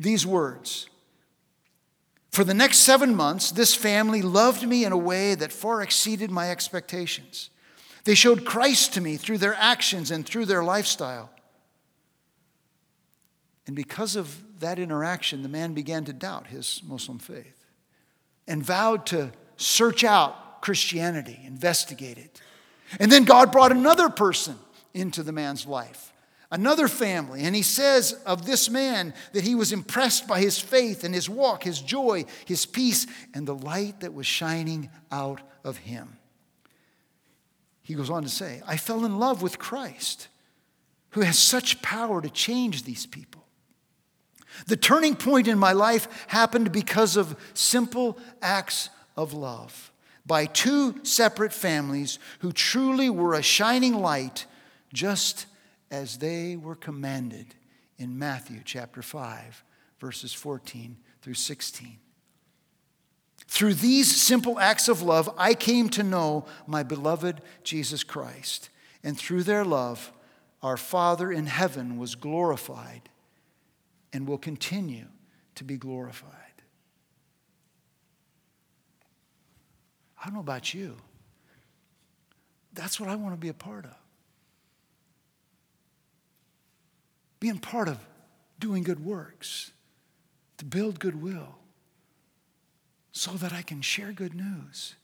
these 0.00 0.26
words 0.26 0.88
For 2.30 2.44
the 2.44 2.54
next 2.54 2.78
seven 2.78 3.14
months, 3.14 3.52
this 3.52 3.74
family 3.74 4.22
loved 4.22 4.66
me 4.66 4.84
in 4.84 4.92
a 4.92 4.98
way 4.98 5.34
that 5.34 5.52
far 5.52 5.82
exceeded 5.82 6.30
my 6.30 6.50
expectations. 6.50 7.50
They 8.04 8.14
showed 8.14 8.44
Christ 8.44 8.94
to 8.94 9.00
me 9.00 9.16
through 9.16 9.38
their 9.38 9.54
actions 9.54 10.10
and 10.10 10.26
through 10.26 10.46
their 10.46 10.64
lifestyle. 10.64 11.30
And 13.66 13.76
because 13.76 14.16
of 14.16 14.42
that 14.58 14.78
interaction, 14.80 15.42
the 15.42 15.48
man 15.48 15.72
began 15.72 16.04
to 16.06 16.12
doubt 16.12 16.48
his 16.48 16.82
Muslim 16.84 17.18
faith 17.18 17.64
and 18.48 18.64
vowed 18.64 19.06
to 19.06 19.32
search 19.62 20.04
out 20.04 20.60
Christianity, 20.60 21.40
investigate 21.44 22.18
it. 22.18 22.40
And 23.00 23.10
then 23.10 23.24
God 23.24 23.52
brought 23.52 23.72
another 23.72 24.08
person 24.08 24.56
into 24.94 25.22
the 25.22 25.32
man's 25.32 25.66
life, 25.66 26.12
another 26.50 26.88
family. 26.88 27.42
And 27.42 27.56
he 27.56 27.62
says 27.62 28.12
of 28.26 28.46
this 28.46 28.68
man 28.68 29.14
that 29.32 29.44
he 29.44 29.54
was 29.54 29.72
impressed 29.72 30.28
by 30.28 30.40
his 30.40 30.58
faith 30.58 31.04
and 31.04 31.14
his 31.14 31.28
walk, 31.28 31.64
his 31.64 31.80
joy, 31.80 32.24
his 32.44 32.66
peace, 32.66 33.06
and 33.34 33.46
the 33.46 33.54
light 33.54 34.00
that 34.00 34.14
was 34.14 34.26
shining 34.26 34.90
out 35.10 35.40
of 35.64 35.78
him. 35.78 36.18
He 37.82 37.94
goes 37.94 38.10
on 38.10 38.22
to 38.22 38.28
say, 38.28 38.62
I 38.66 38.76
fell 38.76 39.04
in 39.04 39.18
love 39.18 39.42
with 39.42 39.58
Christ, 39.58 40.28
who 41.10 41.22
has 41.22 41.38
such 41.38 41.82
power 41.82 42.22
to 42.22 42.30
change 42.30 42.84
these 42.84 43.06
people. 43.06 43.44
The 44.66 44.76
turning 44.76 45.16
point 45.16 45.48
in 45.48 45.58
my 45.58 45.72
life 45.72 46.26
happened 46.28 46.72
because 46.72 47.16
of 47.16 47.36
simple 47.54 48.18
acts 48.40 48.90
of 49.16 49.32
love 49.32 49.92
by 50.24 50.46
two 50.46 51.04
separate 51.04 51.52
families 51.52 52.18
who 52.40 52.52
truly 52.52 53.10
were 53.10 53.34
a 53.34 53.42
shining 53.42 53.94
light, 53.94 54.46
just 54.92 55.46
as 55.90 56.18
they 56.18 56.56
were 56.56 56.74
commanded 56.74 57.54
in 57.98 58.18
Matthew 58.18 58.60
chapter 58.64 59.02
5, 59.02 59.64
verses 59.98 60.32
14 60.32 60.96
through 61.22 61.34
16. 61.34 61.98
Through 63.48 63.74
these 63.74 64.22
simple 64.22 64.58
acts 64.58 64.88
of 64.88 65.02
love, 65.02 65.28
I 65.36 65.54
came 65.54 65.88
to 65.90 66.02
know 66.02 66.46
my 66.66 66.82
beloved 66.82 67.42
Jesus 67.64 68.02
Christ. 68.02 68.70
And 69.04 69.18
through 69.18 69.42
their 69.42 69.64
love, 69.64 70.12
our 70.62 70.76
Father 70.76 71.32
in 71.32 71.46
heaven 71.46 71.98
was 71.98 72.14
glorified 72.14 73.10
and 74.12 74.26
will 74.26 74.38
continue 74.38 75.06
to 75.56 75.64
be 75.64 75.76
glorified. 75.76 76.30
I 80.22 80.26
don't 80.26 80.34
know 80.34 80.40
about 80.40 80.72
you. 80.72 80.96
That's 82.72 83.00
what 83.00 83.08
I 83.08 83.16
want 83.16 83.34
to 83.34 83.40
be 83.40 83.48
a 83.48 83.54
part 83.54 83.84
of. 83.84 83.94
Being 87.40 87.58
part 87.58 87.88
of 87.88 87.98
doing 88.60 88.84
good 88.84 89.04
works, 89.04 89.72
to 90.58 90.64
build 90.64 91.00
goodwill, 91.00 91.56
so 93.10 93.32
that 93.32 93.52
I 93.52 93.62
can 93.62 93.82
share 93.82 94.12
good 94.12 94.34
news. 94.34 94.94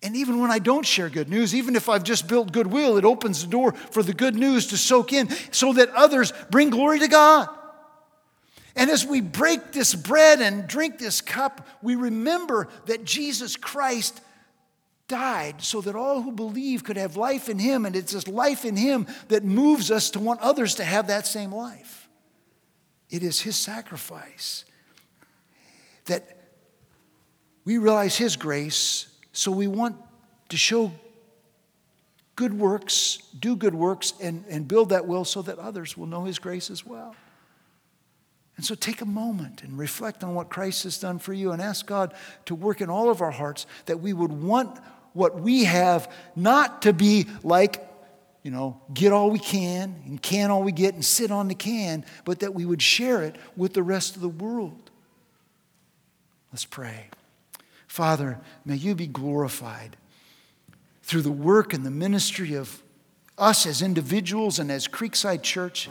And 0.00 0.14
even 0.14 0.40
when 0.40 0.52
I 0.52 0.60
don't 0.60 0.86
share 0.86 1.08
good 1.08 1.28
news, 1.28 1.52
even 1.56 1.74
if 1.74 1.88
I've 1.88 2.04
just 2.04 2.28
built 2.28 2.52
goodwill, 2.52 2.96
it 2.96 3.04
opens 3.04 3.42
the 3.42 3.50
door 3.50 3.72
for 3.72 4.04
the 4.04 4.14
good 4.14 4.36
news 4.36 4.68
to 4.68 4.76
soak 4.76 5.12
in 5.12 5.28
so 5.50 5.72
that 5.72 5.90
others 5.90 6.32
bring 6.50 6.70
glory 6.70 7.00
to 7.00 7.08
God. 7.08 7.48
And 8.76 8.88
as 8.90 9.04
we 9.04 9.20
break 9.20 9.72
this 9.72 9.96
bread 9.96 10.40
and 10.40 10.68
drink 10.68 11.00
this 11.00 11.20
cup, 11.20 11.66
we 11.82 11.96
remember 11.96 12.68
that 12.86 13.04
Jesus 13.04 13.56
Christ 13.56 14.20
died 15.08 15.62
so 15.62 15.80
that 15.80 15.96
all 15.96 16.22
who 16.22 16.32
believe 16.32 16.84
could 16.84 16.96
have 16.96 17.16
life 17.16 17.48
in 17.48 17.58
him. 17.58 17.86
And 17.86 17.96
it's 17.96 18.12
this 18.12 18.28
life 18.28 18.64
in 18.64 18.76
him 18.76 19.06
that 19.28 19.42
moves 19.42 19.90
us 19.90 20.10
to 20.10 20.20
want 20.20 20.40
others 20.40 20.76
to 20.76 20.84
have 20.84 21.08
that 21.08 21.26
same 21.26 21.52
life. 21.52 22.08
It 23.10 23.22
is 23.22 23.40
his 23.40 23.56
sacrifice 23.56 24.64
that 26.08 26.38
we 27.68 27.76
realize 27.76 28.16
His 28.16 28.36
grace, 28.36 29.08
so 29.32 29.52
we 29.52 29.66
want 29.66 29.96
to 30.48 30.56
show 30.56 30.90
good 32.34 32.58
works, 32.58 33.18
do 33.38 33.56
good 33.56 33.74
works, 33.74 34.14
and, 34.22 34.42
and 34.48 34.66
build 34.66 34.88
that 34.88 35.06
will 35.06 35.26
so 35.26 35.42
that 35.42 35.58
others 35.58 35.94
will 35.94 36.06
know 36.06 36.24
His 36.24 36.38
grace 36.38 36.70
as 36.70 36.86
well. 36.86 37.14
And 38.56 38.64
so 38.64 38.74
take 38.74 39.02
a 39.02 39.04
moment 39.04 39.62
and 39.62 39.78
reflect 39.78 40.24
on 40.24 40.34
what 40.34 40.48
Christ 40.48 40.84
has 40.84 40.96
done 40.98 41.18
for 41.18 41.34
you 41.34 41.52
and 41.52 41.60
ask 41.60 41.84
God 41.84 42.14
to 42.46 42.54
work 42.54 42.80
in 42.80 42.88
all 42.88 43.10
of 43.10 43.20
our 43.20 43.30
hearts 43.30 43.66
that 43.84 44.00
we 44.00 44.14
would 44.14 44.32
want 44.32 44.80
what 45.12 45.40
we 45.40 45.64
have 45.64 46.10
not 46.36 46.82
to 46.82 46.92
be 46.92 47.26
like, 47.42 47.84
you 48.42 48.50
know, 48.50 48.80
get 48.94 49.12
all 49.12 49.30
we 49.30 49.38
can 49.38 50.02
and 50.06 50.22
can 50.22 50.50
all 50.50 50.62
we 50.62 50.72
get 50.72 50.94
and 50.94 51.04
sit 51.04 51.30
on 51.30 51.48
the 51.48 51.54
can, 51.54 52.04
but 52.24 52.40
that 52.40 52.54
we 52.54 52.64
would 52.64 52.82
share 52.82 53.22
it 53.22 53.36
with 53.56 53.74
the 53.74 53.82
rest 53.82 54.16
of 54.16 54.22
the 54.22 54.28
world. 54.28 54.90
Let's 56.52 56.64
pray. 56.64 57.06
Father, 57.86 58.38
may 58.64 58.76
you 58.76 58.94
be 58.94 59.06
glorified 59.06 59.96
through 61.02 61.22
the 61.22 61.32
work 61.32 61.72
and 61.72 61.84
the 61.84 61.90
ministry 61.90 62.54
of 62.54 62.82
us 63.36 63.66
as 63.66 63.82
individuals 63.82 64.58
and 64.58 64.70
as 64.70 64.86
Creekside 64.88 65.42
Church. 65.42 65.88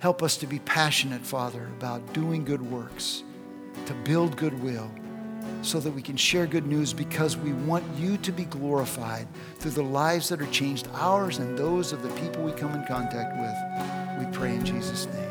Help 0.00 0.22
us 0.22 0.36
to 0.36 0.46
be 0.46 0.58
passionate, 0.60 1.22
Father, 1.22 1.66
about 1.78 2.12
doing 2.12 2.44
good 2.44 2.62
works, 2.70 3.22
to 3.86 3.94
build 3.94 4.36
goodwill, 4.36 4.90
so 5.62 5.80
that 5.80 5.90
we 5.90 6.02
can 6.02 6.16
share 6.16 6.46
good 6.46 6.66
news 6.66 6.92
because 6.92 7.36
we 7.36 7.52
want 7.52 7.84
you 7.96 8.16
to 8.18 8.32
be 8.32 8.44
glorified 8.44 9.26
through 9.58 9.72
the 9.72 9.82
lives 9.82 10.28
that 10.28 10.40
are 10.40 10.46
changed, 10.46 10.88
ours 10.94 11.38
and 11.38 11.58
those 11.58 11.92
of 11.92 12.02
the 12.02 12.10
people 12.20 12.42
we 12.42 12.52
come 12.52 12.74
in 12.74 12.84
contact 12.86 13.36
with. 13.38 14.26
We 14.26 14.32
pray 14.36 14.54
in 14.54 14.64
Jesus' 14.64 15.06
name. 15.06 15.25